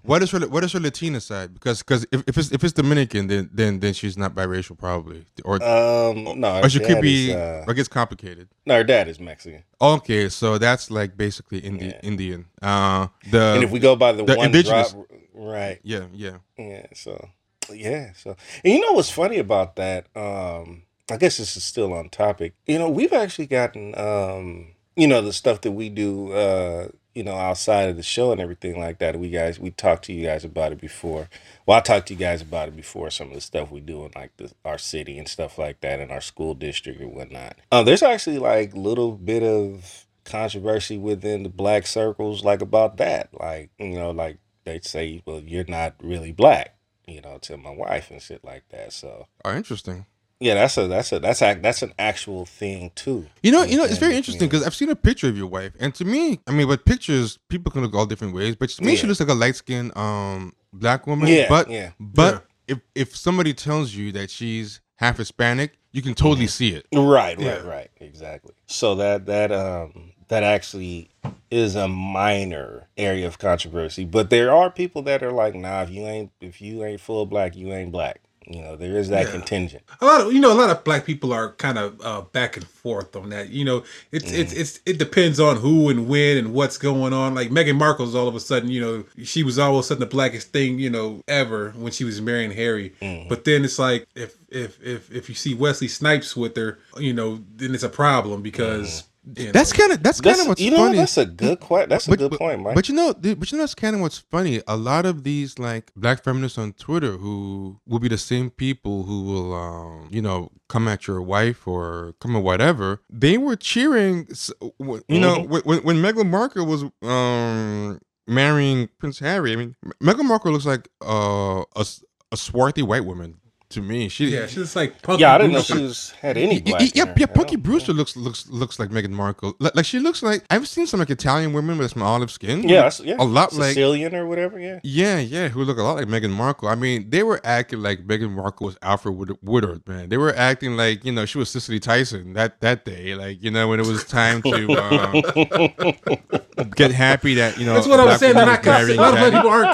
[0.03, 1.55] what is her what is her Latina side?
[1.55, 5.25] Because because if, if it's if it's Dominican, then then then she's not biracial probably,
[5.45, 8.49] or um, no, or she could be is, uh, or it gets complicated.
[8.67, 9.63] no, her dad is Mexican.
[9.81, 12.01] Okay, so that's like basically Indi- Yeah.
[12.03, 12.47] Indian.
[12.61, 15.79] Uh, the and if we go by the, the one indigenous- drop, right?
[15.83, 16.87] yeah yeah Yeah.
[16.95, 17.29] So,
[17.73, 18.13] yeah.
[18.15, 20.07] So, and you know what's funny about that?
[20.17, 22.55] Um, I guess this is still on topic.
[22.67, 27.23] You know, we've actually gotten, um, you know, the stuff that we do, uh, you
[27.23, 29.19] know, outside of the show and everything like that.
[29.19, 31.29] We guys, we talked to you guys about it before.
[31.67, 33.11] Well, I talked to you guys about it before.
[33.11, 36.01] Some of the stuff we do in like the, our city and stuff like that,
[36.01, 37.57] in our school district and whatnot.
[37.71, 42.97] Uh, there's actually like a little bit of controversy within the black circles, like about
[42.97, 43.29] that.
[43.33, 46.75] Like, you know, like they say, well, you're not really black
[47.09, 48.93] you know, to my wife and shit like that.
[48.93, 50.05] So oh interesting.
[50.41, 53.27] Yeah, that's a that's a that's a, that's an actual thing too.
[53.43, 55.73] You know, you know, it's very interesting because I've seen a picture of your wife,
[55.81, 58.55] and to me, I mean, with pictures people can look all different ways.
[58.55, 61.29] But to me, she looks like a light skinned um black woman.
[61.29, 61.91] Yeah, but yeah.
[61.99, 66.87] but if if somebody tells you that she's half Hispanic, you can totally see it.
[66.95, 67.67] Right, right, Yeah.
[67.67, 68.55] right, exactly.
[68.67, 71.11] So that that um that actually
[71.51, 75.91] is a minor area of controversy, but there are people that are like, nah, if
[75.91, 78.21] you ain't if you ain't full black, you ain't black.
[78.51, 79.33] You know, there is that Yeah.
[79.33, 79.83] contingent.
[80.01, 82.57] A lot of you know, a lot of black people are kind of uh, back
[82.57, 83.51] and forth on that.
[83.51, 84.39] You know, it's mm.
[84.39, 87.35] it's it's it depends on who and when and what's going on.
[87.35, 90.01] Like Meghan Markle's all of a sudden, you know, she was all of a sudden
[90.01, 92.95] the blackest thing you know ever when she was marrying Harry.
[93.03, 93.29] Mm.
[93.29, 97.13] But then it's like if if if if you see Wesley Snipes with her, you
[97.13, 99.09] know, then it's a problem because mm-hmm.
[99.37, 100.97] You know, That's kind of that's kind of what's you know funny.
[100.99, 101.89] that's a good question.
[101.91, 102.75] That's a good point, Mike.
[102.75, 104.63] But you know, but you know, that's kind of what's funny.
[104.67, 109.03] A lot of these like black feminists on Twitter who will be the same people
[109.05, 113.03] who will, um, you know, come at your wife or come at whatever.
[113.11, 115.51] They were cheering, you know, Mm-hmm.
[115.51, 119.53] when when when Meghan Markle was um marrying Prince Harry.
[119.53, 123.39] I mean, Meghan Markle looks like uh, a s- a swarthy white woman
[123.71, 124.09] to me.
[124.09, 125.23] She yeah, she's like punky.
[125.23, 125.77] yeah, I didn't know Brewster.
[125.77, 126.81] she was had any black.
[126.81, 127.15] y- in yeah, her.
[127.17, 127.27] yeah.
[127.27, 129.55] Punky Brewster looks looks looks like Meghan Markle.
[129.59, 132.67] Like, like she looks like I've seen some like Italian women with some olive skin.
[132.69, 134.59] Yeah, that's, yeah, a lot like Sicilian or whatever.
[134.59, 136.69] Yeah, yeah, yeah, who look a lot like Meghan Markle.
[136.69, 140.09] I mean, they were acting like Meghan Markle was Alfred Wood- Woodard, man.
[140.09, 143.51] They were acting like you know she was Cicely Tyson that that day, like you
[143.51, 144.69] know when it was time to
[146.59, 147.75] um, get happy that you know.
[147.75, 148.35] That's what I was saying.
[148.35, 149.69] They're woman not a lot of people aren't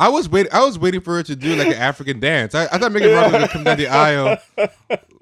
[0.00, 0.52] I was waiting.
[0.52, 2.54] I was waiting for her to do like an African dance.
[2.54, 4.38] I, I thought Meghan Markle gonna come down the aisle,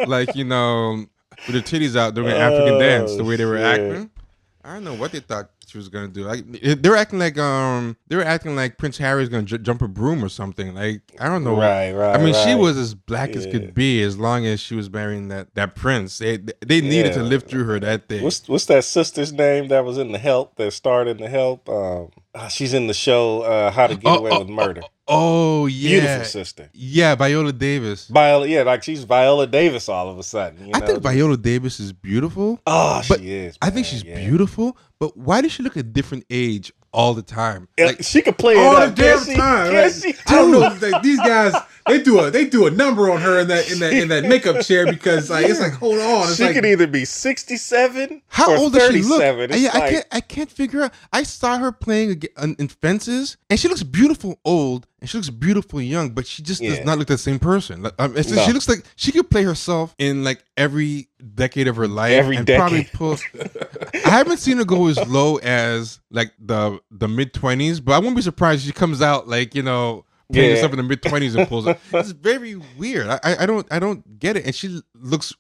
[0.06, 1.06] like you know,
[1.46, 3.66] with her titties out doing an African Oh, dance, the way they were shit.
[3.66, 4.10] acting.
[4.64, 6.22] I don't know what they thought she was gonna do.
[6.22, 9.58] Like they were acting like um, they were acting like Prince Harry was gonna j-
[9.58, 10.72] jump a broom or something.
[10.72, 11.56] Like I don't know.
[11.56, 14.76] Right, right, I mean, she was as black as could be, as long as she
[14.76, 16.18] was marrying that that prince.
[16.18, 18.22] They they needed to live through her that day.
[18.22, 21.68] What's what's that sister's name that was in the Help that starred in the Help?
[21.68, 24.82] Um, ah, she's in the show uh, How to Get Oh, Away oh, with Murder.
[25.08, 26.70] oh yeah, Beautiful sister.
[26.72, 28.08] yeah, Viola Davis.
[28.08, 30.66] Viola, yeah, like she's Viola Davis all of a sudden.
[30.66, 30.86] You I know?
[30.86, 32.60] think Viola Davis is beautiful.
[32.66, 33.58] Oh, she is.
[33.62, 34.16] I think she's yeah.
[34.18, 37.68] beautiful, but why does she look a different age all the time?
[37.78, 39.34] Like, she could play all it the damn she?
[39.34, 39.70] time.
[39.72, 40.20] Can't Like, she?
[40.26, 40.88] I don't know.
[40.90, 41.54] Like, these guys,
[41.86, 44.24] they do a they do a number on her in that in that in that
[44.24, 46.22] makeup chair because like it's like hold on.
[46.28, 49.20] It's She like, could either be sixty-seven how or old does she look?
[49.20, 49.52] thirty-seven.
[49.52, 50.06] I, It's yeah, I can't.
[50.12, 50.92] I can't figure out.
[51.12, 52.22] I saw her playing
[52.58, 56.60] in Fences, and she looks beautiful old, and she looks beautiful young, but she just
[56.60, 56.76] Yeah.
[56.76, 57.82] does not look the same person.
[57.82, 58.22] Like, um, No.
[58.22, 62.36] She looks like she could play herself in like every decade of her life, Every
[62.36, 62.60] and decade.
[62.60, 63.16] probably pull.
[64.06, 67.98] I haven't seen her go as low as like the the mid twenties, but I
[67.98, 70.04] won't be surprised if she comes out like you know.
[70.32, 70.54] Playing Yeah.
[70.56, 71.78] herself in the mid twenties and pulls it.
[71.92, 73.06] It's very weird.
[73.08, 74.46] I, I I don't I don't get it.
[74.46, 75.34] And she looks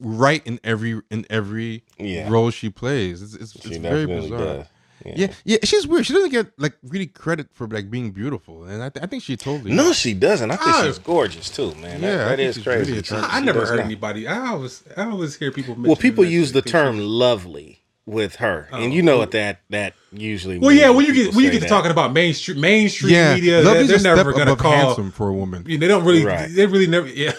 [0.00, 2.28] right in every in every Yeah.
[2.28, 3.22] role she plays.
[3.22, 4.38] It's it's, She it's very bizarre.
[4.38, 4.66] does.
[5.04, 6.06] Yeah, yeah, she's weird.
[6.06, 9.24] She doesn't get like really credit for like being beautiful, and I, th- I think
[9.24, 9.72] she totally.
[9.72, 9.98] No, does.
[9.98, 10.48] she doesn't.
[10.52, 10.82] I think Ah.
[10.86, 12.00] she's gorgeous too, man.
[12.00, 12.92] That- Yeah, that think is she's crazy.
[12.92, 13.84] really She- I never heard not.
[13.86, 14.28] anybody.
[14.28, 15.74] I always I always hear people.
[15.76, 18.86] Well, people that use the term lovely with her, and Oh.
[18.94, 20.58] you know what that that usually.
[20.58, 23.34] Well, yeah, when you get when you say get to talking about mainstream mainstream yeah,
[23.34, 24.72] media, love they're, they're a step never gonna above call.
[24.72, 25.64] handsome for a woman.
[25.64, 26.24] They don't really.
[26.24, 26.50] Right.
[26.52, 27.06] They really never.
[27.08, 27.32] Yeah.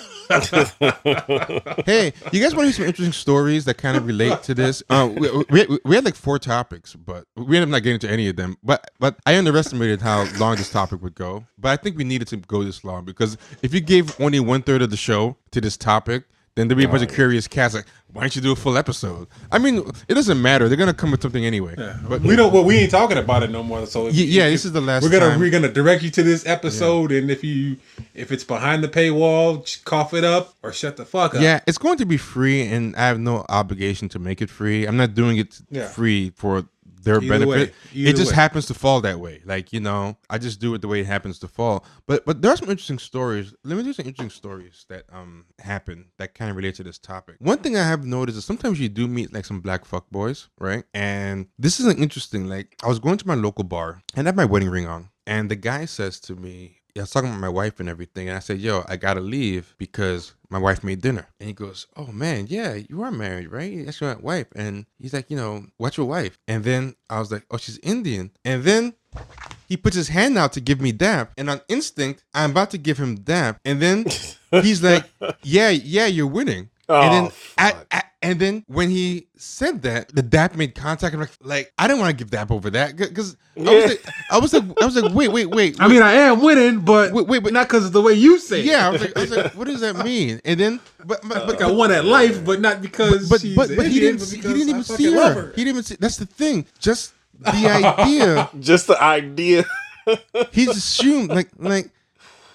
[1.85, 4.81] hey, you guys want to hear some interesting stories that kind of relate to this?
[4.89, 8.09] Uh, we, we, we had like four topics, but we ended up not getting to
[8.09, 8.55] any of them.
[8.63, 11.45] But but I underestimated how long this topic would go.
[11.57, 14.61] But I think we needed to go this long because if you gave only one
[14.61, 16.23] third of the show to this topic,
[16.55, 18.77] then there'll be a bunch of curious cats like, why don't you do a full
[18.77, 19.27] episode?
[19.51, 20.67] I mean, it doesn't matter.
[20.67, 21.73] They're gonna come with something anyway.
[21.77, 21.97] Yeah.
[22.07, 22.53] But we don't.
[22.53, 23.87] Well, we ain't talking about it no more.
[23.87, 25.39] So if, yeah, if- this is the last We're gonna time.
[25.39, 27.77] we're gonna direct you to this episode, and if you
[28.13, 31.41] if it's behind the paywall, cough it up or shut the fuck up.
[31.41, 34.85] Yeah, it's going to be free, and I have no obligation to make it free.
[34.85, 35.87] I'm not doing it Yeah.
[35.87, 36.65] free for
[37.03, 37.69] their Either benefit.
[37.69, 38.35] way, it just way.
[38.35, 39.41] happens to fall that way.
[39.45, 41.85] Like you know, I just do it the way it happens to fall.
[42.07, 43.53] But but there are some interesting stories.
[43.63, 46.97] Let me do some interesting stories that um happen that kind of relate to this
[46.99, 47.35] topic.
[47.39, 50.49] One thing I have noticed is sometimes you do meet like some black fuck boys,
[50.59, 50.83] right?
[50.93, 52.47] And this is an interesting.
[52.47, 55.09] Like I was going to my local bar and I had my wedding ring on,
[55.27, 58.37] and the guy says to me, I was talking about my wife and everything, and
[58.37, 62.11] I said, "Yo, I gotta leave because my wife made dinner." And he goes, "Oh
[62.11, 63.83] man, yeah, you are married, right?
[63.83, 67.31] That's your wife." And he's like, "You know, what's your wife?" And then I was
[67.31, 68.93] like, "Oh, she's Indian." And then
[69.67, 72.77] he puts his hand out to give me dap, and on instinct, I'm about to
[72.77, 74.05] give him dap, and then
[74.51, 75.05] he's like,
[75.41, 77.85] "Yeah, yeah, you're winning." and then, Oh.
[77.91, 81.13] I, and then when he said that, the dap made contact.
[81.13, 84.05] I'm like, like I didn't want to give dap over that because I was like,
[84.31, 85.75] I was like, I was like, wait, wait, wait.
[85.79, 88.39] I mean, I am winning, but Wait, wait, but- not because of the way you
[88.39, 88.61] say.
[88.61, 88.65] it.
[88.65, 90.41] Yeah, I was like, I was like, what does that mean?
[90.45, 93.55] And then, but but but, Like I won at life, but not because but, she's
[93.55, 95.33] but, but he didn't but he didn't even see her.
[95.33, 95.47] her.
[95.55, 95.95] He didn't even see.
[95.99, 96.65] That's the thing.
[96.79, 98.49] Just the idea.
[98.59, 99.65] Just the idea.
[100.51, 101.89] He's assumed like like.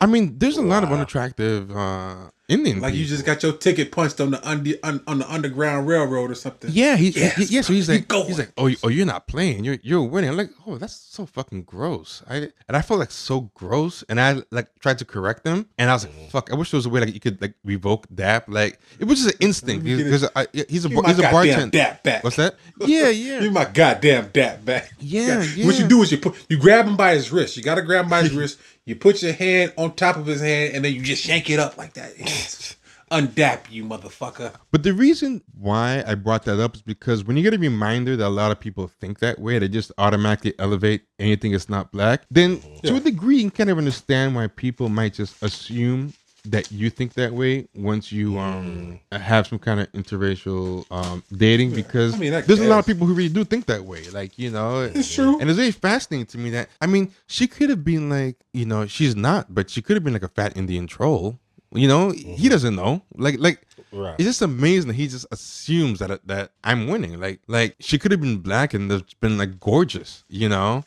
[0.01, 2.81] I mean, there's a lot of unattractive uh Indian.
[2.81, 6.31] Like you just got your ticket punched on the under, on, on the underground railroad
[6.31, 6.71] or something.
[6.73, 7.61] Yeah, he, Yes, he- yeah.
[7.61, 9.65] So he's like, he's like, oh, you- oh, you're not playing.
[9.65, 10.31] You're you're winning.
[10.31, 12.23] I'm like, oh, that's so fucking gross.
[12.29, 15.91] I and I felt like so gross, and I like tried to correct them, and
[15.91, 16.31] I was like, mm.
[16.31, 16.51] fuck.
[16.51, 18.45] I wish there was a way like you could like revoke dap.
[18.49, 21.77] Like it was just an instinct because I, he's a he's a bartender.
[21.77, 22.25] dap back.
[22.25, 22.55] What's that?
[22.87, 23.41] Yeah, yeah.
[23.41, 24.93] Give my goddamn dap back.
[25.01, 25.73] Yeah, What yeah.
[25.73, 27.57] you do is you put you grab him by his wrist.
[27.57, 28.59] You gotta grab him by his wrist.
[28.89, 31.59] You put your hand on top of his hand, and then you just yank it
[31.59, 32.17] up like that.
[33.11, 34.55] Undap you, motherfucker.
[34.71, 38.17] But the reason why I brought that up is because when you get a reminder
[38.17, 41.93] that a lot of people think that way, they just automatically elevate anything that's not
[41.93, 46.15] black, then to a degree, you can kind of understand why people might just assume
[46.51, 51.73] that you think that way once you um have some kind of interracial um dating
[51.75, 54.39] because I mean, there's a lot of people who really do think that way like
[54.39, 55.39] you know It's true.
[55.41, 58.65] and it's very fascinating to me that I mean she could have been like you
[58.65, 61.39] know she's not but she could have been like a fat Indian troll
[61.73, 64.17] you know he doesn't know like like Right.
[64.19, 67.19] it's just amazing that he just assumes that that I'm winning.
[67.19, 70.85] Like like she could have been black and there's been like gorgeous, you know.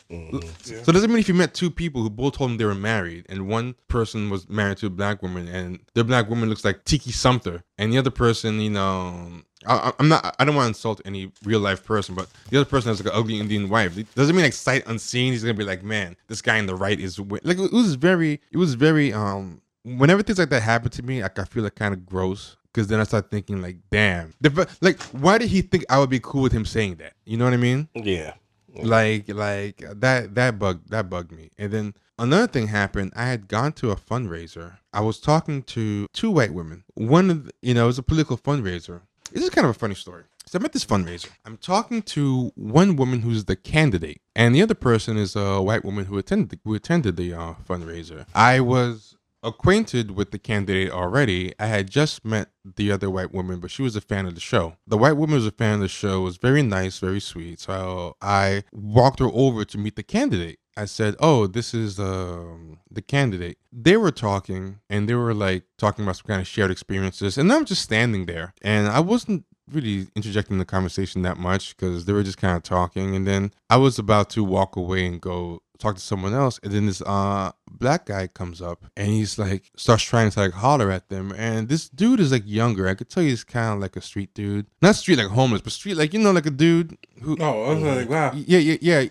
[0.61, 2.75] So it doesn't mean if you met two people who both told them they were
[2.75, 6.63] married and one person was married to a black woman and the black woman looks
[6.63, 9.31] like Tika Sumpter and the other person, you know.
[9.65, 10.35] I, I- I'm not.
[10.37, 13.11] I don't want to insult any real life person, but the other person has like
[13.11, 13.97] an ugly Indian wife.
[13.97, 15.33] It doesn't mean like sight unseen.
[15.33, 17.57] He's gonna be like, man, this guy on the right is wi-" like.
[17.57, 18.41] It was very.
[18.51, 19.11] It was very.
[19.13, 19.61] Um.
[19.83, 22.87] Whenever things like that happen to me, like I feel like kind of gross because
[22.87, 24.33] then I start thinking like, damn,
[24.81, 27.13] like why did he think I would be cool with him saying that?
[27.25, 27.89] You know what I mean?
[27.93, 28.33] Yeah.
[28.73, 31.49] Like like that that bug that bugged me.
[31.57, 33.11] And then another thing happened.
[33.15, 34.77] I had gone to a fundraiser.
[34.93, 36.83] I was talking to two white women.
[36.93, 39.01] One of the, you know, it was a political fundraiser.
[39.31, 40.23] This is kind of a funny story.
[40.45, 41.29] So I'm at this fundraiser.
[41.45, 45.85] I'm talking to one woman who's the candidate, and the other person is a white
[45.85, 48.25] woman who attended who attended the uh, fundraiser.
[48.35, 51.53] I was acquainted with the candidate already.
[51.59, 54.41] I had just met the other white woman, but she was a fan of the
[54.41, 54.75] show.
[54.87, 57.59] The white woman was a fan of the show, was very nice, very sweet.
[57.59, 60.59] So I walked her over to meet the candidate.
[60.77, 65.63] I said, "Oh, this is um, the candidate." They were talking, and they were like
[65.77, 69.45] talking about some kind of shared experiences, and I'm just standing there, and I wasn't
[69.71, 73.51] really interjecting the conversation that much because they were just kind of talking, and then
[73.69, 77.01] I was about to walk away and go talk to someone else, and then this
[77.01, 81.33] uh black guy comes up and he's like starts trying to like holler at them,
[81.37, 82.87] and this dude is like younger.
[82.87, 85.73] I could tell he's kind of like a street dude, not street like homeless, but
[85.73, 88.31] street like you know like a dude who Oh, I was like, wow.
[88.35, 89.03] yeah, yeah, yeah.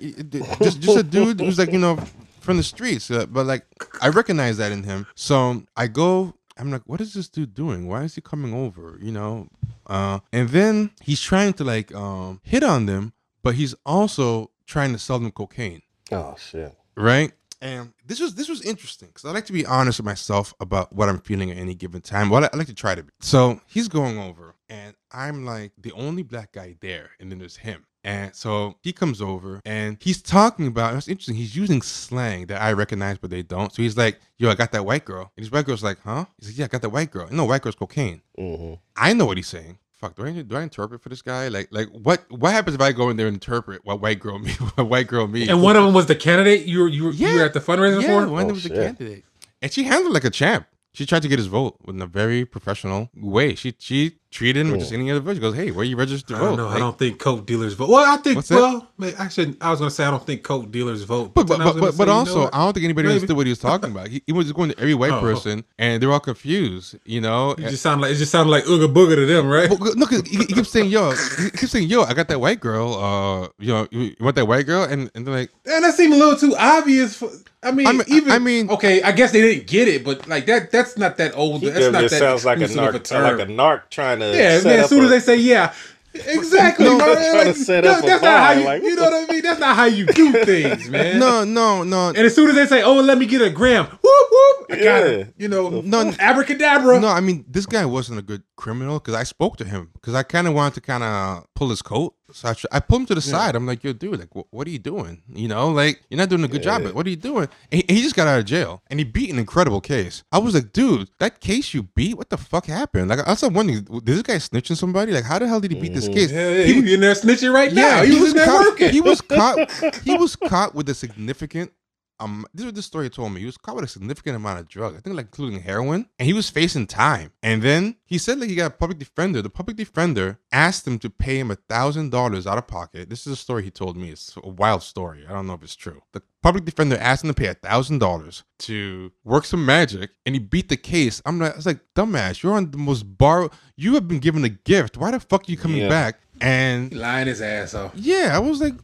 [0.63, 1.97] Just, just a dude who's like, you know,
[2.41, 3.11] from the streets.
[3.11, 3.65] Uh, but like,
[4.01, 5.07] I recognize that in him.
[5.15, 6.35] So I go.
[6.57, 7.89] I'm like, what is this dude doing?
[7.89, 8.99] Why is he coming over?
[9.01, 9.49] You know.
[9.91, 13.13] Uh, and then he's trying to like um hit on them,
[13.43, 16.73] but he's also trying to sell them cocaine Oh shit.
[16.97, 17.33] right?
[17.63, 20.95] And this was this was interesting because I like to be honest with myself about
[20.95, 22.31] what I'm feeling at any given time.
[22.31, 23.11] Well, I, I like to try to be.
[23.21, 27.59] So he's going over, and I'm like the only black guy there, and then there's
[27.59, 27.85] him.
[28.03, 30.95] And so he comes over and he's talking about.
[30.95, 31.35] It's interesting.
[31.37, 33.73] He's using slang that I recognize, but they don't.
[33.73, 36.25] So he's like, "Yo, I got that white girl." And this white girl's like, "Huh?"
[36.39, 38.23] He's like, "Yeah, I got that white girl." No, white girl's cocaine.
[38.39, 39.79] hmm I know what he's saying.
[39.93, 41.49] Fuck, do I do I interpret for this guy?
[41.49, 44.39] Like, like what what happens if I go in there and interpret what white girl
[44.47, 45.47] me what white girl me?
[45.47, 47.61] And one of them was the candidate you were you were, you were at the
[47.61, 48.29] fundraiser Yeah, for.
[48.33, 48.79] one Oh, that was a shit.
[48.79, 49.25] candidate,
[49.61, 50.67] and she handled like a champ.
[50.95, 53.55] she tried to get his vote in a very professional way.
[53.55, 55.35] She she treated him just any other vote.
[55.35, 56.69] She goes, "Hey, where you registered to I vote?" don't know.
[56.69, 57.89] I don't think coke dealers vote.
[57.89, 58.37] Well, I think.
[58.37, 58.57] What's that?
[58.57, 59.57] well, may- I should.
[59.61, 61.35] I was gonna say I don't think coke dealers vote.
[61.35, 62.55] But but then I was but, but, but say, you know also, what?
[62.55, 63.15] I don't think anybody Maybe.
[63.17, 64.09] understood what he was talking about.
[64.09, 66.97] He, he was just going to every white Oh, person, and they're all confused.
[67.05, 69.69] You know, it just sounded like it just sounded like ooga booga to them, right?
[69.71, 72.61] Well, no, he, he keeps saying, "Yo," he keeps saying, "Yo, I got that white
[72.61, 72.95] girl.
[72.95, 75.95] Uh, you know, you, you want that white girl?" And and they're like, And that
[75.95, 77.17] seemed a little too obvious.
[77.17, 77.31] For,
[77.63, 79.03] I mean, I mean- even I mean- okay.
[79.03, 80.71] I guess they didn't get it, but like that.
[80.71, 81.61] That's not that old.
[81.63, 83.39] That's not that sounds like a exclusive of narc, term.
[83.39, 84.37] like a narc trying to.
[84.37, 84.81] Yeah, set man.
[84.81, 85.73] As soon a- as they say yeah,
[86.15, 86.85] exactly.
[86.87, 88.65] No, man, they're to set up a that's not how you.
[88.65, 89.43] like- you know what I mean?
[89.43, 91.19] That's not how you do things, man.
[91.19, 93.85] "No, no, no." And as soon as they say, "Oh, let me get a gram,"
[93.87, 95.05] whoop whoop, I got Yeah.
[95.07, 95.35] it.
[95.39, 97.01] You know, No, abracadabra.
[97.01, 100.15] No, I mean this guy wasn't a good criminal because I spoke to him because
[100.15, 102.15] I kind of wanted to kind of pull his coat.
[102.33, 103.55] So I, pulled him to the side.
[103.55, 105.23] I'm like, "Yo, dude, like, wh- what are you doing?
[105.33, 106.83] You know, like you're not doing a good job.
[106.83, 109.05] But what are you doing?" And he, he just got out of jail and he
[109.05, 110.23] beat an incredible case.
[110.33, 113.43] I was like, "Dude, that case you beat, what the fuck happened?" Like I was
[113.43, 115.13] like wondering, did this guy snitching somebody?
[115.13, 116.33] Like, how the hell did he beat this mm, case?
[116.33, 118.03] Yeah, yeah, he, in there snitching right now.
[118.03, 118.91] He, was, in there caught, working.
[118.91, 119.71] He was caught.
[120.05, 121.73] He was caught with a significant.
[122.21, 123.41] Um, this is what the story told me.
[123.41, 124.97] He was caught with a significant amount of drugs.
[124.97, 127.33] I think like including heroin, and he was facing time.
[127.43, 129.43] And then he said like he got a public defender.
[129.43, 133.09] The public defender asked him to pay him a thousand dollars out of pocket.
[133.11, 134.11] This is a story he told me.
[134.11, 135.25] It's a wild story.
[135.29, 136.03] I don't know if it's true.
[136.13, 140.35] The public defender asked him to pay a thousand dollars to work some magic, and
[140.35, 141.23] he beat the case.
[141.25, 143.51] I'm like, I was like, dumbass, you're on the most borrow.
[143.77, 144.97] You have been given a gift.
[144.97, 145.89] Why the fuck are you coming Yeah.
[145.89, 146.21] back?
[146.41, 147.93] And lying his ass off.
[147.95, 148.75] yeah, I was like,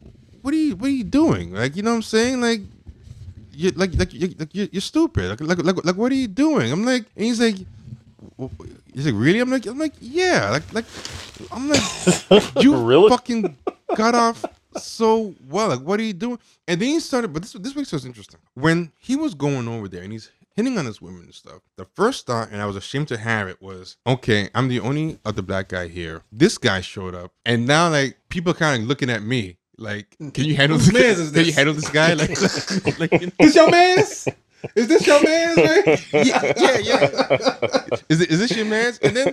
[0.42, 0.76] "What are you?
[0.76, 1.52] What are you doing?
[1.54, 2.40] Like, you know what I'm saying?
[2.42, 2.60] Like,
[3.56, 5.30] you like like you like you're, you're stupid.
[5.30, 6.70] Like, like like like what are you doing?
[6.70, 7.56] I'm like, and he's like,
[8.94, 9.40] he's like, really?
[9.40, 10.50] I'm like, I'm like, yeah.
[10.50, 10.84] Like like,
[11.50, 11.82] I'm like,
[12.62, 13.08] you Really?
[13.08, 13.56] fucking
[13.96, 14.44] got off
[14.76, 15.68] so well.
[15.68, 16.38] Like, what are you doing?
[16.68, 17.32] And then he started.
[17.32, 18.40] But this this makes us interesting.
[18.54, 21.60] When he was going over there and he's hitting on his women and stuff.
[21.76, 24.48] The first thought, and I was ashamed to have it, was okay.
[24.54, 26.22] I'm the only other black guy here.
[26.32, 29.58] This guy showed up, and now like people kind of looking at me.
[29.78, 30.32] Like, mm.
[30.32, 30.92] can you handle this?
[30.92, 32.14] mans is Can you handle this guy?
[32.14, 32.30] Like,
[32.98, 33.32] like, you know?
[33.38, 34.28] This your man's?
[34.74, 35.98] Is this your man's, man?
[36.26, 37.86] yeah, yeah, yeah.
[38.08, 38.98] Is it is this your man's?
[38.98, 39.32] And then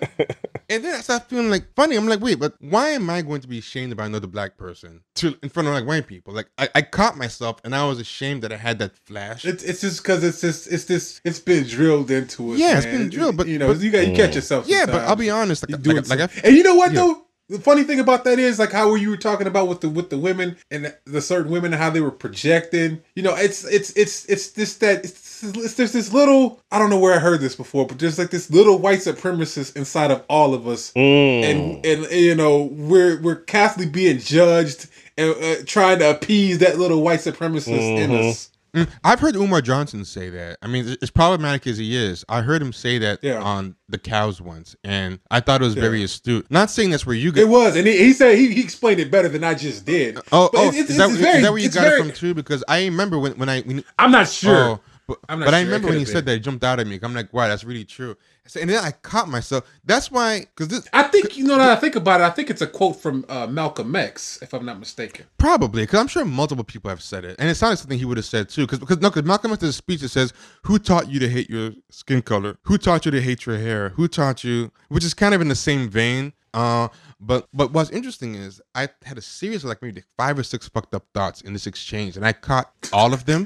[0.69, 1.95] and then I start feeling like funny.
[1.95, 5.01] I'm like, wait, but why am I going to be ashamed about another black person
[5.15, 6.33] to in front of like white people?
[6.33, 9.45] Like I, I caught myself and I was ashamed that I had that flash.
[9.45, 12.59] It's it's just because it's just it's this it's been drilled into us.
[12.59, 14.67] Yeah, it's been drilled, but- you know but- you got you catch yourself.
[14.67, 15.69] yeah, but I'll be honest.
[15.69, 16.99] Like, like, like I, and you know what yeah.
[16.99, 17.25] though?
[17.49, 20.09] The funny thing about that is like how you were talking about with the with
[20.09, 23.01] the women and the, the certain women and how they were projecting.
[23.15, 26.89] You know, it's it's it's it's this that it's, it's there's this little I don't
[26.89, 30.23] know where I heard this before, but there's like this little white supremacist inside of
[30.29, 31.43] all of us, Mm.
[31.43, 34.87] and and you know we're we're constantly being judged
[35.17, 37.67] and uh, trying to appease that little white supremacist
[37.97, 38.29] in Mm-hmm.
[38.29, 38.49] us.
[38.75, 40.57] Mm, I've heard Umar Johnson say that.
[40.63, 43.39] I mean, as problematic as he is, I heard him say that Yeah.
[43.39, 46.47] on the cows once, and I thought it was very astute.
[46.49, 48.99] Not saying that's where you got It was, and he, he said he, he explained
[48.99, 50.17] it better than I just did.
[50.31, 52.03] Oh, But oh, it- it's- is, that, it's is that where you got very- it
[52.03, 52.33] from too?
[52.33, 54.55] Because I remember when when I when, I'm not sure.
[54.55, 55.61] Oh, but, I'm not but I sure.
[55.61, 56.97] It remember when he could've said that, it jumped out at me.
[57.03, 58.17] I'm like, wow, that's really true.
[58.45, 59.63] So, and then I caught myself.
[59.85, 61.57] That's why, because this I think you know.
[61.57, 64.39] Now that I think about it, I think it's a quote from uh, Malcolm X,
[64.41, 65.25] if I'm not mistaken.
[65.37, 68.17] probably because I'm sure multiple people have said it, and it sounded something he would
[68.17, 68.63] have said too.
[68.65, 70.33] Because because no, because Malcolm X has a speech that says,
[70.63, 72.57] "Who taught you to hate your skin color?
[72.63, 73.89] Who taught you to hate your hair?
[73.89, 76.33] Who taught you?" Which is kind of in the same vein.
[76.53, 76.87] Uh,
[77.19, 80.67] but but what's interesting is I had a series of like maybe five or six
[80.67, 83.45] fucked up thoughts in this exchange, and I caught all of them.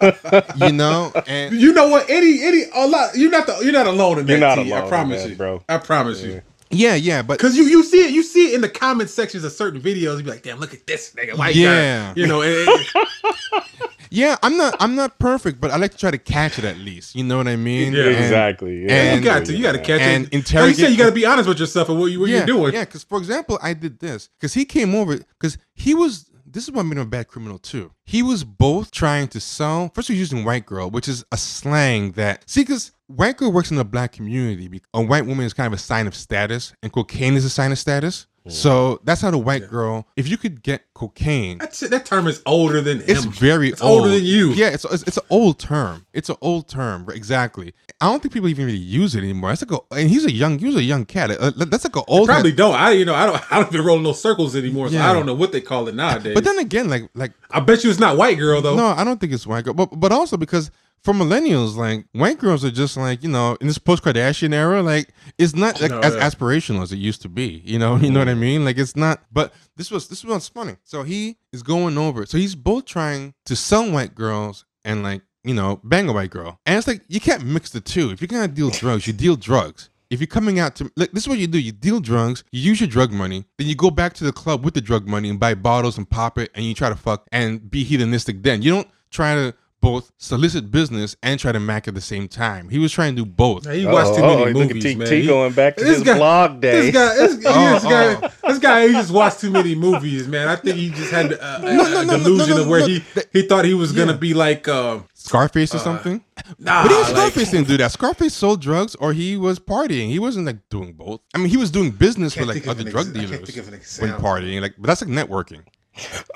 [0.56, 2.08] you know, and You know what?
[2.08, 3.16] Any any a lot.
[3.16, 4.30] You're not the you're not alone in that.
[4.32, 5.62] You're not T, alone I promise that, you, bro.
[5.68, 6.42] I promise you.
[6.70, 9.44] yeah, yeah, but Cause you you see it you see it in the comment sections
[9.44, 10.18] of certain videos.
[10.18, 12.12] You be like, damn, look at this nigga, white Yeah.
[12.14, 12.20] guy.
[12.20, 13.64] You know, and, and-
[14.10, 16.78] Yeah, I'm not I'm not perfect, but I like to try to catch it at
[16.78, 17.14] least.
[17.14, 17.92] You know what I mean?
[17.92, 18.04] Yeah.
[18.04, 18.84] And- exactly.
[18.84, 20.54] Yeah, and- you got to you got to catch and it.
[20.54, 22.38] Like you said, you got to be honest with yourself and what you what yeah,
[22.38, 22.74] you're doing.
[22.74, 26.26] Yeah, because for example, I did this because he came over because he was.
[26.50, 27.92] This is what made him a bad criminal too.
[28.06, 29.90] He was both trying to sell.
[29.94, 33.52] First, he was using white girl, which is a slang that see, because white girl
[33.52, 34.80] works in the black community.
[34.94, 37.70] A white woman is kind of a sign of status, and cocaine is a sign
[37.70, 38.26] of status.
[38.48, 40.06] So that's how the white girl.
[40.16, 41.90] If you could get cocaine, That's it.
[41.90, 43.30] That term is older than It's him.
[43.32, 44.00] very It's old.
[44.02, 44.50] older than you.
[44.50, 46.06] Yeah, it's it's, it's an old term.
[46.12, 47.74] It's an old term, exactly.
[48.00, 49.50] I don't think people even really use it anymore.
[49.50, 51.30] That's like a, and he's a young, he was a young cat.
[51.32, 52.28] Uh, that's like an old.
[52.28, 52.74] Probably don't.
[52.74, 55.26] I you know I don't I don't even roll no circles anymore, so I don't
[55.26, 56.34] know what they call it nowadays.
[56.34, 58.76] But then again, like like I bet you it's not white girl though.
[58.76, 59.74] no, I don't think it's white girl.
[59.74, 60.70] But but also because
[61.08, 64.82] for millennials, like white girls are just like you know in this post Kardashian era,
[64.82, 65.08] like
[65.38, 66.28] it's not like No, as yeah.
[66.28, 67.62] aspirational as it used to be.
[67.64, 68.40] You know, you know what I mm-hmm.
[68.40, 68.64] mean?
[68.66, 69.22] Like it's not.
[69.32, 70.76] But this was this was funny.
[70.84, 72.26] So he is going over.
[72.26, 76.28] So he's both trying to sell white girls and like you know, bang a white
[76.28, 76.60] girl.
[76.66, 78.10] And it's like you can't mix the two.
[78.10, 79.88] If you're gonna deal drugs, you deal drugs.
[80.10, 81.58] If you're coming out to like this is what you do.
[81.58, 84.62] You deal drugs, you use your drug money, then you go back to the club
[84.62, 87.26] with the drug money and buy bottles and pop it and you try to fuck
[87.32, 88.60] and be hedonistic then.
[88.60, 92.68] You don't try to both solicit business and try to mac at the same time.
[92.68, 93.70] He was trying to do both.
[93.70, 95.08] He watched too many oh, look at movies, T, man.
[95.08, 96.90] T going back to this his guy- blog day.
[96.90, 98.48] This guy, this, Oh, this guy, oh.
[98.48, 100.48] this guy, he just watched too many movies, man.
[100.48, 102.62] I think he just had a, a, No, no, a no, no, delusion no, no,
[102.62, 103.02] of where he
[103.32, 104.18] he thought he was gonna Yeah.
[104.18, 106.24] be like, uh, Scarface or something.
[106.58, 107.92] nah, But even like- Scarface didn't do that.
[107.92, 110.08] Scarface sold drugs or he was partying.
[110.08, 111.20] He wasn't like doing both.
[111.34, 113.30] I mean, he was doing business for Can't like other an drug ex- I can't
[113.30, 114.60] dealers think of when partying.
[114.62, 115.62] Like, but that's like networking.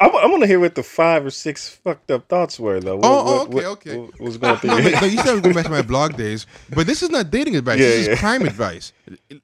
[0.01, 2.97] I, I want to hear what the five or six fucked up thoughts were, though.
[2.97, 3.97] What, Oh, what- okay, what- okay.
[3.99, 5.83] What was going through No, but, no, you said I was going back to my
[5.83, 7.79] blog days, but this is not dating advice.
[7.79, 8.93] Yeah, this is crime advice.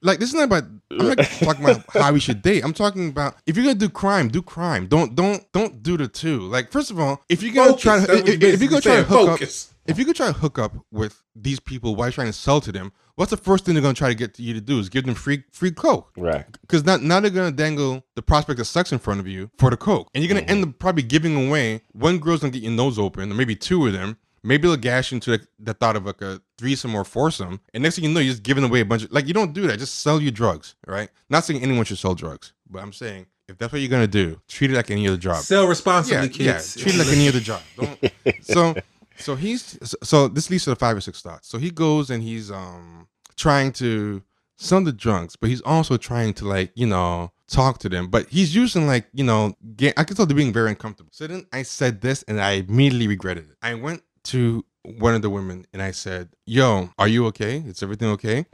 [0.03, 0.65] Like this is not about.
[0.91, 2.65] I'm not talking about how we should date.
[2.65, 4.87] I'm talking about if you're gonna do crime, do crime.
[4.87, 6.41] Don't don't don't do the two.
[6.49, 7.83] Like first of all, if you're gonna Focus.
[7.83, 9.71] try to if, if you're gonna try to hook focus.
[9.71, 12.33] up, if you could try to hook up with these people while you're trying to
[12.33, 14.79] sell to them, what's the first thing they're gonna try to get you to do
[14.79, 16.11] is give them free free coke.
[16.17, 16.45] Right.
[16.61, 19.71] Because now, now they're gonna dangle the prospect of sex in front of you for
[19.71, 20.71] the coke, and you're gonna end mm-hmm.
[20.71, 23.93] up probably giving away one girl's gonna get your nose open, or maybe two of
[23.93, 24.19] them.
[24.45, 27.83] Maybe they'll gash you into the, the thought of like a threesome or foursome, and
[27.83, 29.67] next thing you know, you're just giving away a bunch of like you don't do
[29.67, 29.79] that.
[29.79, 31.09] Just sell your drugs, right?
[31.29, 34.41] Not saying anyone should sell drugs, but I'm saying if that's what you're gonna do,
[34.47, 35.43] treat it like any other job.
[35.43, 36.77] sell responsibly, yeah, kids.
[36.77, 37.61] yeah, treat it like any other job.
[37.77, 38.13] Don't,
[38.43, 38.75] so,
[39.19, 41.49] so he's so- this leads to the five or six thoughts.
[41.49, 44.23] So he goes and he's um trying to
[44.57, 48.09] sell the drunks, but he's also trying to like you know talk to them.
[48.09, 49.57] But he's using like you know
[49.97, 51.11] I can tell they're being very uncomfortable.
[51.13, 53.57] So then I said this and I immediately regretted it.
[53.63, 57.59] I went to one of the women and I said, "Yo, are you okay?
[57.67, 58.47] Is everything okay?"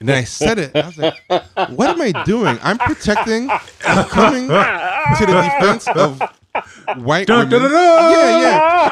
[0.00, 0.74] And then I said it.
[0.74, 1.14] I was like,
[1.70, 2.58] "What am I doing?
[2.62, 3.48] I'm protecting.
[3.84, 6.20] I'm coming to the defense of
[6.98, 7.50] white Dun, women.
[7.50, 8.12] dun, dun, dun.
[8.12, 8.90] Yeah,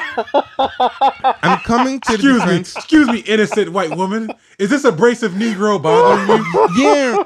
[0.58, 1.34] yeah.
[1.42, 4.30] I'm coming to the Excuse me, excuse me, innocent white woman.
[4.58, 6.42] Is this abrasive Negro bothering
[6.76, 6.84] you?
[6.84, 7.24] Yeah.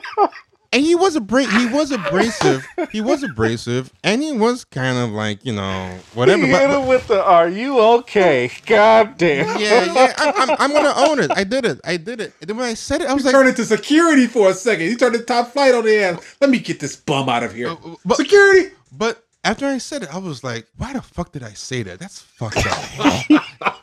[0.72, 2.66] And he was abra- he was abrasive.
[2.90, 6.42] He was abrasive, and he was kind of like you know whatever.
[6.42, 9.56] He hit but- him with the "Are you okay?" God damn.
[9.60, 10.12] yeah, yeah.
[10.18, 11.30] I'm, I'm, I'm gonna own it.
[11.30, 11.80] I did it.
[11.84, 12.32] I did it.
[12.40, 14.54] And then when I said it, I was He like, turned into security for a
[14.54, 14.88] second.
[14.88, 16.36] He turned to top flight on the ass.
[16.40, 17.68] Let me get this bum out of here.
[17.70, 18.74] Uh, but- security.
[18.90, 21.98] But after I said it, I was like, why the fuck did I say that?
[21.98, 23.40] That's fucked up.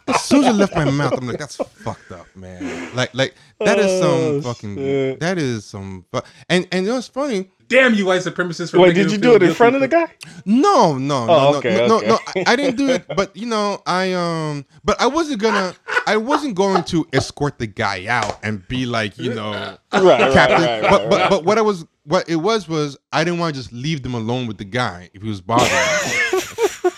[0.08, 2.94] as soon as it left my mouth, I'm like, that's fucked up, man.
[2.96, 4.76] Like, like that is some Oh, fucking.
[4.76, 5.20] shit.
[5.20, 6.06] That is some.
[6.12, 7.50] Fu- and and you know what's funny?
[7.72, 8.72] Damn you, white supremacists.
[8.72, 10.08] For Wait, did you do it in front of the guy?
[10.46, 12.08] No, no, no, Oh, no, okay, no, no, okay.
[12.08, 12.20] no.
[12.36, 15.74] I, I didn't do it, but you know, I um, but I wasn't gonna,
[16.06, 19.52] I wasn't going to escort the guy out and be like, you know,
[19.94, 20.62] Right, right, captain.
[20.62, 23.56] right, right, but but but what I was, what it was was, I didn't want
[23.56, 25.72] to just leave them alone with the guy if he was bothering.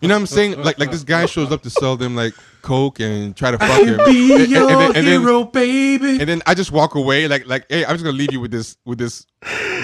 [0.00, 0.04] them.
[0.04, 0.62] You know what I'm saying?
[0.62, 3.82] Like like this guy shows up to sell them like coke and try to fuck
[3.84, 3.96] him.
[4.06, 6.18] Be And- and- your and then- and then- hero, baby.
[6.20, 8.50] and then I just walk away like like hey I'm just gonna leave you with
[8.50, 9.26] this with this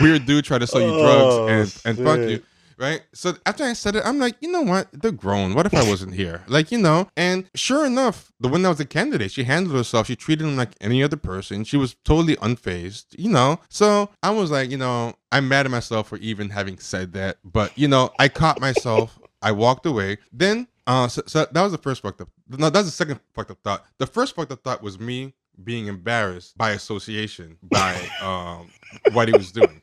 [0.02, 2.42] weird dude trying to sell you Oh, drugs and and fuck you
[2.78, 3.00] right?
[3.14, 4.88] So after I said it I'm like you know what?
[4.92, 5.54] They're grown.
[5.54, 6.42] What if I wasn't here?
[6.46, 7.08] Like you know?
[7.16, 10.06] And sure enough the one that was a candidate she handled herself.
[10.08, 11.64] She treated him like any other person.
[11.64, 13.60] She was totally unfazed you know?
[13.70, 17.38] So I was like you know I'm mad at myself for even having said that.
[17.44, 21.72] But you know I caught myself I walked away then uh so, so that was
[21.72, 24.52] the first fucked up no that was the second fucked up thought the first fucked
[24.52, 28.70] up thought was me being embarrassed by association by um
[29.12, 29.80] what he was doing.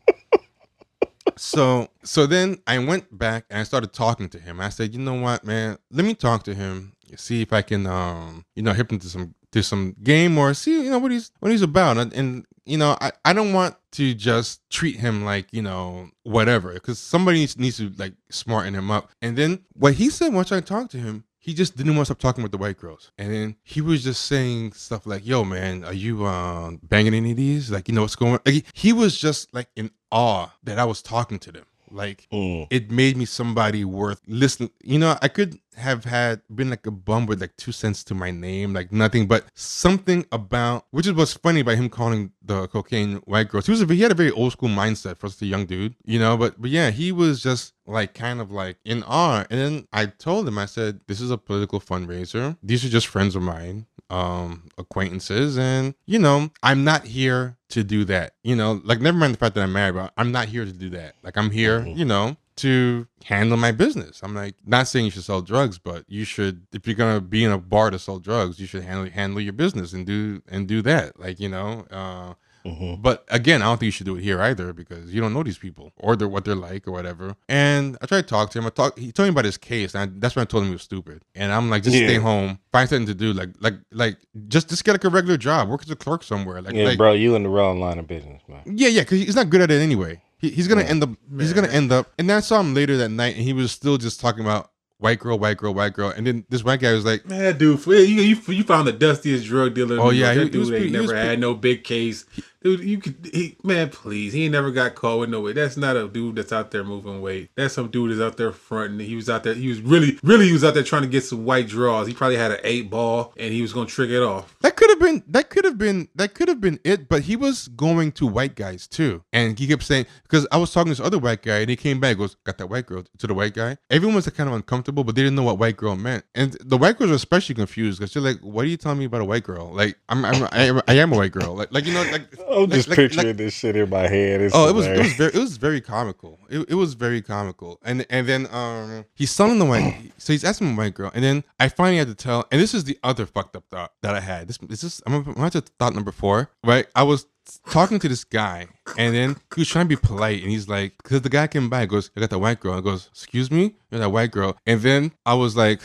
[1.35, 4.59] So so then I went back and I started talking to him.
[4.59, 7.87] I said, you know what, man, let me talk to him, see if I can
[7.87, 11.11] um, you know, hip him to some to some game or see, you know, what
[11.11, 11.97] he's what he's about.
[11.97, 16.09] And, and you know, I, I don't want to just treat him like, you know,
[16.23, 16.73] whatever.
[16.73, 19.09] Because somebody needs, needs to like smarten him up.
[19.21, 22.13] And then what he said once I talked to him, he just didn't want to
[22.13, 23.11] stop talking with the white girls.
[23.17, 27.31] And then he was just saying stuff like, yo, man, are you uh, banging any
[27.31, 27.69] of these?
[27.69, 28.39] Like, you know what's going on?
[28.45, 31.65] Like, he was just like in awe that I was talking to them.
[31.93, 32.67] Like, Mm.
[32.71, 34.71] it made me somebody worth listening.
[34.83, 38.13] You know, I could have had been like a bum with like two cents to
[38.13, 42.67] my name, like nothing, but something about which is what's funny about him calling the
[42.67, 43.65] cocaine white girls.
[43.65, 45.95] He was a, he had a very old school mindset for such a young dude,
[46.05, 46.37] you know.
[46.37, 49.45] But but yeah, he was just like kind of like in awe.
[49.49, 52.57] And then I told him, I said, "This is a political fundraiser.
[52.61, 57.83] These are just friends of mine." um acquaintances and you know i'm not here to
[57.83, 58.81] do that you know?
[58.83, 61.15] Like never mind the fact that i'm married but i'm not here to do that.
[61.23, 61.97] Like i'm here Mhm.
[61.97, 64.21] you know to handle my business.
[64.21, 67.43] I'm like not saying you should sell drugs but you should if you're gonna be
[67.43, 70.67] in a bar to sell drugs you should handle handle your business and do and
[70.67, 72.33] do that like you know uh
[72.65, 73.01] Mhm.
[73.01, 75.43] But again, I don't think you should do it here either because you don't know
[75.43, 77.35] these people or they're what they're like or whatever.
[77.49, 78.65] And I tried to talk to him.
[78.65, 78.97] I talk.
[78.97, 80.81] He told me about his case, and I, that's when I told him he was
[80.83, 81.23] stupid.
[81.35, 83.33] And I'm like, just stay home, find something to do.
[83.33, 84.17] Like, like, like,
[84.47, 86.61] just just get like a regular job, work as a clerk somewhere.
[86.61, 88.61] Like, Yeah, like, bro, you in the wrong line of business, man.
[88.65, 90.21] yeah, yeah, because he's not good at it anyway.
[90.37, 90.87] He, he's gonna Yeah.
[90.89, 91.09] end up.
[91.39, 92.11] He's gonna end up.
[92.19, 94.71] And then I saw him later that night, and he was still just talking about
[95.03, 96.09] white girl, white girl, white girl.
[96.09, 99.45] And then this white guy was like, Man, dude, you, you, you found the dustiest
[99.45, 99.99] drug dealer.
[99.99, 102.25] Oh, yeah, he- that he was dude he never had no big case.
[102.63, 105.55] Dude, you could, he, man, please, he ain't never got caught with no weight.
[105.55, 107.49] That's not a dude that's out there moving weight.
[107.57, 109.05] That's some dude that's out there fronting.
[109.05, 109.53] He was out there.
[109.53, 112.07] He was really, really, he was out there trying to get some white draws.
[112.07, 114.55] He probably had an eight ball, and he was gonna trick it off.
[114.61, 117.09] that could have been, that could have been, that could have been it.
[117.09, 120.71] But he was going to white guys too, and he kept saying because I was
[120.71, 123.03] talking to this other white guy, and he came back, goes, got that white girl
[123.17, 123.75] to the white guy.
[123.89, 126.77] Everyone was kind of uncomfortable, but they didn't know what white girl meant, and the
[126.77, 129.25] white girls were especially confused because they're like, "What are you telling me about a
[129.25, 129.71] white girl?
[129.73, 131.55] Like, I'm, I'm I, am, I am a white girl.
[131.55, 134.41] Like, like you know, like I'm just like- picturing like- this shit in my head.
[134.41, 136.39] It's Oh, it was it was very it was very comical.
[136.49, 137.79] It, it was very comical.
[137.83, 141.23] And and then um he's telling the white so he's asking the white girl, and
[141.23, 144.13] then I finally had to tell, and this is the other fucked up thought that
[144.15, 144.47] I had.
[144.47, 146.49] This this is I'm on to thought number four.
[146.63, 147.25] Right, I was
[147.69, 148.67] talking to this guy,
[148.97, 151.69] and then he was trying to be polite, and he's like, because the guy came
[151.69, 152.73] by, and goes, I got that white girl.
[152.73, 155.81] I goes, excuse me, you're that white girl, and then I was like.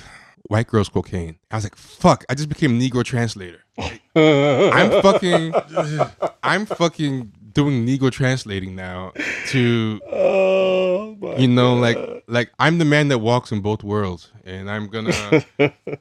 [0.47, 1.36] White girl's cocaine.
[1.51, 3.64] I was like, "Fuck!" I just became Negro translator.
[3.76, 5.52] I'm fucking,
[6.43, 9.12] I'm fucking doing Negro translating now
[9.48, 11.80] to oh you know God.
[11.80, 15.44] like like i'm the man that walks in both worlds and i'm gonna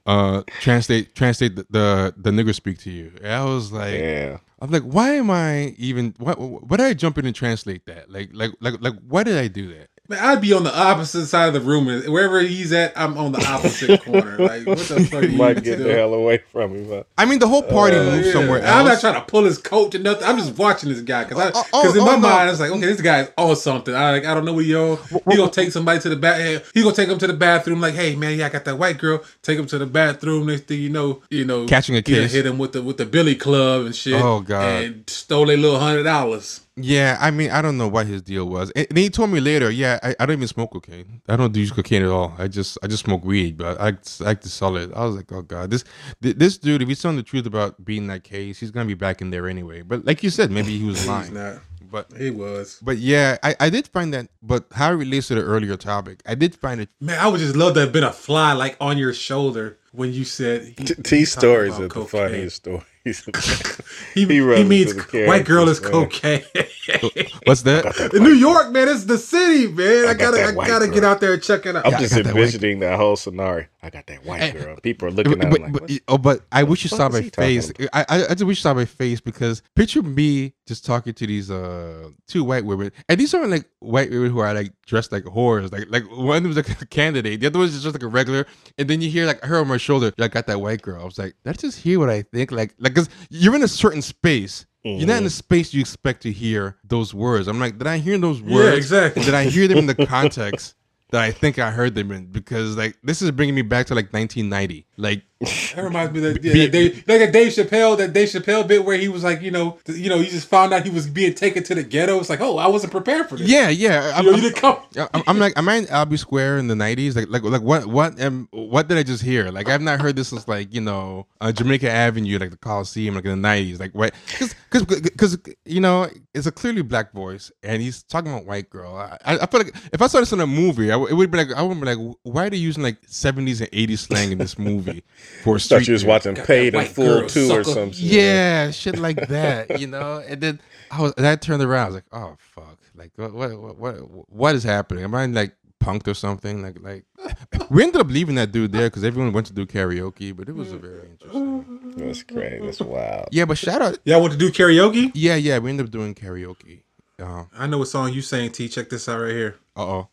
[0.05, 4.37] uh translate translate the the, the nigger speak to you and i was like yeah.
[4.59, 8.09] I'm like why am i even why, why did i jump in and translate that?
[8.09, 11.25] Like like like like why did i do that Man, I'd be on the opposite
[11.27, 14.37] side of the room, wherever he's at, I'm on the opposite corner.
[14.37, 15.23] Like, what the fuck?
[15.23, 17.03] You Might get the hell away from me, man.
[17.17, 18.31] i mean the whole party Uh, moved yeah.
[18.31, 20.23] somewhere else I'm not trying to pull his coat or nothing.
[20.25, 22.19] I'm just watching this guy because Oh, oh, in oh, my no.
[22.19, 23.93] mind it's like, okay, this guy's on something.
[23.93, 24.95] I like, I don't know what yo.
[25.29, 26.71] He gonna take somebody to the bath.
[26.73, 27.81] He gonna take him to the bathroom.
[27.81, 29.21] Like, hey man, yeah, I got that white girl.
[29.41, 30.45] Take him to the bathroom.
[30.47, 32.31] Next thing you know, you know, Catching a he done kiss.
[32.33, 34.21] hit him with the with the Billy Club and shit.
[34.21, 34.83] Oh, God.
[34.83, 36.61] And stole a little hundred dollars.
[36.77, 39.69] Yeah i mean i don't know what his deal was and he told me later
[39.71, 42.77] yeah i, I don't even smoke cocaine i don't use cocaine at all i just
[42.83, 45.41] i just smoke weed but i, I like to sell it i was like oh
[45.41, 45.83] god this
[46.21, 49.21] this dude if he's telling the truth about being that case he's gonna be back
[49.21, 51.59] in there anyway but like you said maybe he was He's lying not.
[51.89, 52.79] but He was.
[52.81, 54.27] But yeah, I, I did find that.
[54.41, 56.89] But how it relates to the earlier topic, I did find it.
[56.99, 60.11] Man, I would just love to have been a fly like on your shoulder when
[60.13, 62.83] you said he, T- he stories are the funniest stories.
[64.13, 65.91] He, He he, means white girl is man.
[65.91, 66.41] cocaine.
[67.45, 68.11] What's that?
[68.13, 70.07] In New York, man, it's the city, man.
[70.07, 70.93] I, got gotta, I gotta girl.
[70.95, 71.85] get out there and check it out.
[71.85, 73.65] I'm Yeah, just got that envisioning that whole scenario.
[73.83, 74.77] I got that white girl.
[74.81, 77.09] People are looking But, at but, me like, but- oh, but I wish you saw
[77.09, 77.71] my face.
[77.93, 81.27] I, I I just wish you saw my face because picture me just talking to
[81.27, 85.11] these uh two white women, and these aren't like white women who are like dressed
[85.11, 85.71] like whores.
[85.71, 88.45] Like like one was like a candidate, the other was just like a regular,
[88.77, 90.11] and then you hear like her on my shoulder.
[90.17, 91.01] Like, I got that white girl.
[91.01, 92.51] I was like, let's just hear what I think.
[92.51, 94.65] Like like because you're in a certain space.
[94.83, 95.35] You're not in the mm-hmm.
[95.35, 97.49] space you expect to hear those words.
[97.49, 98.69] I'm like, did I hear those words?
[98.69, 99.23] Yeah, exactly.
[99.23, 100.75] Did I hear them in the context
[101.09, 102.27] that I think I heard them in?
[102.27, 104.85] Because like this is bringing me back to like 1990.
[104.95, 108.27] Like That reminds me of that, yeah, that Dave, like that Dave Chappelle, that Dave
[108.27, 110.89] Chappelle bit where he was like, you know, you know, he just found out he
[110.89, 112.17] was being taken to the ghetto.
[112.19, 113.47] It's like, oh, I wasn't prepared for this.
[113.47, 114.13] yeah, yeah.
[114.15, 114.77] I'm, you, know, I'm- come.
[115.13, 117.15] I'm, I'm like, am I in Albee Square in the '90s?
[117.15, 119.51] Like, like, like, what, what, am, what did I just hear?
[119.51, 123.13] Like, I've not heard this since like, you know, uh, Jamaica Avenue, like the Coliseum,
[123.13, 123.79] like in the '90s.
[123.79, 124.15] Like, what?
[124.31, 128.71] Because, because, because, you know, it's a clearly black voice, and he's talking about white
[128.71, 128.95] girl.
[128.95, 131.29] I, I feel like if I saw this in a movie, I w- it would
[131.29, 134.31] be like, I would be like, why are they using like '70s and '80s slang
[134.31, 135.03] in this movie
[135.43, 137.63] for a thought you was watching Got Paid in Full girl, 2 or sucker.
[137.63, 138.01] some shit.
[138.03, 140.23] Yeah, shit like that, you know.
[140.27, 141.83] And then I was, and I turned around.
[141.83, 142.77] I was like, "Oh fuck!
[142.95, 143.95] Like, what, what, what,
[144.29, 145.03] what is happening?
[145.03, 146.61] Am I like punked or something?
[146.61, 147.05] Like, like
[147.69, 150.55] we ended up leaving that dude there because everyone went to do karaoke, but it
[150.55, 151.93] was a very interesting.
[151.97, 152.65] That's crazy.
[152.65, 153.27] That's wild.
[153.31, 153.99] Yeah, but shout out.
[154.03, 155.11] Y'all want to do karaoke?
[155.13, 156.81] Yeah, yeah, we ended up doing karaoke.
[157.19, 158.69] Uh I know what song you sang, T.
[158.69, 159.55] Check this out right here.
[159.75, 160.07] Uh oh.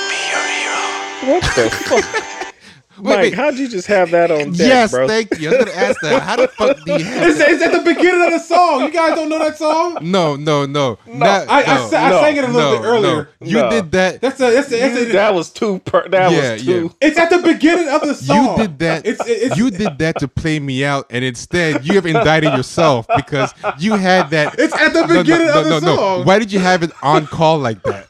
[1.22, 2.54] What the fuck?
[2.98, 3.34] Wait, Mike, wait.
[3.34, 5.08] how'd you just have that on deck, Yes, bro?
[5.08, 5.48] thank you.
[5.48, 6.22] I was gonna ask that.
[6.22, 7.48] How the fuck do you have It's, that?
[7.48, 8.82] it's at the beginning of the song.
[8.82, 9.96] You guys don't know that song?
[10.02, 10.98] No, no, no.
[11.06, 13.28] Not- I, I, no, sa- I no, sang it a little no, bit earlier.
[13.40, 13.46] no.
[13.46, 13.70] You No.
[13.70, 14.20] did that.
[14.20, 15.78] That's a, that's a, that's a, that was too.
[15.78, 16.94] Per- that Yeah, was too.
[17.00, 18.58] It's at the beginning of the song.
[18.58, 19.06] You did that.
[19.06, 23.06] It's, it's you did that to play me out, and instead you have indicted yourself
[23.16, 24.56] because you had that.
[24.58, 25.96] It's at the No, no, beginning no, of the no, no.
[25.96, 26.24] song.
[26.26, 28.08] Why did you have it on call like that?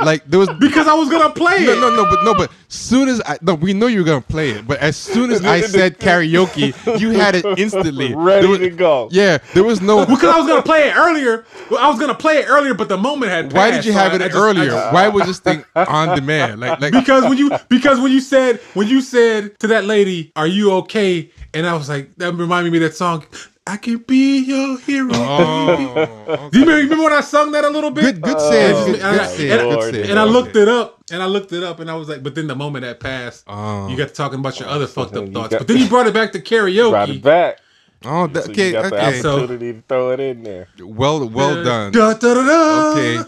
[0.00, 1.66] Like there was because I was gonna play it.
[1.66, 4.20] no, no, no, but no, but soon as I no, we know you were gonna
[4.20, 8.58] play it, but as soon as I said karaoke, you had it instantly Ready was-
[8.58, 9.08] to go.
[9.12, 10.04] Yeah, there was no.
[10.06, 11.44] Because I was gonna play it earlier.
[11.70, 13.56] Well, I was gonna play it earlier, but the moment had passed.
[13.56, 14.70] Why did you so have I- it I just- earlier?
[14.70, 16.60] Just- Why was this thing on demand?
[16.60, 20.32] Like, like because when you because when you said when you said to that lady,
[20.36, 23.24] "Are you okay?" and I was like, that reminded me of that song.
[23.66, 25.08] I can be your hero.
[25.14, 28.02] oh, Do you remember, remember when I sung that a little bit?
[28.04, 29.94] good, good save, Uh, good, and I- good save, and I- Lord.
[29.94, 32.34] And I looked it up, and I looked it up, and I was like, but
[32.34, 33.88] then the moment that passed, Oh.
[33.88, 35.48] you got to talking about your other fucked up thoughts.
[35.48, 36.90] got- but then you brought it back to karaoke.
[36.90, 37.58] Brought it back.
[38.04, 39.20] Oh, that, So okay, you got the okay.
[39.22, 40.68] So- to throw it in there.
[40.82, 41.90] well, well done.
[41.92, 42.92] Da, da, da, da.
[42.92, 43.24] Okay,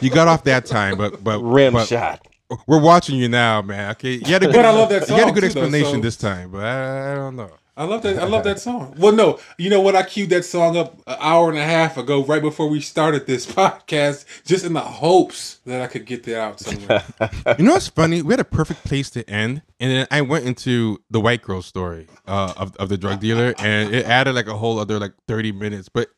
[0.00, 2.26] you got off that time, but but Rim but shot.
[2.66, 3.90] We're watching you now, man.
[3.92, 5.60] Okay, you had a good, But I love that You had a good too, though,
[5.64, 7.50] explanation so- this time, but I, I don't know.
[7.76, 8.18] I love that.
[8.20, 8.94] I love that song.
[8.98, 9.96] Well, no, you know what?
[9.96, 13.26] I queued that song up an hour and a half ago, right before we started
[13.26, 17.02] this podcast, just in the hopes that I could get that out somewhere.
[17.58, 18.22] You know what's funny?
[18.22, 21.62] We had a perfect place to end, and then I went into the white girl
[21.62, 25.12] story uh, of of the drug dealer, and it added like a whole other like
[25.26, 25.88] thirty minutes.
[25.88, 26.08] But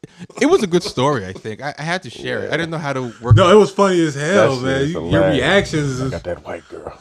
[0.40, 1.24] it was a good story.
[1.26, 2.48] I think I, I had to share it.
[2.52, 3.34] I didn't know how to work.
[3.36, 4.88] no, it was funny as hell, That man.
[4.90, 6.00] You- Your reactions.
[6.00, 6.98] is- Got that white girl.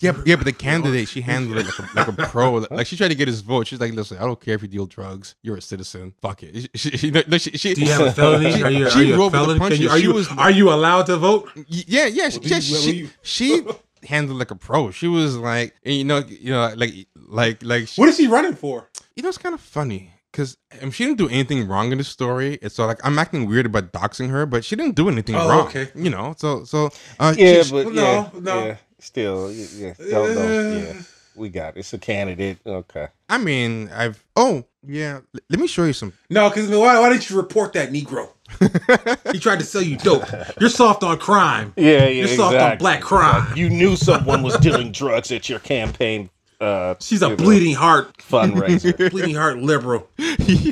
[0.00, 2.52] Yeah, but- yeah, but the candidate she handled it like a, like a pro.
[2.70, 3.66] Like she tried to get his vote.
[3.66, 5.34] She's like, "Listen, I don't care if you deal drugs.
[5.42, 6.14] You're a citizen.
[6.22, 8.52] Fuck it." She, she, she, she, she- Do you have a felony?
[8.52, 9.58] She- Are you, she are you a rolled with the felon?
[9.58, 9.80] Can punches.
[9.80, 11.50] you, are, you, was- are you allowed to vote?
[11.68, 12.28] Yeah, yeah.
[12.28, 13.62] She, do yeah, she, you- she
[14.04, 14.90] handled like a pro.
[14.90, 17.88] She was like, you know, you know, like, like, like.
[17.88, 18.88] She, What is she running for?
[19.16, 22.04] you know, it's kind of funny because um, she didn't do anything wrong in the
[22.04, 22.58] story.
[22.60, 25.48] It's so like I'm acting weird about doxing her, but she didn't do anything Oh,
[25.48, 25.66] wrong.
[25.68, 25.88] okay.
[25.94, 26.90] You know, so so.
[27.18, 28.66] Uh, Yeah, she- but no, yeah, no.
[28.66, 30.92] yeah, still, yeah, yeah, don't, don't, yeah.
[31.36, 31.80] We got it.
[31.80, 32.58] it's a candidate.
[32.66, 33.08] Okay.
[33.28, 34.24] I mean, I've.
[34.36, 36.12] Oh yeah, L- let me show you some.
[36.30, 38.30] No, because why, why didn't you report that Negro?
[39.32, 40.24] he tried to sell you dope.
[40.60, 41.74] You're soft on crime.
[41.76, 42.08] Yeah, yeah.
[42.08, 42.78] You're soft on exactly.
[42.78, 43.56] black crime.
[43.56, 46.30] You knew someone was dealing drugs at your campaign.
[46.60, 49.10] Uh, She's a you know, bleeding heart, fundraiser.
[49.10, 50.08] bleeding heart liberal.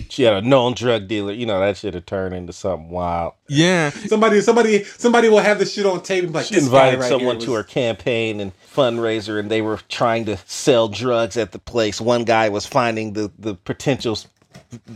[0.09, 1.33] she had a known drug dealer.
[1.33, 3.35] You know that should have turned into something wild.
[3.49, 7.01] Yeah, Somebody, somebody, somebody will have this shit on tape and like, She this invited
[7.01, 11.37] right someone here to her campaign and fundraiser, and they were trying to sell drugs
[11.37, 12.01] at the place.
[12.01, 14.19] One guy was finding the the potential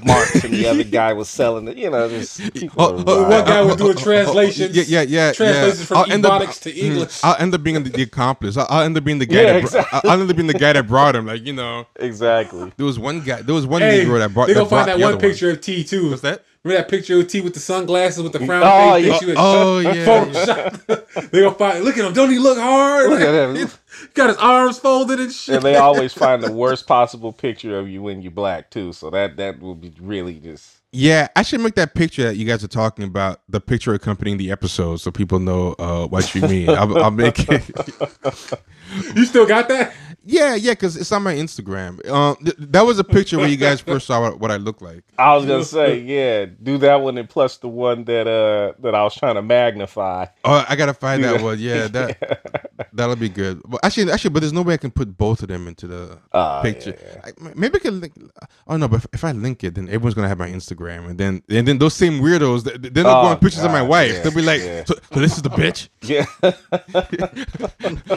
[0.04, 1.76] marks, and the other guy was selling it.
[1.76, 3.30] You know, this people Oh, are oh, wild.
[3.30, 4.76] One guy was doing oh, oh, translations.
[4.76, 5.32] yeah, yeah, yeah.
[5.32, 5.86] Translations yeah.
[5.86, 7.20] from I'll end up- Ebonics to mm, English.
[7.24, 8.56] I'll end up being the, the accomplice.
[8.56, 9.42] I'll, I'll end up being the guy.
[9.42, 11.26] Yeah, that br- I'll end up being the guy that brought him.
[11.26, 12.72] Like you know, exactly.
[12.76, 13.42] there was one guy.
[13.42, 14.46] There was one Hey, Negro that brought.
[14.48, 16.10] they gonna that find that one other picture of T too.
[16.10, 16.44] What's that?
[16.64, 19.06] Remember that picture of T with the sunglasses with the frown Oh, face?
[19.06, 19.12] yeah.
[19.12, 20.04] that you had Oh yeah.
[20.84, 21.30] Photoshop.
[21.30, 21.84] they gonna find.
[21.84, 22.12] Look at him.
[22.12, 23.10] Don't he look hard?
[23.10, 23.68] Look at him.
[24.14, 25.56] Got his arms folded and shit.
[25.56, 28.92] And they always find the worst possible picture of you when you're black too.
[28.92, 30.76] So that that will be really just.
[30.90, 34.38] Yeah, I should make that picture that you guys are talking about, the picture accompanying
[34.38, 36.70] the episode, so people know uh, what you mean.
[36.70, 37.70] I'll, I'll make it.
[39.14, 39.92] You still got that?
[40.24, 42.06] Yeah, yeah, because it's on my Instagram.
[42.10, 45.02] Um, th- that was a picture where you guys first saw what, I look like.
[45.18, 48.94] I was gonna say, yeah, do that one and plus the one that uh that
[48.94, 50.26] I was trying to magnify.
[50.44, 51.58] Oh, I gotta find that one.
[51.58, 53.62] Yeah, that that'll be good.
[53.66, 56.18] But actually, actually, but there's no way I can put both of them into the
[56.32, 56.98] Ah, picture.
[57.24, 58.12] I, maybe I can link.
[58.66, 61.18] Oh no, but if, if I link it, then everyone's gonna have my Instagram, and
[61.18, 64.12] then and then those same weirdos, then they'll go Oh, on pictures of my wife.
[64.12, 64.84] yeah, they'll be like, yeah.
[64.84, 65.88] so, so this is the bitch.
[66.08, 66.24] Yeah,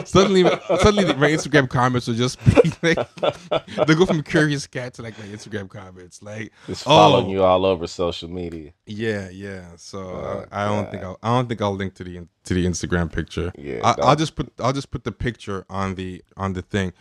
[0.04, 0.42] suddenly,
[0.78, 5.18] suddenly my Instagram comments will just be like, they go from curious cat to like
[5.18, 8.72] my Instagram comments, like, just following oh, you all over social media.
[8.86, 9.66] yeah, yeah.
[9.76, 12.54] So Oh, I, I don't think I'll, I don't think I'll link to the to
[12.54, 13.52] the Instagram picture.
[13.56, 16.92] Yeah, I, I'll just put I'll just put the picture on the on the thing.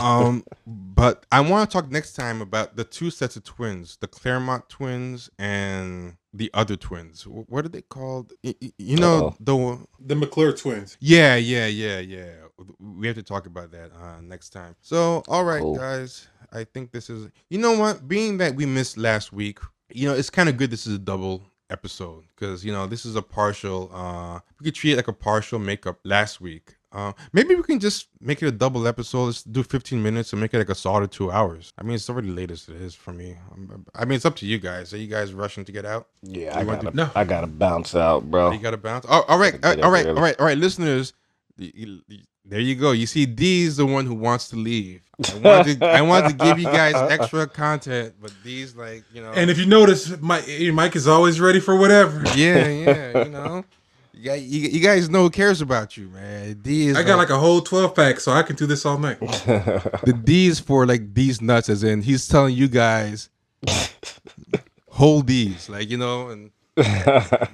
[0.00, 4.06] um, but I want to talk next time about the two sets of twins, the
[4.08, 7.26] Claremont twins and the other twins.
[7.26, 8.32] What are they called?
[8.42, 9.36] Y- y- You know Uh-oh.
[9.40, 10.96] the The McClure twins.
[11.00, 12.30] yeah, yeah, yeah, yeah.
[12.78, 14.76] We have to talk about that uh, next time.
[14.80, 15.76] So, all right, Cool.
[15.76, 16.28] guys.
[16.52, 17.28] I think this is.
[17.50, 18.06] You know what?
[18.06, 19.58] Being that we missed last week,
[19.90, 20.70] you know, it's kind of good.
[20.70, 23.90] This is a double episode because you know this is a partial.
[23.92, 26.76] uh We could treat it like a partial makeup last week.
[26.92, 29.24] Uh, maybe we can just make it a double episode.
[29.24, 31.72] Let's do 15 minutes and make it like a solid two hours.
[31.76, 33.36] I mean, it's already late as it is for me.
[33.50, 34.94] Um, I mean, it's up to you guys.
[34.94, 36.06] Are you guys rushing to get out?
[36.22, 37.10] Yeah, I gotta, to- No.
[37.16, 38.52] I gotta bounce out, bro.
[38.52, 39.06] You got to bounce.
[39.08, 41.14] Oh, all right, Gotta get all right, all right, all right, listeners.
[41.56, 42.92] There you go.
[42.92, 45.00] You see, D's the one who wants to leave.
[45.32, 49.22] I wanted to, I wanted to give you guys extra content, but D's like, you
[49.22, 52.22] know, And if you notice, Mike, Mike is always ready for whatever.
[52.36, 53.64] yeah, yeah, you know,
[54.12, 56.58] you, got- you, you guys know who cares about you, man.
[56.60, 58.98] D is I got like a whole 12 pack, so I can do this all
[58.98, 59.20] night.
[59.20, 63.30] the D's for like these nuts, as in he's telling you guys
[64.90, 66.50] hold these, like you know, and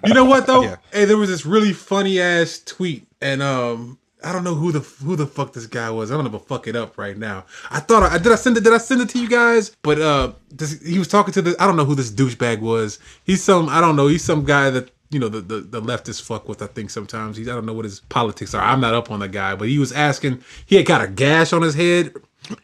[0.06, 0.62] You know what though?
[0.62, 0.77] Yeah.
[0.93, 4.80] Hey, there was this really funny ass tweet and um, I don't know who the
[4.80, 6.10] who the fuck this guy was.
[6.10, 7.44] I don't know if I fuck it up right now.
[7.70, 8.32] I thought I did.
[8.32, 8.64] I send it.
[8.64, 9.74] Did I send it to you guys?
[9.82, 11.56] But uh, this, he was talking to the.
[11.59, 12.98] I don't know who this douchebag was.
[13.24, 13.68] He's some.
[13.68, 14.09] I don't know.
[14.09, 16.62] He's some guy that you know the, the the leftists fuck with.
[16.62, 17.48] I think sometimes he's.
[17.48, 18.62] I don't know what his politics are.
[18.62, 20.42] I'm not up on the guy, but he was asking.
[20.66, 22.12] He had got a gash on his head.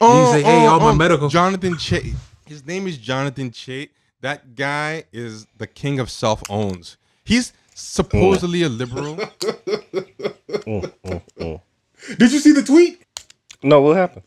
[0.00, 2.14] Oh, he said, "Hey, oh, all my oh, medical." Jonathan Chait.
[2.44, 3.90] His name is Jonathan Chait.
[4.20, 6.96] That guy is the king of self owns.
[7.24, 9.16] He's supposedly a liberal.
[12.18, 13.02] Did you see the tweet?
[13.62, 14.24] No, what happened?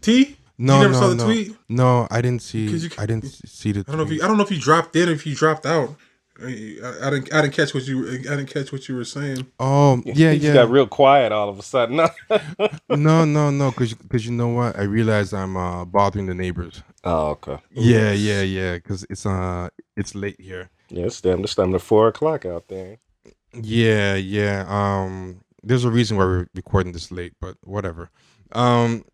[0.00, 0.36] T.
[0.56, 1.24] No, you never no, saw the no.
[1.24, 1.56] tweet.
[1.68, 2.66] No, I didn't see.
[2.66, 3.80] you- I didn't see the.
[3.80, 4.22] I don't know if you.
[4.22, 5.08] I don't know if you dropped in.
[5.08, 5.96] or If you dropped out.
[6.40, 6.46] I,
[6.82, 7.32] I, I didn't.
[7.34, 8.08] I didn't catch what you.
[8.08, 9.46] I didn't catch what you were saying.
[9.58, 10.54] Oh, yeah, He just yeah.
[10.54, 11.96] got real quiet all of a sudden.
[12.88, 13.70] no, no, no.
[13.70, 14.76] Because because you know what?
[14.78, 16.82] I realized I'm uh, bothering the neighbors.
[17.04, 17.58] oh, okay.
[17.72, 18.74] Yeah, yeah, yeah.
[18.74, 20.70] Because it's uh it's late here.
[20.88, 21.42] Yeah, it's damn.
[21.44, 22.98] It's time to four o'clock out there.
[23.52, 24.64] Yeah, yeah.
[24.68, 28.10] Um, there's a reason why we're recording this late, but whatever.
[28.52, 29.04] Um,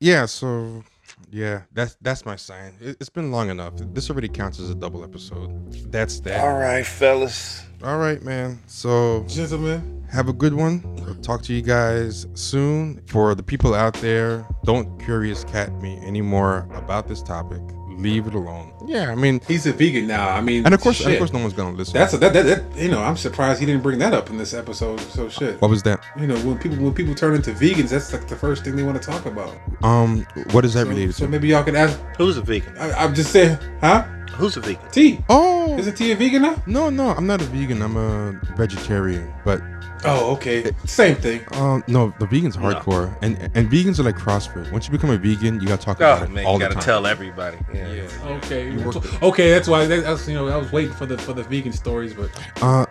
[0.00, 0.26] yeah.
[0.26, 0.84] So,
[1.30, 2.74] yeah, that's that's my sign.
[2.80, 3.74] It, it's been long enough.
[3.76, 5.72] This already counts as a double episode.
[5.90, 6.40] That's that.
[6.40, 7.62] All right, fellas.
[7.82, 8.60] All right, man.
[8.66, 10.82] So Gentlemen, have a good one.
[11.06, 13.02] I'll talk to you guys soon.
[13.06, 17.60] For the people out there, don't curious cat me anymore about this topic.
[18.02, 18.72] Leave it alone.
[18.86, 20.28] Yeah, I mean, he's a vegan now.
[20.28, 21.94] I mean, and of course, and of course, no one's gonna listen.
[21.94, 22.76] That's a, that, that, that.
[22.82, 25.00] You know, I'm surprised he didn't bring that up in this episode.
[25.00, 25.60] So shit.
[25.60, 26.00] what was that?
[26.18, 28.82] You know, when people when people turn into vegans, that's like the first thing they
[28.82, 29.54] want to talk about.
[29.82, 31.30] Um, what is that So, related so to?
[31.30, 31.98] maybe y'all can ask.
[32.18, 32.76] Who's a vegan?
[32.78, 34.02] I, I'm just saying, huh?
[34.32, 34.90] Who's a vegan?
[34.90, 35.18] T.
[35.28, 36.62] Oh, Isn't T a vegan now?
[36.66, 37.82] no, no, I'm not a vegan.
[37.82, 39.32] I'm a vegetarian.
[39.44, 39.60] But
[40.04, 40.72] Oh, okay.
[40.84, 41.44] Same thing.
[41.52, 44.70] um, no, the vegan's are hardcore, and and vegans are like CrossFit.
[44.72, 46.74] Once you become a vegan, you gotta talk about Oh it man, all you gotta
[46.74, 46.82] time.
[46.82, 47.58] tell everybody.
[47.72, 48.08] Yeah.
[48.24, 48.76] Okay.
[49.22, 49.50] Okay.
[49.50, 49.86] That's why.
[49.86, 52.30] That, that's you know I was waiting for the for the vegan stories, but
[52.62, 52.86] Uh,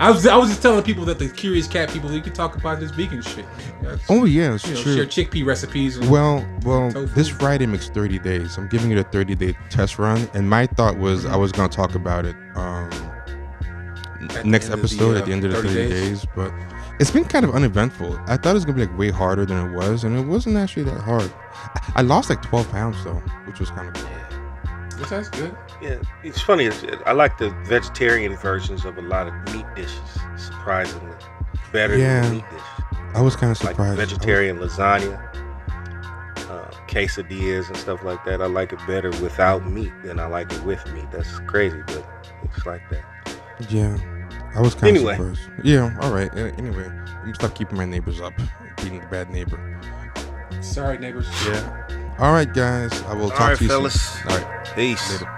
[0.00, 2.56] I was I was just telling people that the curious cat people you can talk
[2.56, 3.44] about this vegan shit.
[3.82, 4.94] That's, oh yeah, it's you know, true.
[4.96, 5.96] share chickpea recipes.
[5.96, 7.06] And, Well, well, Tofu.
[7.14, 8.56] this Friday makes 30 days.
[8.58, 11.68] I'm giving it a 30 day test run, and my thought was I was gonna
[11.68, 13.17] talk about it um the
[14.44, 16.26] next end of the, episode uh, at the end of the 30 30 days.
[16.36, 16.52] but
[17.00, 18.18] it's been kind of uneventful.
[18.26, 20.56] I thought it was gonna be like way harder than it was, and it wasn't
[20.56, 21.30] actually that hard.
[21.54, 23.14] I, I lost like 12 pounds though,
[23.46, 24.10] which was kind of cool.
[24.98, 25.56] Which that's good.
[25.80, 26.64] Yeah, it's funny.
[26.66, 30.00] it's- I like the vegetarian versions of a lot of meat dishes.
[30.36, 31.14] Surprisingly,
[31.72, 32.22] better Yeah.
[32.22, 32.66] than meat dishes.
[33.14, 33.78] I was kind of surprised.
[33.78, 34.10] Like surprised.
[34.10, 35.18] vegetarian lasagna,
[36.50, 38.42] uh, quesadillas, and stuff like that.
[38.42, 41.10] I like it better without meat than I like it with meat.
[41.12, 42.04] That's crazy, but
[42.42, 43.04] it's like that.
[43.68, 43.96] Yeah,
[44.58, 45.12] I was kind Anyway.
[45.16, 45.64] of surprised.
[45.64, 46.34] Yeah, all right.
[46.36, 48.32] Anyway, I'm gonna stop keeping my neighbors up,
[48.82, 49.58] being the bad neighbor.
[50.60, 51.28] Sorry, neighbors.
[51.46, 52.14] Yeah.
[52.18, 53.00] All right, guys.
[53.04, 54.00] I will All talk right, to you fellas.
[54.00, 54.32] soon.
[54.32, 54.68] All right.
[54.74, 55.12] Peace.
[55.12, 55.37] Later.